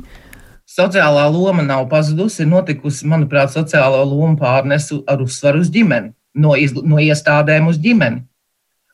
Sociālā 0.71 1.25
loma 1.33 1.65
nav 1.65 1.89
pazudusi, 1.91 2.45
ir 2.45 2.51
notikusi, 2.53 3.03
manuprāt, 3.11 3.51
sociālā 3.51 4.05
loma 4.07 4.37
pārnesu 4.39 5.01
ar 5.11 5.19
uzsvaru 5.25 5.65
uz 5.65 5.71
ģimeni, 5.73 6.13
no, 6.39 6.55
iz, 6.55 6.71
no 6.71 7.01
iestādēm 7.03 7.67
uz 7.67 7.81
ģimeni. 7.83 8.23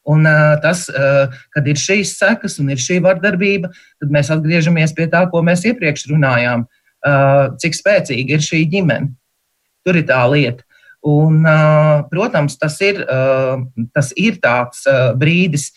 Un 0.07 0.25
uh, 0.25 0.55
tas, 0.63 0.88
uh, 0.89 1.30
kad 1.53 1.67
ir 1.67 1.78
šīs 1.78 2.15
sekas 2.17 2.57
un 2.63 2.71
ir 2.73 2.82
šī 2.82 2.97
vardarbība, 3.05 3.69
tad 4.01 4.13
mēs 4.15 4.32
atgriežamies 4.34 4.95
pie 4.97 5.05
tā, 5.11 5.25
ko 5.30 5.43
mēs 5.45 5.67
iepriekš 5.67 6.07
runājām. 6.09 6.65
Uh, 6.65 6.73
Uh, 6.73 6.86
cik 7.62 7.78
spēcīga 7.78 8.38
ir 8.38 8.43
šī 8.43 8.64
ģimene. 8.72 9.12
Tur 9.86 10.00
ir 10.00 10.08
tā 10.10 10.24
lieta. 10.32 10.64
Un, 11.08 11.43
uh, 11.45 12.02
protams, 12.10 12.58
tas 12.60 12.76
ir, 12.84 13.04
uh, 13.06 13.62
tas 13.95 14.10
ir 14.18 14.39
tāds 14.43 14.84
brīdis, 15.20 15.70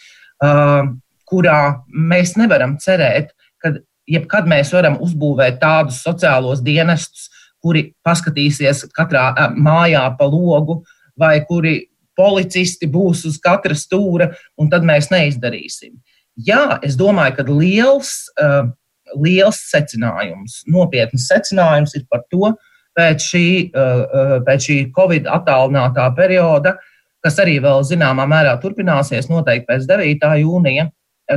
kurā 1.29 1.59
mēs 1.93 2.33
nevaram 2.41 2.79
cerēt, 2.81 3.35
ka 3.61 3.75
jebkad 4.09 4.49
mēs 4.49 4.73
varam 4.73 4.97
uzbūvēt 5.05 5.61
tādus 5.61 6.01
sociālos 6.01 6.63
dienestus, 6.65 7.29
kuri 7.61 7.91
paskatīsies 8.07 8.87
katrā 8.97 9.29
mājā 9.53 10.07
pa 10.17 10.27
logu, 10.27 10.81
vai 11.21 11.43
kuri 11.45 11.91
policisti 12.17 12.89
būs 12.91 13.27
uz 13.29 13.37
katra 13.43 13.77
stūra, 13.77 14.31
un 14.59 14.73
tad 14.73 14.85
mēs 14.89 15.11
neizdarīsim. 15.13 15.99
Jā, 16.41 16.81
es 16.83 16.97
domāju, 16.97 17.37
ka 17.37 17.45
liels 17.49 18.15
uh, 18.41 18.73
liels 19.19 19.59
secinājums, 19.71 20.61
nopietns 20.71 21.29
secinājums 21.31 21.97
ir 21.99 22.07
par 22.11 22.25
to, 22.31 22.53
pēc 22.99 23.27
šī, 23.33 23.47
uh, 23.71 24.05
uh, 24.05 24.37
pēc 24.47 24.69
šī 24.69 24.79
Covid 24.97 25.29
attālinātā 25.31 26.07
perioda, 26.17 26.77
kas 27.25 27.39
arī 27.43 27.59
vēl 27.63 27.85
zināmā 27.87 28.27
mērā 28.29 28.57
turpināsies 28.63 29.29
noteikti 29.31 29.69
pēc 29.69 29.87
9. 29.89 30.31
jūnija 30.41 30.89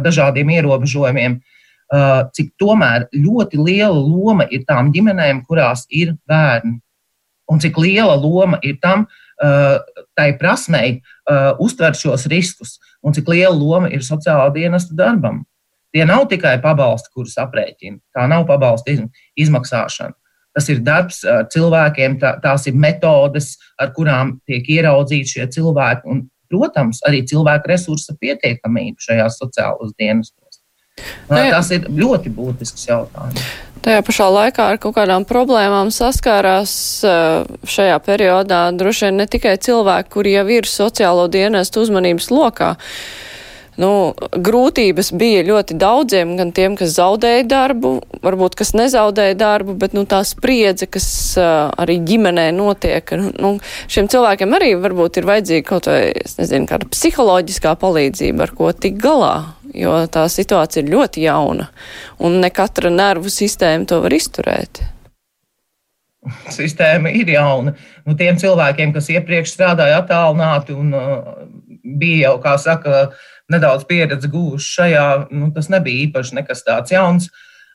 dažādiem 0.03 0.49
ierobežojumiem, 0.55 1.37
uh, 1.37 2.23
cik 2.33 2.53
tomēr 2.61 3.07
ļoti 3.13 3.59
liela 3.61 3.99
loma 3.99 4.47
ir 4.49 4.65
tām 4.69 4.91
ģimenēm, 4.95 5.43
kurās 5.47 5.85
ir 5.91 6.15
bērni. 6.29 6.79
Un 7.51 7.59
cik 7.59 7.77
liela 7.77 8.15
loma 8.17 8.57
ir 8.63 8.77
tam, 8.81 9.03
tai 10.15 10.29
prasmei 10.39 11.01
uztvert 11.59 11.99
šos 11.99 12.23
riskus, 12.31 12.77
un 13.03 13.11
cik 13.13 13.27
liela 13.27 13.51
loma 13.51 13.89
ir 13.91 13.99
sociālā 14.05 14.45
dienesta 14.55 14.95
darbam. 14.95 15.41
Tie 15.93 16.05
nav 16.09 16.25
tikai 16.31 16.57
pabalsti, 16.61 17.11
kurus 17.13 17.37
aprēķina. 17.41 17.99
Tā 18.15 18.27
nav 18.29 18.47
pabalsta 18.49 18.95
izmaksāšana. 19.37 20.15
Tas 20.53 20.69
ir 20.69 20.83
darbs 20.85 21.23
ar 21.25 21.47
cilvēkiem, 21.53 22.19
tā, 22.21 22.35
tās 22.41 22.67
ir 22.69 22.77
metodes, 22.77 23.55
ar 23.81 23.89
kurām 23.95 24.37
tiek 24.49 24.67
ieraudzīti 24.75 25.37
šie 25.37 25.49
cilvēki. 25.55 26.05
Un, 26.09 26.25
protams, 26.53 26.99
arī 27.07 27.23
cilvēku 27.29 27.71
resursa 27.71 28.13
pietiekamība 28.21 29.01
šajās 29.01 29.39
sociālajos 29.41 29.95
dienestos. 29.97 30.61
Nē. 31.31 31.47
Tas 31.49 31.71
ir 31.73 31.87
ļoti 31.89 32.29
būtisks 32.33 32.85
jautājums. 32.89 33.45
Tajā 33.83 34.03
pašā 34.05 34.29
laikā 34.31 34.65
ar 34.71 34.77
kaut 34.79 34.93
kādām 34.95 35.25
problēmām 35.27 35.89
saskārās 35.91 36.73
šajā 37.67 37.97
periodā 38.05 38.61
droši 38.77 39.09
vien 39.09 39.17
ne 39.19 39.25
tikai 39.27 39.57
cilvēki, 39.59 40.13
kuri 40.13 40.37
jau 40.37 40.45
ir 40.55 40.69
sociālo 40.69 41.25
dienestu 41.31 41.83
uzmanības 41.83 42.29
lokā. 42.31 42.75
Nu, 43.81 43.89
grūtības 44.47 45.11
bija 45.17 45.43
ļoti 45.47 45.77
daudziem, 45.79 46.35
gan 46.39 46.53
tiem, 46.55 46.77
kas 46.79 46.95
zaudēja 46.97 47.45
darbu, 47.49 47.95
varbūt 48.23 48.57
kas 48.59 48.73
nezaudēja 48.77 49.37
darbu, 49.39 49.75
bet 49.79 49.95
nu, 49.97 50.05
tā 50.09 50.21
spriedze, 50.27 50.87
kas 50.91 51.07
uh, 51.39 51.71
arī 51.81 51.99
ģimenē 52.05 52.49
notiek, 52.55 53.15
nu, 53.17 53.55
šiem 53.91 54.09
cilvēkiem 54.13 54.57
arī 54.59 54.73
varbūt 54.83 55.21
ir 55.21 55.29
vajadzīga 55.29 55.67
kaut 55.67 55.89
vai, 55.91 55.99
es 56.23 56.37
nezinu, 56.39 56.69
kāda 56.69 56.89
psiholoģiskā 56.93 57.75
palīdzība, 57.81 58.47
ar 58.47 58.55
ko 58.57 58.71
tik 58.77 58.97
galā, 59.03 59.35
jo 59.73 60.01
tā 60.13 60.27
situācija 60.31 60.85
ir 60.85 60.93
ļoti 60.93 61.27
jauna, 61.27 61.69
un 62.23 62.41
ne 62.43 62.53
katra 62.53 62.93
nervu 62.93 63.31
sistēma 63.33 63.89
to 63.89 64.03
var 64.03 64.21
izturēt 64.21 64.83
sistēma 66.53 67.11
ir 67.11 67.27
jauna. 67.33 67.73
Nu, 68.07 68.15
tiem 68.19 68.37
cilvēkiem, 68.39 68.93
kas 68.95 69.09
iepriekš 69.11 69.55
strādāja 69.55 70.01
attālināti 70.01 70.75
un 70.75 70.93
uh, 70.95 71.33
bija 71.83 72.29
jau, 72.29 72.37
kā 72.43 72.55
saka, 72.61 73.03
nedaudz 73.51 73.87
pieredze 73.89 74.29
gūši 74.31 74.69
šajā, 74.77 75.07
nu, 75.35 75.49
tas 75.55 75.69
nebija 75.71 76.07
īpaši 76.07 76.37
nekas 76.39 76.63
tāds 76.67 76.93
jauns. 76.93 77.29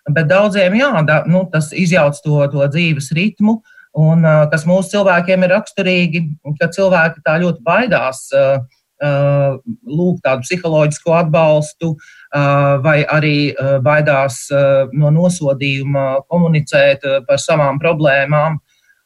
Bet 0.08 0.30
daudziem, 0.30 0.78
jā, 0.78 0.92
da, 1.04 1.22
nu, 1.28 1.44
tas 1.52 1.68
izjauc 1.76 2.16
to, 2.24 2.40
to 2.52 2.64
dzīves 2.72 3.10
ritmu, 3.16 3.58
un 3.98 4.24
kas 4.52 4.64
mūsu 4.68 4.94
cilvēkiem 4.94 5.44
ir 5.44 5.54
raksturīgi, 5.56 6.22
ka 6.60 6.70
cilvēki 6.72 7.24
tā 7.26 7.36
ļoti 7.42 7.64
baidās 7.66 8.28
lūgt 8.98 10.24
tādu 10.24 10.42
psiholoģisku 10.42 11.12
atbalstu, 11.14 11.92
vai 12.82 12.96
arī 13.06 13.52
baidās 13.84 14.46
no 14.92 15.12
nosodījuma 15.14 16.24
komunicēt 16.26 17.06
par 17.28 17.38
savām 17.42 17.78
problēmām 17.82 18.58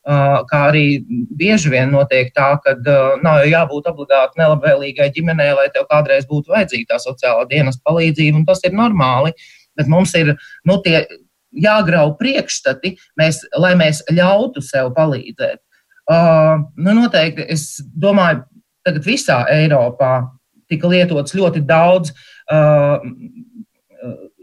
kā 0.03 0.61
arī 0.69 1.03
bieži 1.39 1.71
vien 1.71 1.93
notiek 1.95 2.33
tā, 2.35 2.57
ka 2.65 2.75
nav 3.23 3.43
jau 3.43 3.51
jābūt 3.53 3.91
obligāti 3.93 4.41
nelabvēlīgai 4.41 5.11
ģimenei, 5.15 5.53
lai 5.55 5.69
tev 5.75 5.87
kādreiz 5.91 6.27
būtu 6.27 6.51
vajadzīga 6.51 6.95
tā 6.95 7.03
sociālā 7.03 7.47
dienas 7.51 7.79
palīdzība, 7.87 8.41
un 8.41 8.47
tas 8.49 8.65
ir 8.67 8.75
normāli. 8.75 9.35
Bet 9.79 9.89
mums 9.89 10.15
ir 10.19 10.35
nu, 10.69 10.81
tie 10.85 11.07
jāgrauj 11.53 12.17
priekšstati, 12.19 12.97
mēs, 13.21 13.45
lai 13.57 13.75
mēs 13.79 14.03
ļautu 14.11 14.63
sev 14.65 14.91
palīdzēt. 14.97 15.63
Uh, 16.11 16.67
nu, 16.83 16.97
noteikti, 16.99 17.47
es 17.55 17.77
domāju, 17.81 18.43
tagad 18.83 19.07
visā 19.07 19.39
Eiropā 19.55 20.17
tika 20.73 20.91
lietots 20.91 21.37
ļoti 21.37 21.63
daudz 21.69 22.11
uh, 22.51 22.99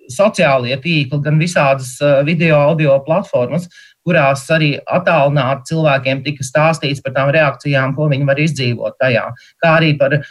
sociālie 0.09 0.77
tīkli, 0.81 1.19
gan 1.25 1.37
visādas 1.41 1.97
video, 2.25 2.57
audio 2.71 2.95
platformas, 3.05 3.67
kurās 4.09 4.43
arī 4.53 4.73
attālināti 4.89 5.69
cilvēkiem 5.71 6.23
tika 6.25 6.45
stāstīts 6.45 7.03
par 7.05 7.13
tām 7.15 7.31
reakcijām, 7.35 7.93
ko 7.97 8.09
viņi 8.11 8.27
var 8.27 8.41
izdzīvot 8.41 8.97
tajā, 9.01 9.25
kā 9.61 9.73
arī 9.79 9.93
par 9.99 10.17
uh, 10.17 10.23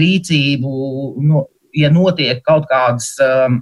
rīcību. 0.00 0.70
No, 1.28 1.44
ja 1.76 1.90
notiek 1.92 2.40
kaut 2.46 2.64
kādas, 2.70 3.12
um, 3.22 3.60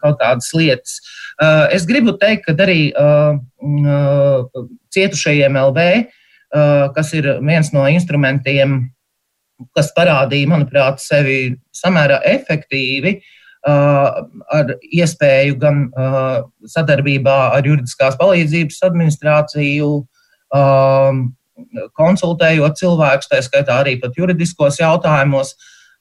kaut 0.00 0.16
kādas 0.22 0.48
lietas. 0.56 1.00
Uh, 1.36 1.66
es 1.74 1.84
gribu 1.88 2.14
teikt, 2.20 2.46
ka 2.46 2.54
arī 2.64 2.86
uh, 2.94 3.34
uh, 3.36 4.64
cietušajiem 4.94 5.58
LV, 5.60 5.84
uh, 6.54 6.86
kas 6.96 7.12
ir 7.18 7.34
viens 7.44 7.68
no 7.76 7.84
instrumentiem, 7.90 8.78
kas 9.76 9.92
parādīja, 9.92 10.48
manuprāt, 10.48 11.02
sevi 11.04 11.58
samērā 11.76 12.22
efektīvi, 12.30 13.18
Uh, 13.20 13.36
ar 13.66 14.72
iespēju 14.80 15.58
gan 15.60 15.82
uh, 15.90 16.46
sadarbībā 16.64 17.36
ar 17.56 17.66
juridiskās 17.66 18.16
palīdzības 18.20 18.80
administrāciju, 18.88 19.90
um, 20.56 21.20
konsultējot 21.98 22.80
cilvēkus, 22.80 23.28
tā 23.28 23.42
skaitā 23.44 23.82
arī 23.82 23.98
pat 24.00 24.16
juridiskos 24.16 24.80
jautājumos, 24.80 25.52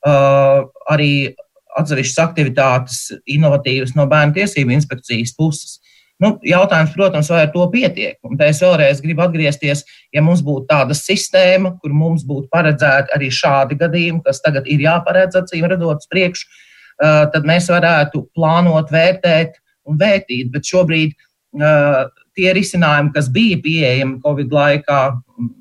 uh, 0.07 0.63
arī 0.87 1.35
atsevišķas 1.79 2.23
aktivitātes, 2.23 3.01
inovatīvas 3.29 3.93
no 3.95 4.07
bērnu 4.09 4.39
tiesību 4.39 4.73
inspekcijas 4.77 5.35
puses. 5.37 5.77
Nu, 6.19 6.33
jautājums, 6.43 6.91
protams, 6.95 7.29
vai 7.31 7.45
ar 7.45 7.51
to 7.53 7.63
pietiek. 7.71 8.17
Un 8.27 8.39
es 8.43 8.59
vēlreiz 8.59 8.99
gribu 9.03 9.23
atgriezties, 9.23 9.85
ja 10.11 10.23
mums 10.23 10.41
būtu 10.43 10.67
tāda 10.67 10.95
sistēma, 10.97 11.77
kur 11.79 11.93
mums 11.95 12.25
būtu 12.27 12.49
paredzēti 12.51 13.15
arī 13.15 13.29
šādi 13.31 13.77
gadījumi, 13.79 14.23
kas 14.25 14.41
tagad 14.43 14.67
ir 14.67 14.83
jāparedz 14.83 15.39
acīm 15.39 15.69
redzot 15.71 16.03
Eh, 16.03 16.68
tad 16.99 17.47
mēs 17.47 17.69
varētu 17.71 18.25
plānot, 18.35 18.91
vērtēt 18.91 19.57
un 19.89 19.97
vērtīt. 19.99 20.51
Bet 20.53 20.67
šobrīd 20.69 21.15
eh, 21.15 22.03
tie 22.37 22.53
risinājumi, 22.55 23.13
kas 23.15 23.31
bija 23.33 23.59
pieejami 23.63 24.19
Covid 24.25 24.53
laikā 24.55 24.99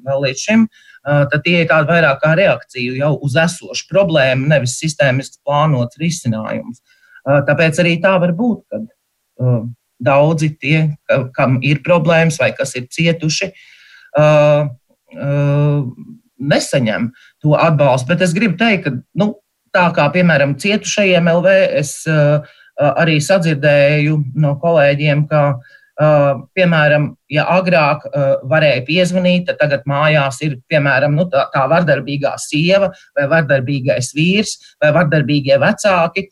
vēl 0.08 0.24
līdz 0.26 0.44
šim, 0.44 0.66
eh, 0.68 1.24
tad 1.32 1.44
tie 1.46 1.62
ir 1.62 1.70
tādi 1.70 1.92
vairāk 1.92 2.20
kā 2.24 2.34
reakcija 2.38 2.98
jau 3.00 3.14
uz 3.24 3.38
esošu 3.44 3.88
problēmu, 3.92 4.50
nevis 4.52 4.78
sistēmiski 4.82 5.42
plānots 5.46 6.00
risinājums. 6.00 6.84
Tāpēc 7.28 7.76
arī 7.82 7.98
tā 8.00 8.14
var 8.22 8.30
būt, 8.32 8.62
ka 8.72 9.48
daudzi 10.00 10.46
tie, 10.62 10.78
kam 11.36 11.58
ir 11.66 11.82
problēmas 11.84 12.38
vai 12.40 12.54
kas 12.56 12.72
ir 12.78 12.86
cietuši, 12.88 13.50
nesaņem 16.38 17.10
to 17.44 17.52
atbalstu. 17.58 18.08
Bet 18.14 18.24
es 18.24 18.32
gribu 18.32 18.56
teikt, 18.62 18.86
ka 18.86 18.94
nu, 19.20 19.34
Tā 19.78 19.88
kā, 19.94 20.08
piemēram, 20.10 20.56
cietušajiem 20.58 21.28
LV, 21.30 21.50
es 21.78 21.92
uh, 22.10 22.40
arī 22.98 23.18
sadzirdēju 23.22 24.16
no 24.42 24.56
kolēģiem, 24.58 25.20
ka, 25.30 25.42
uh, 25.54 26.40
piemēram, 26.58 27.12
ja 27.30 27.44
agrāk 27.54 28.08
uh, 28.08 28.40
varēja 28.50 28.82
piezvanīt, 28.88 29.46
tad 29.46 29.60
tagad 29.60 29.86
mājās 29.86 30.40
ir, 30.42 30.56
piemēram, 30.72 31.14
nu, 31.14 31.28
tā, 31.30 31.44
tā 31.54 31.62
vardarbīgā 31.70 32.34
sieva 32.42 32.90
vai 33.14 33.28
vardarbīgais 33.30 34.10
vīrs 34.18 34.56
vai 34.82 34.90
vardarbīgie 34.98 35.60
vecāki, 35.62 36.26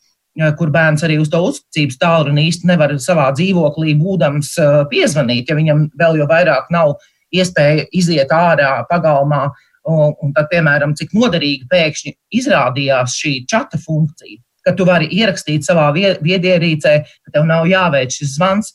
kur 0.59 0.69
bērns 0.69 1.01
arī 1.07 1.15
uz 1.17 1.31
to 1.33 1.39
uzticības 1.47 1.95
tālruni 1.97 2.43
īsti 2.51 2.67
nevar 2.69 2.91
savā 3.01 3.31
dzīvoklī 3.33 3.95
būdams 3.97 4.51
piezvanīt, 4.91 5.47
ja 5.49 5.55
viņam 5.57 5.87
vēl 5.97 6.19
jau 6.19 6.27
vairāk 6.29 6.67
nav 6.75 6.99
iespēja 7.33 7.87
iziet 7.95 8.29
ārā 8.35 8.83
pagalmā 8.91 9.47
Un, 9.87 10.11
un 10.19 10.33
tad, 10.35 10.49
piemēram, 10.51 10.95
cik 10.99 11.13
noderīgi 11.15 11.67
pēkšņi 11.71 12.11
izrādījās 12.35 13.15
šī 13.15 13.33
čata 13.47 13.79
funkcija, 13.79 14.41
ka 14.67 14.73
tu 14.75 14.87
vari 14.87 15.07
ierakstīt 15.15 15.63
savā 15.63 15.87
viedierīcē, 15.95 16.93
ka 17.23 17.33
tev 17.35 17.47
nav 17.47 17.69
jāveic 17.71 18.11
šis 18.11 18.35
zvans, 18.35 18.73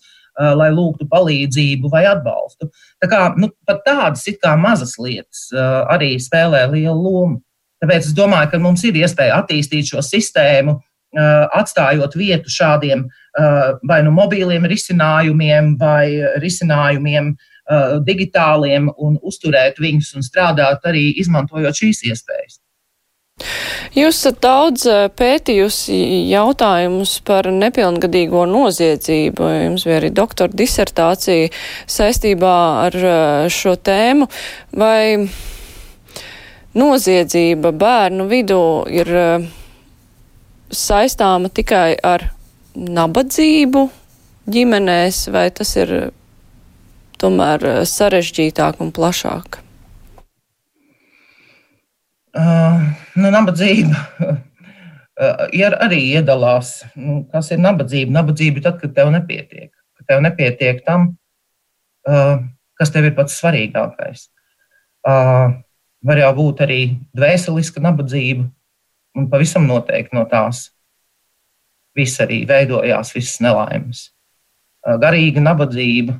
lai 0.56 0.70
lūgtu 0.72 1.04
palīdzību 1.12 1.90
vai 1.92 2.06
atbalstu. 2.08 2.70
Tā 3.02 3.10
kā 3.12 3.20
nu, 3.36 3.50
pat 3.68 3.82
tādas 3.84 4.24
it 4.30 4.40
kā 4.40 4.54
mazas 4.56 4.96
lietas 4.96 5.50
arī 5.92 6.14
spēlē 6.22 6.64
lielu 6.72 6.96
lomu. 6.96 7.42
Tāpēc 7.82 8.08
es 8.08 8.16
domāju, 8.16 8.54
ka 8.54 8.62
mums 8.62 8.84
ir 8.88 8.96
iespēja 9.02 9.42
attīstīt 9.42 9.92
šo 9.92 10.00
sistēmu, 10.06 10.78
atstājot 11.12 12.16
vietu 12.16 12.48
šādiem 12.48 13.04
vai 13.84 14.00
nu 14.06 14.14
mobīliem 14.16 14.64
risinājumiem 14.70 15.74
vai 15.80 16.06
risinājumiem 16.40 17.34
Uh, 17.34 17.51
digitāliem 18.06 18.90
un 18.96 19.18
uzturēt 19.22 19.80
viņus 19.82 20.16
un 20.18 20.26
strādāt 20.26 20.84
arī 20.88 21.08
izmantojot 21.22 21.82
šīs 21.84 22.04
iespējas. 22.10 22.58
Jūs 23.92 24.18
esat 24.18 24.38
daudz 24.44 24.84
uh, 24.88 25.06
pētījusi 25.12 25.96
jautājumus 26.30 27.16
par 27.26 27.48
nepilngadīgo 27.52 28.44
noziedzību. 28.48 29.48
Jums 29.66 29.86
bija 29.88 29.98
arī 30.00 30.12
doktora 30.14 30.52
disertācija 30.56 31.50
saistībā 31.90 32.54
ar 32.86 32.98
uh, 33.00 33.48
šo 33.52 33.74
tēmu. 33.76 34.28
Vai 34.78 35.26
noziedzība 36.78 37.72
bērnu 37.76 38.28
vidū 38.30 38.62
ir 38.92 39.10
saistāma 40.72 41.50
tikai 41.52 41.98
ar 42.00 42.30
nabadzību 42.72 43.84
ģimenēs, 44.52 45.26
vai 45.34 45.50
tas 45.52 45.76
ir 45.76 45.92
tomēr 47.22 47.66
eh, 47.70 47.82
sarežģītāk 47.88 48.82
un 48.82 48.92
plašāk? 48.94 49.60
Uh, 52.32 52.80
nu, 53.20 53.28
nabadzība 53.28 54.40
ir 55.52 55.76
arī 55.76 56.00
iedalās. 56.16 56.82
Nu, 56.96 57.22
kas 57.32 57.50
ir 57.52 57.60
nabadzība? 57.62 58.14
Nabadzība 58.14 58.60
ir 58.60 58.64
tad, 58.64 58.78
kad 58.80 58.94
tev 58.96 59.10
nepietiek. 59.14 59.70
Kad 59.98 60.08
tev 60.08 60.22
nepietiek 60.24 60.80
tam, 60.86 61.12
kas 62.78 62.92
tev 62.94 63.06
ir 63.06 63.14
pats 63.16 63.36
svarīgākais. 63.40 64.26
Var 66.02 66.22
jau 66.24 66.32
būt 66.34 66.64
arī 66.64 66.80
dvēseliska 67.14 67.82
nabadzība, 67.84 68.48
un 69.18 69.28
pavisam 69.30 69.68
noteikti 69.68 70.16
no 70.16 70.24
tās 70.30 70.70
viss 71.96 72.20
arī 72.24 72.42
veidojās, 72.48 73.12
visas 73.14 73.38
nelaimes. 73.44 74.08
Garīga 74.82 75.42
nabadzība, 75.44 76.16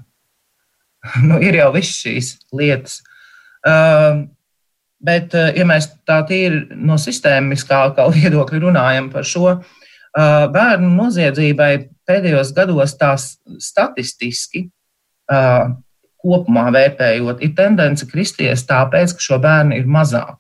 nu, 1.29 1.41
ir 1.43 1.59
jau 1.61 1.71
visas 1.75 1.99
šīs 2.05 2.33
lietas. 2.55 3.01
Uh, 3.63 4.25
bet, 5.03 5.35
uh, 5.39 5.51
ja 5.55 5.67
mēs 5.69 5.89
tā 6.09 6.21
tīri 6.29 6.65
no 6.79 6.99
sistēmiskā 7.01 7.85
viedokļa 8.19 8.63
runājam 8.67 9.11
par 9.13 9.27
šo, 9.29 9.57
uh, 9.59 10.45
bērnu 10.53 10.93
noziedzībai 10.97 11.73
pēdējos 12.09 12.53
gados 12.57 12.97
tās 12.99 13.33
statistiski 13.63 14.67
uh, 15.33 15.75
kopumā 16.23 16.69
vērtējot, 16.75 17.43
ir 17.43 17.55
tendence 17.59 18.07
kristies 18.07 18.67
tāpēc, 18.69 19.17
ka 19.17 19.27
šo 19.27 19.39
bērnu 19.43 19.79
ir 19.81 19.91
mazāk. 19.91 20.39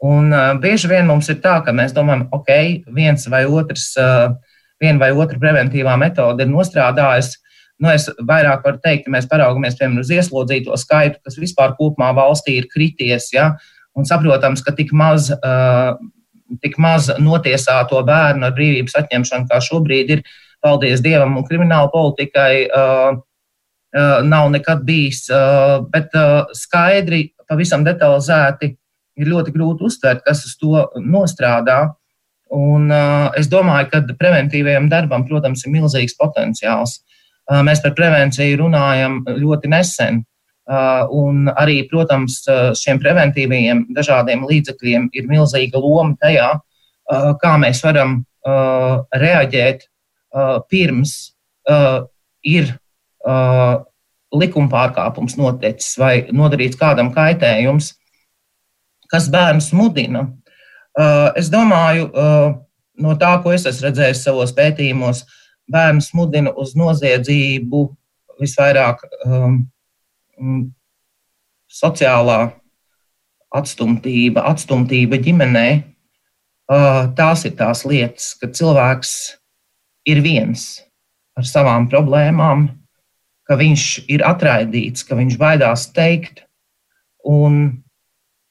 Un 0.00 0.32
uh, 0.32 0.54
bieži 0.60 0.88
vien 0.88 1.08
mums 1.08 1.28
ir 1.28 1.42
tā, 1.44 1.58
ka 1.64 1.74
mēs 1.76 1.92
domājam, 1.96 2.24
ok, 2.32 2.50
viens 2.96 3.26
vai 3.28 3.42
otrs, 3.44 3.90
uh, 4.00 4.32
viena 4.80 5.02
vai 5.02 5.10
otra 5.12 5.36
preventīvā 5.40 5.96
metode 6.00 6.46
ir 6.46 6.52
nostrādājusi. 6.52 7.36
Nu, 7.80 7.88
es 7.92 8.06
vairāk 8.28 8.64
varu 8.66 8.80
teikt, 8.84 9.06
ka 9.06 9.14
mēs 9.14 9.28
paraugamies 9.30 9.78
piemēram 9.78 10.02
uz 10.02 10.10
ieslodzīto 10.12 10.76
skaitu, 10.80 11.20
kas 11.24 11.38
vispār 11.40 11.72
kopumā 11.78 12.10
valstī 12.16 12.58
ir 12.60 12.68
krities. 12.68 13.30
Ja? 13.32 13.54
Un 13.96 14.08
saprotams, 14.08 14.60
ka 14.66 14.74
tik 14.76 14.92
maz, 14.92 15.30
uh, 15.32 15.94
tik 16.60 16.76
maz 16.82 17.08
notiesāto 17.22 18.02
bērnu 18.06 18.50
ar 18.50 18.54
brīvības 18.56 18.98
atņemšanu, 19.00 19.48
kā 19.48 19.62
šobrīd 19.64 20.14
ir, 20.16 20.22
paldies 20.60 21.00
Dievam 21.00 21.38
un 21.40 21.46
krimināla 21.48 21.88
politikai, 21.92 22.52
uh, 22.68 23.16
nav 24.22 24.50
nekad 24.50 24.84
bijis. 24.86 25.24
Bet 25.90 26.14
skaidri, 26.54 27.32
pavisam 27.48 27.84
detalizēti 27.86 28.74
ir 29.20 29.30
ļoti 29.30 29.54
grūti 29.54 29.86
uztvert, 29.88 30.22
kas 30.26 30.44
uz 30.46 30.56
to 30.60 30.86
nostrādā. 31.02 31.94
Un, 32.50 32.90
es 33.38 33.46
domāju, 33.50 33.90
ka 33.92 34.02
preventīvajam 34.18 34.88
darbam, 34.90 35.26
protams, 35.26 35.64
ir 35.66 35.74
milzīgs 35.74 36.16
potenciāls. 36.18 37.00
Uh, 37.50 37.60
mēs 37.66 37.82
par 37.82 37.96
prevenciju 37.98 38.60
runājam 38.62 39.20
ļoti 39.26 39.70
nesen. 39.72 40.22
Uh, 40.70 41.02
un 41.10 41.48
arī, 41.58 41.80
protams, 41.90 42.44
šiem 42.78 43.00
preventīvajiem 43.02 43.88
dažādiem 43.96 44.44
līdzekļiem 44.46 45.08
ir 45.18 45.26
milzīga 45.26 45.80
loma 45.82 46.14
tajā, 46.20 46.52
uh, 46.60 47.30
kā 47.42 47.56
mēs 47.58 47.82
varam 47.82 48.20
uh, 48.20 49.02
reaģēt 49.10 49.82
uh, 49.82 50.60
pirms 50.70 51.16
uh, 51.66 52.06
ir 52.46 52.70
uh, 53.26 53.82
likuma 54.30 54.70
pārkāpums 54.70 55.34
noticis 55.40 55.96
vai 55.98 56.14
nodarīts 56.30 56.78
kādam 56.78 57.10
kaitējums 57.16 57.96
kas 59.10 59.28
bērnus 59.30 59.72
mudina. 59.76 60.26
Uh, 60.94 61.30
es 61.38 61.50
domāju, 61.50 62.08
uh, 62.10 62.54
no 63.00 63.14
tā, 63.18 63.34
ko 63.42 63.54
es 63.54 63.66
esmu 63.68 63.88
redzējis 63.88 64.24
savos 64.26 64.54
pētījumos, 64.56 65.24
bērnus 65.70 66.10
mudina 66.16 66.52
uz 66.58 66.74
noziedzību 66.78 67.84
visvairāk 68.40 69.04
um, 69.26 69.62
mm, 70.40 70.64
sociālā 71.70 72.40
atstumtība, 73.54 74.44
atstumtība 74.50 75.20
ģimenē. 75.22 75.68
Uh, 76.70 77.08
tās 77.18 77.42
ir 77.48 77.56
tās 77.58 77.82
lietas, 77.82 78.32
kad 78.38 78.54
cilvēks 78.54 79.14
ir 80.10 80.20
viens 80.22 80.84
ar 81.38 81.46
savām 81.46 81.88
problēmām, 81.90 82.68
ka 83.48 83.58
viņš 83.58 83.86
ir 84.12 84.22
atraidīts, 84.26 85.02
ka 85.06 85.18
viņš 85.18 85.34
baidās 85.40 85.88
teikt, 85.96 86.44
un 87.26 87.82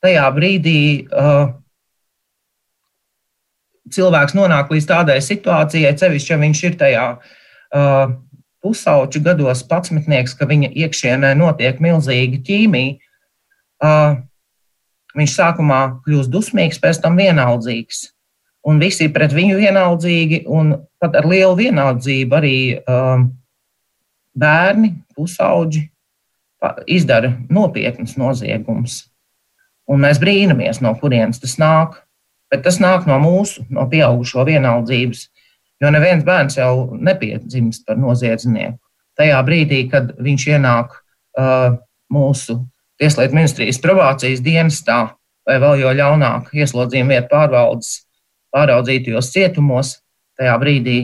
tajā 0.03 0.26
brīdī 0.36 0.82
uh, 1.07 1.55
cilvēks 3.96 4.36
nonāk 4.38 4.72
līdz 4.74 4.88
tādai 4.90 5.20
situācijai, 5.24 5.96
sevišķi, 5.98 6.34
ja 6.34 6.40
viņš 6.42 6.64
ir 6.68 6.78
tajā 6.80 7.06
uh, 7.20 8.14
pusauģu 8.64 9.22
gados 9.26 9.64
patsmetnieks, 9.70 10.36
ka 10.38 10.48
viņa 10.50 10.72
iekšienē 10.86 11.34
notiek 11.40 11.82
milzīga 11.84 12.42
ķīmija. 12.48 12.98
Uh, 13.80 14.20
viņš 15.18 15.36
sākumā 15.36 15.82
kļūst 16.06 16.32
dusmīgs, 16.34 16.82
pēc 16.82 17.02
tam 17.04 17.20
vienaldzīgs. 17.20 18.10
Un 18.68 18.82
visi 18.82 19.08
ir 19.08 19.14
pret 19.16 19.32
viņu 19.34 19.60
vienaldzīgi, 19.62 20.44
un 20.52 20.76
pat 21.00 21.16
ar 21.16 21.28
lielu 21.30 21.56
vienaldzību 21.62 22.40
arī 22.42 22.58
uh, 22.80 23.24
bērni, 24.36 24.94
pusauģi 25.16 25.86
izdara 26.92 27.32
nopietnas 27.50 28.18
noziegumus. 28.20 29.06
Un 29.90 30.04
mēs 30.04 30.20
brīnamies, 30.22 30.82
no 30.84 30.92
kurienes 31.00 31.40
tas 31.42 31.56
nāk. 31.62 32.02
Bet 32.50 32.64
tas 32.66 32.80
nāk 32.82 33.06
no 33.10 33.20
mūsu, 33.22 33.66
no 33.70 33.86
pieaugušo 33.89 34.45
vienaldzības. 34.47 35.28
Jo 35.80 35.91
neviens 35.93 36.26
bērns 36.28 36.58
jau 36.60 36.97
nepiedzimst 36.97 37.86
par 37.88 38.00
noziedznieku. 38.02 38.78
Tajā 39.20 39.38
brīdī, 39.47 39.84
kad 39.91 40.12
viņš 40.20 40.45
ienāk 40.56 40.95
uh, 40.95 41.78
mūsu 42.12 42.62
Tieslietu 43.00 43.32
ministrijas 43.32 43.78
probācijas 43.80 44.41
dienestā, 44.43 45.14
vai 45.47 45.54
vēl 45.64 45.78
jo 45.80 45.91
ļaunāk, 45.95 46.50
ieslodzījuma 46.52 47.14
vietu 47.14 47.30
pārvaldes 47.32 47.93
pāraudzītajos 48.52 49.30
cietumos, 49.32 49.93
tajā 50.36 50.58
brīdī 50.60 50.97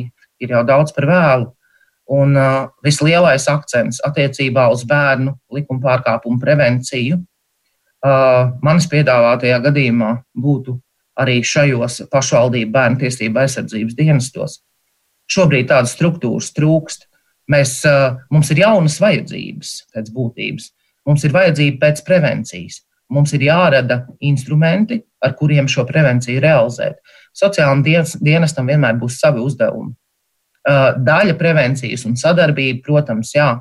ir 0.43 0.51
jau 0.51 0.65
daudz 0.67 0.91
par 0.95 1.07
vēlu. 1.07 1.47
Un 2.11 2.35
uh, 2.35 2.67
vislielais 2.83 3.47
akcents 3.47 4.01
attiecībā 4.03 4.67
uz 4.73 4.83
bērnu 4.89 5.37
likuma 5.55 5.81
pārkāpumu 5.87 6.41
prevenciju 6.41 7.21
manis 8.61 8.87
piedāvātajā 8.91 9.59
gadījumā 9.63 10.11
būtu 10.37 10.75
arī 11.19 11.39
šajos 11.45 12.01
pašvaldību 12.11 12.71
bērnu 12.75 13.01
tiesību 13.03 13.41
aizsardzības 13.43 13.97
dienestos. 13.97 14.59
Šobrīd 15.31 15.69
tādas 15.71 15.95
struktūras 15.95 16.51
trūkst. 16.55 17.07
Mēs, 17.51 17.77
mums 18.33 18.49
ir 18.51 18.63
jaunas 18.63 18.97
vajadzības 19.01 19.75
pēc 19.93 20.09
būtības. 20.13 20.71
Mums 21.05 21.23
ir 21.27 21.35
vajadzība 21.35 21.77
pēc 21.85 22.01
prevencijas. 22.07 22.81
Mums 23.13 23.35
ir 23.37 23.45
jārada 23.45 23.99
instrumenti, 24.25 24.97
ar 25.21 25.35
kuriem 25.37 25.67
šo 25.69 25.85
prevenciju 25.85 26.41
realizēt. 26.41 26.97
Sociālajam 27.37 27.83
dienestam 28.25 28.65
vienmēr 28.71 28.97
būs 28.97 29.19
savi 29.21 29.43
uzdevumi. 29.45 29.93
Daļa 30.65 31.35
prevencijas 31.37 32.07
un 32.09 32.15
sadarbība, 32.17 32.81
protams, 32.87 33.35
jā, 33.37 33.51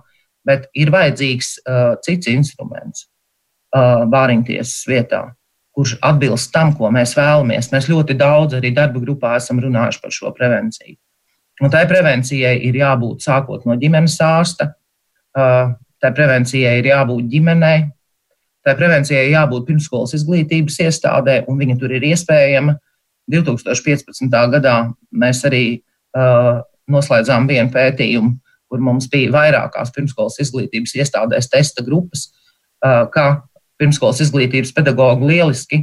bet 0.48 0.70
ir 0.72 0.88
vajadzīgs 0.94 1.58
cits 2.06 2.30
instruments 2.32 3.04
bāriņtiesas 3.74 4.88
vietā, 4.88 5.26
kurš 5.74 5.96
atbilst 6.06 6.52
tam, 6.54 6.72
ko 6.78 6.90
mēs 6.94 7.16
vēlamies. 7.18 7.72
Mēs 7.72 7.88
ļoti 7.90 8.14
daudz 8.18 8.58
arī 8.60 8.70
darba 8.74 9.02
grupā 9.02 9.34
esam 9.40 9.58
runājuši 9.62 10.00
par 10.02 10.14
šo 10.14 10.30
prevenciju. 10.36 10.94
Un 11.62 11.70
tai 11.70 11.84
prevencijai 11.90 12.56
ir 12.66 12.78
jābūt 12.78 13.26
sākot 13.26 13.66
no 13.66 13.76
ģimenes 13.78 14.16
ārsta, 14.22 14.72
tai 15.34 16.10
prevencijai 16.14 16.78
ir 16.80 16.88
jābūt 16.90 17.28
ģimenei, 17.30 17.84
tai 18.64 18.74
prevencijai 18.78 19.28
jābūt 19.30 19.66
pirmskolas 19.68 20.14
izglītības 20.18 20.80
iestādē, 20.86 21.42
un 21.50 21.58
viņa 21.60 21.78
tur 21.80 21.94
ir 21.94 22.06
iespējama. 22.10 22.78
2015. 23.30 24.28
gadā 24.52 24.74
mēs 25.16 25.40
arī 25.48 25.64
uh, 25.78 26.60
noslēdzām 26.90 27.46
vienu 27.48 27.72
pētījumu, 27.72 28.34
kur 28.68 28.82
mums 28.84 29.06
bija 29.12 29.32
vairākās 29.32 29.92
pirmskolas 29.94 30.36
izglītības 30.44 30.92
iestādēs 31.00 31.48
testa 31.52 31.84
grupas, 31.86 32.28
uh, 32.84 33.06
kā 33.14 33.28
pirmskolas 33.80 34.22
izglītības 34.24 34.72
pedagogi 34.76 35.28
lieliski 35.32 35.80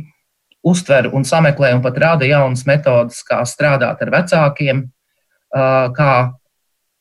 uztver 0.64 1.10
un 1.14 1.26
sameklē 1.26 1.74
un 1.76 1.82
pat 1.84 1.98
rāda 2.02 2.28
jaunas 2.30 2.66
metodas, 2.70 3.22
kā 3.26 3.42
strādāt 3.50 4.02
ar 4.04 4.12
vecākiem, 4.14 4.84
kā 5.98 6.14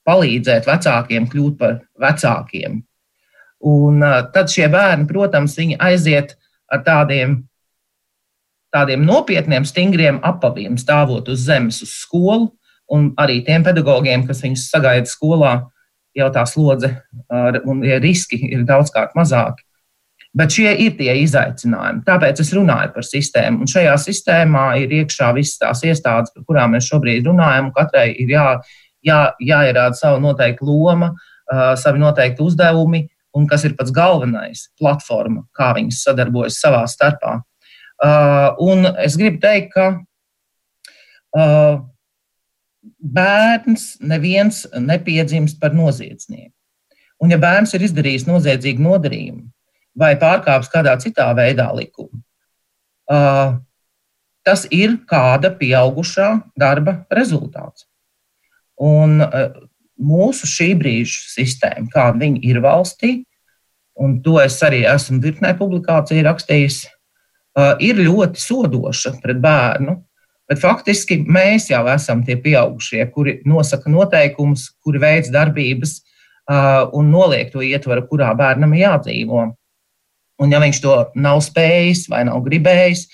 palīdzēt 0.08 0.68
vecākiem 0.68 1.28
kļūt 1.30 1.58
par 1.60 1.76
vecākiem. 2.00 2.80
Un 3.60 4.00
tad 4.32 4.48
šie 4.48 4.70
bērni, 4.72 5.04
protams, 5.10 5.58
viņi 5.60 5.76
aiziet 5.84 6.34
ar 6.72 6.80
tādiem, 6.86 7.42
tādiem 8.72 9.04
nopietniem, 9.04 9.66
stingriem 9.68 10.22
apaviem, 10.24 10.78
stāvot 10.80 11.28
uz 11.28 11.44
zemes, 11.44 11.82
uz 11.84 11.92
skolu, 12.00 12.48
un 12.90 13.10
arī 13.20 13.42
tiem 13.46 13.62
pedagogiem, 13.66 14.24
kas 14.26 14.40
viņus 14.42 14.70
sagaida 14.72 15.06
skolā, 15.06 15.52
jau 16.16 16.30
tā 16.34 16.42
slodze 16.48 16.94
un 17.68 17.84
riski 18.02 18.40
ir 18.48 18.64
daudzkārt 18.66 19.12
mazāki. 19.18 19.62
Bet 20.36 20.54
šie 20.54 20.70
ir 20.84 20.92
tie 20.94 21.10
izaicinājumi. 21.24 22.04
Tāpēc 22.06 22.40
es 22.44 22.52
runāju 22.54 22.92
par 22.94 23.06
sistēmu. 23.06 23.64
Un 23.64 23.70
šajā 23.70 23.96
sistēmā 23.98 24.66
ir 24.78 24.92
iekšā 25.00 25.32
visas 25.34 25.58
tās 25.58 25.82
iestādes, 25.82 26.30
par 26.36 26.44
kurām 26.46 26.76
mēs 26.76 26.86
šobrīd 26.86 27.26
runājam. 27.26 27.72
Katrai 27.74 28.12
ir 28.14 28.30
jā, 28.30 28.44
jā, 29.06 29.20
jāierāda 29.42 29.98
sava 29.98 30.20
noteikta 30.22 30.68
loma, 30.68 31.10
uh, 31.16 31.72
savi 31.80 32.02
noteikti 32.02 32.46
uzdevumi, 32.46 33.02
un 33.34 33.50
kas 33.50 33.66
ir 33.66 33.74
pats 33.78 33.90
galvenais- 33.94 34.68
platforma, 34.80 35.46
kā 35.56 35.74
viņas 35.74 36.04
sadarbojas 36.06 36.62
savā 36.62 36.84
starpā. 36.86 37.40
Uh, 38.00 38.54
un 38.62 38.86
es 39.02 39.16
gribu 39.18 39.42
teikt, 39.42 39.74
ka 39.74 40.00
uh, 41.36 41.82
bērns 43.02 43.96
neviens 44.00 44.66
nepiedzimst 44.78 45.60
par 45.60 45.74
noziedznieku. 45.76 46.54
Un 47.20 47.30
ja 47.34 47.36
bērns 47.36 47.74
ir 47.74 47.84
izdarījis 47.84 48.28
noziedzīgu 48.28 48.80
nodarījumu, 48.80 49.50
vai 49.98 50.14
pārkāps 50.18 50.70
kādā 50.72 50.94
citā 51.02 51.28
veidā 51.36 51.68
likumu. 51.74 52.22
Uh, 53.10 53.58
tas 54.46 54.66
ir 54.70 55.00
kāda 55.10 55.50
pieaugušā 55.58 56.30
darba 56.58 57.00
rezultāts. 57.12 57.86
Un 58.80 59.20
uh, 59.24 59.50
mūsu 60.00 60.48
šī 60.48 60.70
brīža 60.78 61.26
sistēma, 61.34 61.90
kāda 61.92 62.22
viņa 62.22 62.40
ir 62.48 62.62
valstī, 62.64 63.12
un 64.00 64.20
to 64.24 64.38
es 64.40 64.56
arī 64.64 64.84
esmu 64.88 65.20
virknē 65.24 65.52
publikāciju 65.58 66.24
rakstījis, 66.24 66.84
uh, 66.86 67.74
ir 67.82 68.00
ļoti 68.00 68.40
sodoša 68.40 69.18
pret 69.24 69.42
bērnu. 69.42 69.98
Bet 70.50 70.58
faktiski 70.58 71.20
mēs 71.30 71.68
jau 71.70 71.84
esam 71.92 72.24
tie 72.26 72.34
pieaugušie, 72.40 73.04
kuri 73.14 73.36
nosaka 73.46 73.90
noteikumus, 73.92 74.70
kuri 74.82 74.98
veids 75.02 75.30
darbības 75.30 76.00
uh, 76.00 76.88
un 76.96 77.12
noliek 77.12 77.52
to 77.52 77.62
ietvaru, 77.62 78.06
kurā 78.10 78.32
bērnam 78.38 78.74
ir 78.74 78.86
jādzīvo. 78.88 79.44
Un, 80.40 80.52
ja 80.52 80.60
viņš 80.62 80.78
to 80.80 80.94
nav 81.20 81.42
spējis 81.44 82.06
vai 82.08 82.22
nav 82.28 82.40
gribējis, 82.46 83.06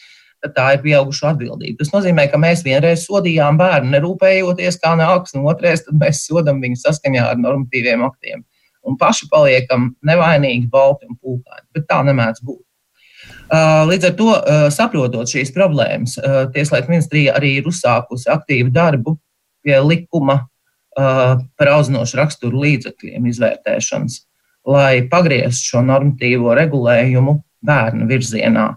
tad 0.45 0.53
tā 0.55 0.67
ir 0.77 0.83
pieaugušu 0.85 1.27
atbildība. 1.33 1.81
Tas 1.81 1.91
nozīmē, 1.95 2.29
ka 2.31 2.39
mēs 2.39 2.63
vienreiz 2.67 3.07
sodījām 3.07 3.59
bērnu, 3.59 3.91
nerūpējoties, 3.97 4.79
kā 4.83 4.93
nāks, 4.99 5.35
un 5.35 5.49
otrais, 5.51 5.83
tad 5.87 5.99
mēs 5.99 6.23
sodam 6.29 6.61
viņu 6.63 6.79
saskaņā 6.85 7.25
ar 7.33 7.41
normatīviem 7.41 8.05
aktiem. 8.07 8.45
Un 8.87 8.95
paši 9.01 9.27
paliekam 9.33 9.91
nevainīgi, 10.07 10.69
balti 10.71 11.09
un 11.11 11.19
pūkaini. 11.19 11.67
Bet 11.75 11.89
tā 11.91 11.99
nemēdz 12.07 12.45
būt. 12.47 12.63
Līdz 13.91 14.07
ar 14.07 14.15
to, 14.19 14.29
saprotot 14.75 15.31
šīs 15.31 15.51
problēmas, 15.55 16.17
Tieslietu 16.55 16.91
ministrija 16.93 17.35
arī 17.39 17.57
ir 17.61 17.67
uzsākusi 17.71 18.31
aktīvu 18.31 18.71
darbu 18.75 19.17
pie 19.67 19.81
likuma 19.83 20.45
par 20.95 21.73
audzinošu 21.75 22.19
raksturu 22.19 22.63
līdzekļiem 22.63 23.27
izvērtēšanas, 23.31 24.21
lai 24.67 25.07
pagrieztu 25.11 25.73
šo 25.73 25.83
normatīvo 25.87 26.55
regulējumu 26.59 27.37
bērnu 27.67 28.09
virzienā 28.11 28.69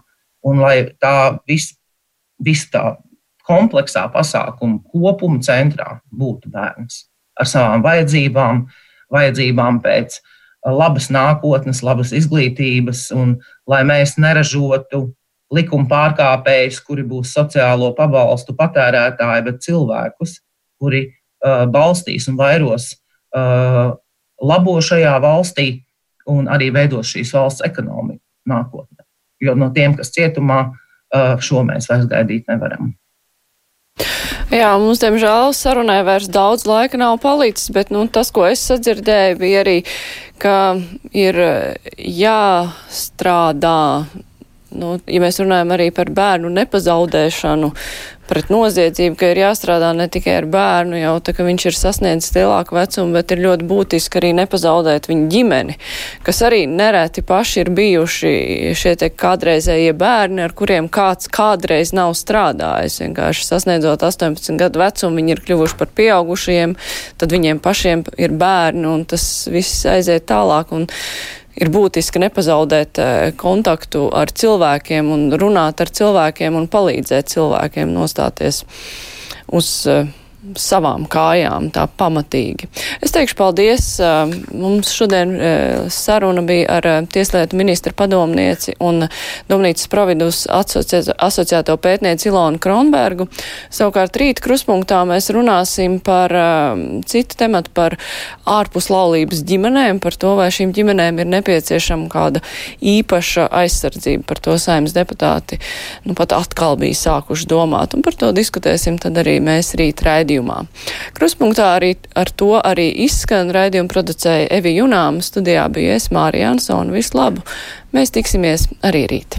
un 0.46 0.62
lai 0.62 0.76
tā 1.02 1.38
viss 1.48 1.76
vis 2.40 2.64
tā 2.72 2.96
kompleksā 3.46 4.06
pasākuma 4.12 4.80
kopuma 4.92 5.40
centrā 5.44 5.98
būtu 6.10 6.50
bērns 6.52 7.04
ar 7.40 7.48
savām 7.48 7.84
vajadzībām, 7.84 8.66
vajadzībām 9.12 9.80
pēc 9.84 10.20
labas 10.66 11.08
nākotnes, 11.12 11.80
labas 11.84 12.12
izglītības, 12.16 13.08
un 13.16 13.38
lai 13.70 13.80
mēs 13.88 14.18
neražotu 14.20 15.06
likuma 15.54 15.88
pārkāpējus, 15.90 16.82
kuri 16.86 17.04
būs 17.08 17.32
sociālo 17.34 17.90
pabalstu 17.96 18.54
patērētāji, 18.58 19.46
bet 19.48 19.64
cilvēkus, 19.64 20.36
kuri 20.80 21.06
uh, 21.08 21.64
balstīs 21.70 22.28
un 22.30 22.36
vairos 22.38 22.92
uh, 23.34 23.96
labo 24.40 24.78
šajā 24.84 25.16
valstī 25.22 25.68
un 26.30 26.48
arī 26.52 26.70
veidos 26.74 27.12
šīs 27.12 27.32
valsts 27.34 27.64
ekonomiku 27.66 28.22
nākotnē. 28.50 29.04
Jo 29.40 29.56
no 29.56 29.70
tiem, 29.74 29.96
kas 29.96 30.12
cietumā, 30.14 30.62
uh, 30.70 31.36
šo 31.40 31.64
mēs 31.66 31.88
vairs 31.90 32.08
gaidīt 32.10 32.50
nevaram. 32.50 32.94
Jā, 34.50 34.72
mums, 34.82 34.98
diemžēl, 35.02 35.52
sarunai 35.54 36.00
vairs 36.06 36.26
daudz 36.32 36.64
laika 36.66 36.98
nav 36.98 37.20
palicis, 37.22 37.70
bet 37.74 37.92
nu, 37.94 38.02
tas, 38.10 38.32
ko 38.34 38.48
es 38.48 38.62
sadzirdēju, 38.66 39.38
bija 39.38 39.60
arī, 39.62 39.76
ka 40.42 40.56
ir 41.14 41.38
jāstrādā 42.00 43.78
nu, 44.76 44.94
ja 45.06 45.22
mēs 45.22 45.40
runājam 45.42 45.74
arī 45.74 45.90
par 45.94 46.10
bērnu 46.14 46.50
nepazaudēšanu, 46.54 47.70
pret 48.30 48.50
noziedzību, 48.52 49.16
ka 49.18 49.30
ir 49.32 49.40
jāstrādā 49.42 49.90
ne 49.96 50.06
tikai 50.12 50.36
ar 50.38 50.46
bērnu, 50.50 50.98
jau 51.00 51.14
tā, 51.24 51.34
ka 51.34 51.46
viņš 51.46 51.66
ir 51.66 51.76
sasniedzis 51.76 52.34
lielāku 52.36 52.76
vecumu, 52.76 53.16
bet 53.18 53.34
ir 53.34 53.42
ļoti 53.42 53.66
būtiski 53.70 54.20
arī 54.20 54.30
nepazaudēt 54.38 55.08
viņa 55.10 55.26
ģimeni, 55.34 55.76
kas 56.26 56.42
arī 56.46 56.62
nereti 56.70 57.24
paši 57.26 57.64
ir 57.64 57.72
bijuši 57.74 58.32
šie 58.78 58.94
te 59.00 59.10
kādreizējie 59.10 59.96
bērni, 59.98 60.44
ar 60.46 60.54
kuriem 60.56 60.90
kāds 60.92 61.30
kādreiz 61.32 61.94
nav 61.96 62.14
strādājis. 62.18 63.00
Vienkārši 63.02 63.48
sasniedzot 63.48 64.06
18 64.06 64.60
gadu 64.60 64.84
vecumu, 64.84 65.18
viņi 65.20 65.36
ir 65.36 65.44
kļuvuši 65.48 65.78
par 65.80 65.90
pieaugušajiem, 65.98 66.78
tad 67.18 67.34
viņiem 67.34 67.62
pašiem 67.64 68.06
ir 68.20 68.38
bērni, 68.38 68.86
un 68.86 69.04
tas 69.10 69.26
viss 69.50 69.84
aiziet 69.90 70.28
tālāk. 70.30 70.70
Un 70.76 70.86
ir 71.58 71.70
būtiski 71.72 72.22
nepazaudēt 72.22 73.00
eh, 73.02 73.32
kontaktu 73.40 74.06
ar 74.14 74.30
cilvēkiem 74.30 75.10
un 75.10 75.26
runāt 75.40 75.82
ar 75.82 75.90
cilvēkiem 76.00 76.58
un 76.60 76.68
palīdzēt 76.70 77.32
cilvēkiem 77.34 77.90
nostāties 77.94 78.64
uz 79.50 79.70
uh, 79.90 80.06
savām 80.56 81.04
kājām 81.10 81.68
tā 81.74 81.84
pamatīgi. 82.00 82.68
Es 83.04 83.12
teikšu 83.12 83.36
paldies. 83.36 83.86
Mums 84.56 84.88
šodien 84.96 85.34
saruna 85.92 86.40
bija 86.48 86.78
ar 86.78 86.88
Tieslietu 87.12 87.58
ministra 87.60 87.92
padomnieci 87.96 88.72
un 88.80 89.04
Domnīcas 89.50 89.90
providus 89.92 90.46
asociēto 90.48 91.76
pētnieci 91.76 92.30
Ilonu 92.30 92.60
Kronbergu. 92.62 93.26
Savukārt 93.68 94.16
rīt 94.20 94.40
kruspunktā 94.40 95.02
mēs 95.08 95.28
runāsim 95.36 95.98
par 96.04 96.32
citu 97.04 97.36
tematu, 97.44 97.74
par 97.76 97.98
ārpus 98.48 98.88
laulības 98.92 99.44
ģimenēm, 99.44 100.00
par 100.00 100.16
to, 100.16 100.32
vai 100.40 100.48
šīm 100.54 100.72
ģimenēm 100.76 101.20
ir 101.20 101.30
nepieciešama 101.36 102.08
kāda 102.12 102.40
īpaša 102.80 103.50
aizsardzība. 103.60 104.24
Par 104.30 104.40
to 104.40 104.56
saimnes 104.56 104.96
deputāti 104.96 105.60
nu, 106.08 106.16
pat 106.16 106.32
atkal 106.38 106.80
bija 106.80 106.96
sākuši 106.96 107.48
domāt, 107.50 107.92
un 107.92 108.06
par 108.06 108.16
to 108.16 108.32
diskutēsim 108.36 108.96
tad 109.02 109.20
arī 109.20 109.36
mēs 109.44 109.74
rīt 109.76 110.00
raidījumā 110.00 110.28
raidījumā. 110.30 110.66
Kruspunktā 111.14 111.76
arī 111.78 111.96
ar 112.14 112.30
to 112.30 112.60
arī 112.62 112.90
izskan 113.04 113.50
raidījumu 113.50 113.90
producēja 113.90 114.50
Evi 114.50 114.76
Junāma, 114.78 115.22
studijā 115.22 115.68
bija 115.72 115.94
es 115.96 116.10
Mārija 116.10 116.50
Ansona. 116.54 116.92
Visu 116.92 117.16
labu! 117.18 117.42
Mēs 117.92 118.10
tiksimies 118.10 118.68
arī 118.82 119.06
rīt. 119.10 119.38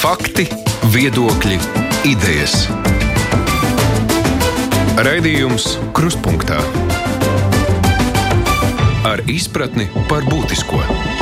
Fakti, 0.00 0.48
viedokļi, 0.90 1.58
idejas. 2.08 2.66
Raidījums 5.00 5.78
Kruspunkta 5.94 6.60
ar 9.04 9.22
izpratni 9.30 9.88
par 10.10 10.26
būtisko. 10.28 11.19